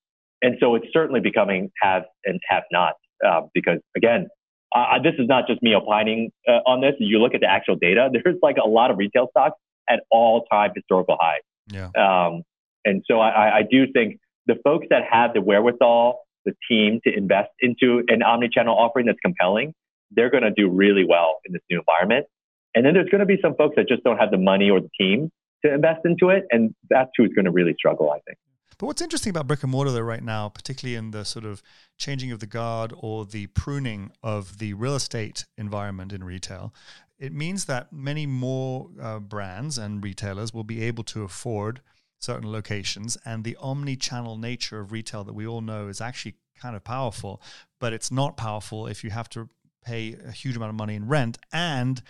And 0.42 0.56
so 0.60 0.74
it's 0.74 0.86
certainly 0.92 1.20
becoming 1.20 1.70
have 1.82 2.04
and 2.24 2.40
have 2.48 2.64
not 2.72 2.94
um, 3.26 3.50
because 3.54 3.78
again, 3.96 4.28
uh, 4.74 4.98
this 5.02 5.14
is 5.18 5.26
not 5.28 5.46
just 5.46 5.62
me 5.62 5.74
opining 5.74 6.30
uh, 6.48 6.60
on 6.66 6.80
this. 6.80 6.94
You 6.98 7.18
look 7.18 7.34
at 7.34 7.40
the 7.40 7.50
actual 7.50 7.76
data. 7.76 8.08
There's 8.12 8.38
like 8.42 8.56
a 8.64 8.68
lot 8.68 8.90
of 8.90 8.98
retail 8.98 9.28
stocks 9.30 9.56
at 9.88 10.00
all-time 10.10 10.70
historical 10.74 11.16
highs. 11.20 11.40
Yeah. 11.66 11.90
Um, 11.96 12.42
and 12.84 13.02
so 13.06 13.20
I, 13.20 13.58
I 13.58 13.62
do 13.68 13.92
think 13.92 14.20
the 14.46 14.54
folks 14.64 14.86
that 14.90 15.02
have 15.10 15.34
the 15.34 15.40
wherewithal, 15.40 16.20
the 16.44 16.52
team 16.68 17.00
to 17.04 17.14
invest 17.14 17.50
into 17.60 18.02
an 18.08 18.22
omni-channel 18.22 18.74
offering 18.74 19.06
that's 19.06 19.18
compelling, 19.24 19.74
they're 20.10 20.30
going 20.30 20.44
to 20.44 20.50
do 20.50 20.68
really 20.68 21.04
well 21.08 21.38
in 21.44 21.52
this 21.52 21.62
new 21.70 21.80
environment. 21.80 22.26
And 22.74 22.84
then 22.84 22.94
there's 22.94 23.08
going 23.08 23.20
to 23.20 23.26
be 23.26 23.38
some 23.42 23.54
folks 23.56 23.74
that 23.76 23.88
just 23.88 24.04
don't 24.04 24.18
have 24.18 24.30
the 24.30 24.38
money 24.38 24.70
or 24.70 24.80
the 24.80 24.90
team 24.98 25.30
to 25.64 25.74
invest 25.74 26.00
into 26.04 26.28
it, 26.30 26.44
and 26.50 26.74
that's 26.88 27.10
who's 27.16 27.32
going 27.34 27.44
to 27.44 27.50
really 27.50 27.74
struggle, 27.78 28.10
I 28.10 28.20
think. 28.26 28.38
But 28.78 28.86
what's 28.86 29.02
interesting 29.02 29.28
about 29.30 29.46
brick 29.46 29.62
and 29.62 29.70
mortar, 29.70 29.90
though, 29.90 30.00
right 30.00 30.22
now, 30.22 30.48
particularly 30.48 30.96
in 30.96 31.10
the 31.10 31.24
sort 31.24 31.44
of 31.44 31.62
changing 31.98 32.32
of 32.32 32.40
the 32.40 32.46
guard 32.46 32.94
or 32.96 33.26
the 33.26 33.48
pruning 33.48 34.10
of 34.22 34.58
the 34.58 34.72
real 34.72 34.94
estate 34.94 35.44
environment 35.58 36.14
in 36.14 36.24
retail, 36.24 36.72
it 37.18 37.34
means 37.34 37.66
that 37.66 37.92
many 37.92 38.24
more 38.24 38.88
uh, 38.98 39.18
brands 39.18 39.76
and 39.76 40.02
retailers 40.02 40.54
will 40.54 40.64
be 40.64 40.82
able 40.82 41.04
to 41.04 41.24
afford 41.24 41.82
certain 42.18 42.50
locations. 42.50 43.18
And 43.26 43.44
the 43.44 43.56
omni 43.60 43.96
channel 43.96 44.38
nature 44.38 44.80
of 44.80 44.92
retail 44.92 45.24
that 45.24 45.34
we 45.34 45.46
all 45.46 45.60
know 45.60 45.88
is 45.88 46.00
actually 46.00 46.36
kind 46.58 46.74
of 46.74 46.82
powerful, 46.82 47.42
but 47.80 47.92
it's 47.92 48.10
not 48.10 48.38
powerful 48.38 48.86
if 48.86 49.04
you 49.04 49.10
have 49.10 49.28
to 49.30 49.50
pay 49.90 50.16
a 50.26 50.30
huge 50.30 50.56
amount 50.56 50.70
of 50.70 50.76
money 50.76 50.94
in 50.94 51.08
rent 51.08 51.38
and 51.52 52.02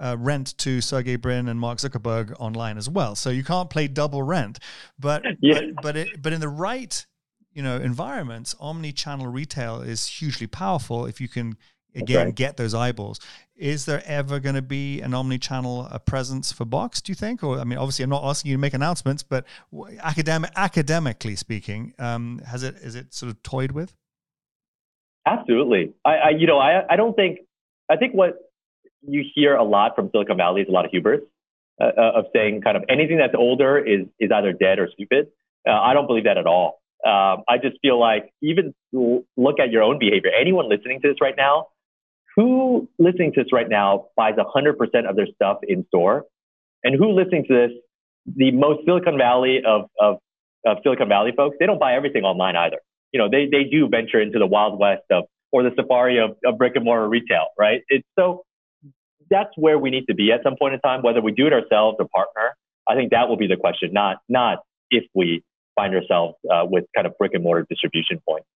uh, 0.00 0.16
rent 0.18 0.56
to 0.58 0.80
Sergey 0.80 1.16
Brin 1.16 1.48
and 1.48 1.58
Mark 1.58 1.78
Zuckerberg 1.78 2.34
online 2.38 2.78
as 2.78 2.88
well. 2.88 3.14
So 3.14 3.30
you 3.30 3.44
can't 3.44 3.70
play 3.70 3.88
double 3.88 4.22
rent. 4.22 4.58
But 4.98 5.22
yeah. 5.40 5.60
but 5.76 5.82
but, 5.82 5.96
it, 5.96 6.22
but 6.22 6.32
in 6.32 6.40
the 6.40 6.48
right 6.48 7.06
you 7.52 7.62
know 7.62 7.76
environments, 7.76 8.54
omni-channel 8.60 9.26
retail 9.26 9.80
is 9.80 10.06
hugely 10.06 10.46
powerful 10.46 11.06
if 11.06 11.20
you 11.20 11.28
can 11.28 11.56
again 11.94 12.26
right. 12.26 12.34
get 12.34 12.56
those 12.56 12.74
eyeballs. 12.74 13.20
Is 13.56 13.86
there 13.86 14.02
ever 14.06 14.38
going 14.38 14.54
to 14.54 14.62
be 14.62 15.00
an 15.00 15.14
omni-channel 15.14 15.88
uh, 15.90 15.98
presence 15.98 16.52
for 16.52 16.64
Boxed? 16.64 17.06
Do 17.06 17.10
you 17.10 17.16
think? 17.16 17.42
Or 17.42 17.58
I 17.58 17.64
mean, 17.64 17.78
obviously, 17.78 18.04
I'm 18.04 18.10
not 18.10 18.24
asking 18.24 18.50
you 18.50 18.56
to 18.56 18.60
make 18.60 18.74
announcements, 18.74 19.22
but 19.24 19.44
academic, 20.00 20.50
academically 20.54 21.34
speaking, 21.34 21.94
um, 21.98 22.40
has 22.46 22.62
it 22.62 22.76
is 22.76 22.94
it 22.94 23.12
sort 23.14 23.30
of 23.30 23.42
toyed 23.42 23.72
with? 23.72 23.94
Absolutely. 25.28 25.92
I, 26.04 26.10
I 26.10 26.28
you 26.30 26.46
know 26.46 26.58
I 26.58 26.82
I 26.88 26.96
don't 26.96 27.14
think 27.14 27.40
I 27.90 27.96
think 27.96 28.14
what 28.14 28.38
you 29.06 29.24
hear 29.34 29.54
a 29.54 29.64
lot 29.64 29.94
from 29.94 30.10
Silicon 30.10 30.36
Valley 30.36 30.62
is 30.62 30.68
a 30.68 30.72
lot 30.72 30.84
of 30.84 30.90
hubris 30.90 31.20
uh, 31.80 31.84
uh, 31.96 32.12
of 32.16 32.24
saying 32.32 32.60
kind 32.62 32.76
of 32.76 32.84
anything 32.88 33.18
that's 33.18 33.34
older 33.36 33.78
is 33.78 34.06
is 34.18 34.30
either 34.34 34.52
dead 34.52 34.78
or 34.78 34.88
stupid. 34.92 35.28
Uh, 35.68 35.72
I 35.72 35.94
don't 35.94 36.06
believe 36.06 36.24
that 36.24 36.38
at 36.38 36.46
all. 36.46 36.80
Um, 37.06 37.44
I 37.48 37.58
just 37.62 37.76
feel 37.80 37.98
like 38.00 38.32
even 38.42 38.74
look 38.92 39.60
at 39.60 39.70
your 39.70 39.82
own 39.82 39.98
behavior. 39.98 40.30
Anyone 40.38 40.68
listening 40.68 41.00
to 41.02 41.08
this 41.08 41.18
right 41.20 41.34
now, 41.36 41.68
who 42.34 42.88
listening 42.98 43.32
to 43.34 43.44
this 43.44 43.52
right 43.52 43.68
now 43.68 44.06
buys 44.16 44.34
100% 44.34 45.08
of 45.08 45.16
their 45.16 45.28
stuff 45.34 45.58
in 45.62 45.86
store? 45.88 46.24
And 46.82 46.96
who 46.96 47.12
listening 47.12 47.44
to 47.48 47.54
this, 47.54 47.70
the 48.36 48.50
most 48.50 48.84
Silicon 48.84 49.16
Valley 49.16 49.60
of, 49.64 49.88
of, 50.00 50.18
of 50.66 50.78
Silicon 50.82 51.08
Valley 51.08 51.32
folks, 51.36 51.56
they 51.60 51.66
don't 51.66 51.78
buy 51.78 51.94
everything 51.94 52.24
online 52.24 52.56
either. 52.56 52.78
You 53.12 53.18
know, 53.20 53.28
they, 53.30 53.46
they 53.50 53.64
do 53.64 53.88
venture 53.88 54.20
into 54.20 54.38
the 54.38 54.46
wild 54.46 54.78
west 54.78 55.02
of, 55.10 55.24
or 55.50 55.62
the 55.62 55.70
safari 55.76 56.18
of, 56.18 56.36
of 56.44 56.58
brick 56.58 56.72
and 56.76 56.84
mortar 56.84 57.08
retail, 57.08 57.46
right? 57.58 57.82
It's 57.88 58.06
so 58.18 58.44
that's 59.30 59.50
where 59.56 59.78
we 59.78 59.90
need 59.90 60.06
to 60.08 60.14
be 60.14 60.32
at 60.32 60.42
some 60.42 60.56
point 60.56 60.74
in 60.74 60.80
time, 60.80 61.02
whether 61.02 61.20
we 61.20 61.32
do 61.32 61.46
it 61.46 61.52
ourselves 61.52 61.96
or 61.98 62.08
partner. 62.14 62.56
I 62.86 62.94
think 62.94 63.10
that 63.10 63.28
will 63.28 63.36
be 63.36 63.46
the 63.46 63.56
question, 63.56 63.92
not, 63.92 64.18
not 64.28 64.58
if 64.90 65.04
we 65.14 65.42
find 65.74 65.94
ourselves 65.94 66.36
uh, 66.50 66.64
with 66.64 66.84
kind 66.94 67.06
of 67.06 67.16
brick 67.18 67.32
and 67.34 67.42
mortar 67.42 67.66
distribution 67.68 68.20
points. 68.26 68.46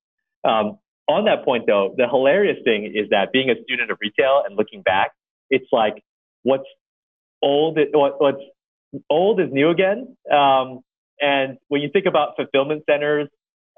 Um, 0.45 0.79
on 1.09 1.25
that 1.27 1.45
point, 1.45 1.65
though, 1.67 1.95
the 1.97 2.09
hilarious 2.09 2.59
thing 2.65 2.85
is 2.87 3.11
that 3.11 3.33
being 3.33 3.51
a 3.51 3.55
student 3.63 3.91
of 3.91 3.99
retail 4.01 4.43
and 4.47 4.57
looking 4.57 4.83
back, 4.83 5.13
it's 5.51 5.67
like 5.73 6.03
what's 6.43 6.65
old, 7.43 7.79
what, 7.93 8.21
what's 8.21 8.43
old 9.11 9.41
is 9.41 9.49
new 9.53 9.71
again. 9.71 10.17
Um, 10.33 10.81
and 11.21 11.59
when 11.69 11.83
you 11.83 11.91
think 11.93 12.07
about 12.07 12.37
fulfillment 12.37 12.85
centers, 12.89 13.29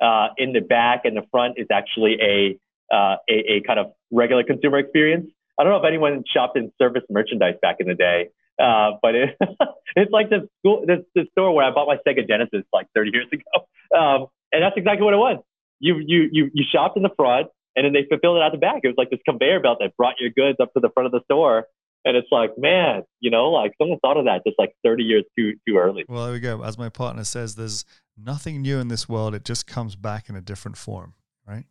uh, 0.03 0.29
in 0.39 0.53
the 0.53 0.61
back 0.61 1.03
and 1.05 1.17
the 1.17 1.25
front 1.31 1.55
is 1.57 1.67
actually 1.73 2.17
a, 2.21 2.59
uh, 2.95 3.17
a, 3.29 3.55
a 3.55 3.61
kind 3.67 3.79
of 3.79 3.93
regular 4.11 4.45
consumer 4.45 4.79
experience. 4.79 5.31
I 5.59 5.63
don't 5.63 5.73
know 5.73 5.79
if 5.79 5.87
anyone 5.87 6.25
shopped 6.33 6.57
in 6.57 6.73
service 6.81 7.03
merchandise 7.11 7.55
back 7.63 7.77
in 7.79 7.87
the 7.87 7.95
day, 7.95 8.29
uh, 8.61 8.93
but 9.03 9.15
it, 9.15 9.37
it's 9.97 10.11
like 10.13 10.31
this, 10.31 10.43
school, 10.59 10.85
this 10.87 11.27
store 11.33 11.55
where 11.55 11.65
I 11.65 11.71
bought 11.71 11.87
my 11.87 11.99
Sega 12.07 12.27
Genesis 12.27 12.65
like 12.73 12.87
30 12.95 13.11
years 13.13 13.27
ago, 13.33 13.99
um, 13.99 14.27
and 14.53 14.63
that's 14.63 14.77
exactly 14.77 15.05
what 15.05 15.15
it 15.15 15.19
was 15.19 15.43
you 15.85 16.03
you 16.05 16.29
you 16.33 16.51
you 16.55 16.65
shopped 16.71 16.97
in 16.97 17.03
the 17.03 17.11
front 17.17 17.49
and 17.77 17.85
then 17.85 17.93
they 17.93 18.07
fulfilled 18.09 18.39
it 18.39 18.43
out 18.43 18.53
the 18.53 18.59
back. 18.59 18.81
It 18.83 18.89
was 18.89 18.97
like 18.97 19.11
this 19.11 19.21
conveyor 19.29 19.61
belt 19.61 19.79
that 19.81 19.97
brought 19.97 20.15
your 20.21 20.31
goods 20.31 20.59
up 20.61 20.73
to 20.75 20.81
the 20.81 20.91
front 20.91 21.07
of 21.07 21.13
the 21.13 21.21
store. 21.25 21.67
And 22.05 22.17
it's 22.17 22.29
like, 22.31 22.51
man, 22.59 23.03
you 23.21 23.31
know, 23.31 23.51
like 23.51 23.73
someone 23.81 23.99
thought 24.01 24.17
of 24.17 24.27
that 24.27 24.43
just 24.47 24.59
like 24.59 24.75
30 24.85 25.05
years 25.05 25.25
too 25.37 25.55
too 25.67 25.77
early. 25.77 26.05
Well, 26.09 26.25
there 26.25 26.33
we 26.33 26.40
go. 26.40 26.62
As 26.62 26.77
my 26.77 26.88
partner 26.90 27.25
says, 27.25 27.55
there's 27.55 27.85
nothing 28.17 28.62
new 28.62 28.79
in 28.79 28.88
this 28.88 29.09
world. 29.09 29.35
It 29.35 29.45
just 29.45 29.67
comes 29.67 29.97
back 29.97 30.29
in 30.29 30.37
a 30.37 30.40
different 30.40 30.77
form, 30.77 31.14
right? 31.47 31.64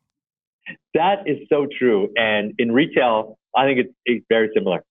That 0.94 1.28
is 1.28 1.48
so 1.50 1.68
true. 1.80 2.10
And 2.16 2.54
in 2.58 2.72
retail, 2.72 3.38
I 3.56 3.66
think 3.66 3.80
it's, 3.80 3.94
it's 4.06 4.26
very 4.30 4.50
similar. 4.56 4.84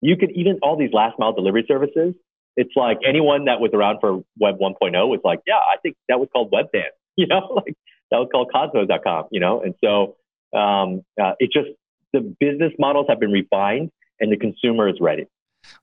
You 0.00 0.16
could 0.16 0.30
even 0.32 0.58
all 0.62 0.76
these 0.76 0.92
last 0.92 1.18
mile 1.18 1.32
delivery 1.32 1.64
services. 1.68 2.14
It's 2.56 2.72
like 2.74 2.98
anyone 3.06 3.44
that 3.44 3.60
was 3.60 3.70
around 3.72 3.98
for 4.00 4.24
Web 4.40 4.58
1.0 4.58 4.92
was 5.08 5.20
like, 5.22 5.38
yeah, 5.46 5.54
I 5.54 5.78
think 5.80 5.96
that 6.08 6.18
was 6.18 6.28
called 6.32 6.52
Webvan. 6.52 6.88
You 7.16 7.26
know, 7.26 7.40
like 7.56 7.74
that 8.12 8.18
was 8.18 8.28
called 8.30 8.52
Kozmo.com, 8.54 9.24
you 9.32 9.40
know? 9.40 9.60
And 9.60 9.74
so 9.82 10.14
um, 10.56 11.02
uh, 11.20 11.32
it 11.40 11.50
just, 11.52 11.66
the 12.12 12.20
business 12.38 12.72
models 12.78 13.06
have 13.08 13.18
been 13.18 13.32
refined 13.32 13.90
and 14.20 14.32
the 14.32 14.36
consumer 14.36 14.88
is 14.88 14.96
ready. 15.00 15.26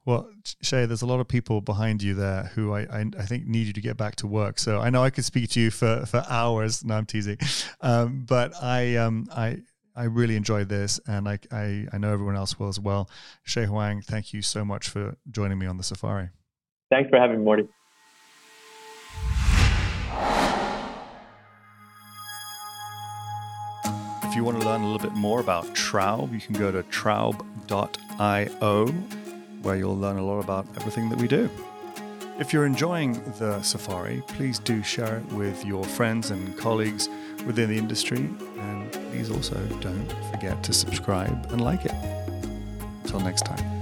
Well, 0.06 0.30
Chieh, 0.63 0.88
there's 0.88 1.02
a 1.02 1.06
lot 1.06 1.19
of 1.19 1.28
people 1.28 1.62
behind 1.62 2.02
you 2.02 2.13
there 2.13 2.52
who 2.56 2.74
I, 2.74 2.82
I, 2.82 3.06
I, 3.19 3.24
think 3.24 3.45
need 3.45 3.67
you 3.67 3.74
to 3.74 3.82
get 3.82 3.98
back 3.98 4.15
to 4.17 4.28
work. 4.28 4.58
So 4.58 4.80
I 4.80 4.89
know 4.89 5.04
I 5.04 5.10
could 5.10 5.26
speak 5.26 5.50
to 5.52 5.60
you 5.60 5.69
for, 5.69 6.06
for 6.06 6.24
hours. 6.30 6.84
No, 6.84 6.95
I'm 6.95 7.06
teasing. 7.06 7.38
Um, 7.82 8.26
but 8.28 8.54
I, 8.62 8.95
um, 8.95 9.28
I, 9.36 9.62
I 9.95 10.06
really 10.06 10.36
enjoyed 10.36 10.69
this, 10.69 11.00
and 11.08 11.28
I, 11.28 11.39
I, 11.52 11.88
I 11.93 11.98
know 11.98 12.12
everyone 12.12 12.36
else 12.36 12.60
will 12.60 12.67
as 12.67 12.80
well. 12.80 13.10
Chieh 13.48 13.65
Huang, 13.65 14.02
thank 14.02 14.34
you 14.34 14.41
so 14.41 14.65
much 14.65 14.89
for 14.89 15.15
joining 15.30 15.58
me 15.58 15.67
on 15.67 15.78
the 15.78 15.84
safari. 15.84 16.30
Thanks 16.89 17.10
for 17.10 17.19
having 17.19 17.39
me, 17.39 17.43
Morty. 17.43 17.67
If 24.36 24.39
you 24.39 24.43
want 24.43 24.60
to 24.60 24.67
learn 24.67 24.82
a 24.82 24.91
little 24.91 25.00
bit 25.00 25.15
more 25.15 25.39
about 25.39 25.63
Traub, 25.67 26.34
you 26.34 26.41
can 26.41 26.56
go 26.56 26.69
to 26.69 26.84
traub.io, 26.84 28.88
where 29.62 29.76
you'll 29.78 29.97
learn 29.97 30.18
a 30.18 30.26
lot 30.26 30.43
about 30.43 30.68
everything 30.76 31.07
that 31.07 31.18
we 31.18 31.30
do. 31.30 31.49
If 32.38 32.51
you're 32.51 32.66
enjoying 32.66 33.14
the 33.39 33.62
safari, 33.62 34.22
please 34.28 34.59
do 34.59 34.84
share 34.84 35.20
it 35.20 35.26
with 35.32 35.64
your 35.64 35.86
friends 35.86 36.32
and 36.32 36.57
colleagues 36.57 37.07
within 37.45 37.70
the 37.70 37.78
industry. 37.78 38.30
And 38.57 38.91
please 38.91 39.32
also 39.32 39.55
don't 39.80 40.12
forget 40.32 40.62
to 40.64 40.74
subscribe 40.74 41.49
and 41.53 41.62
like 41.62 41.86
it. 41.86 41.93
Until 43.05 43.22
next 43.22 43.45
time. 43.45 43.74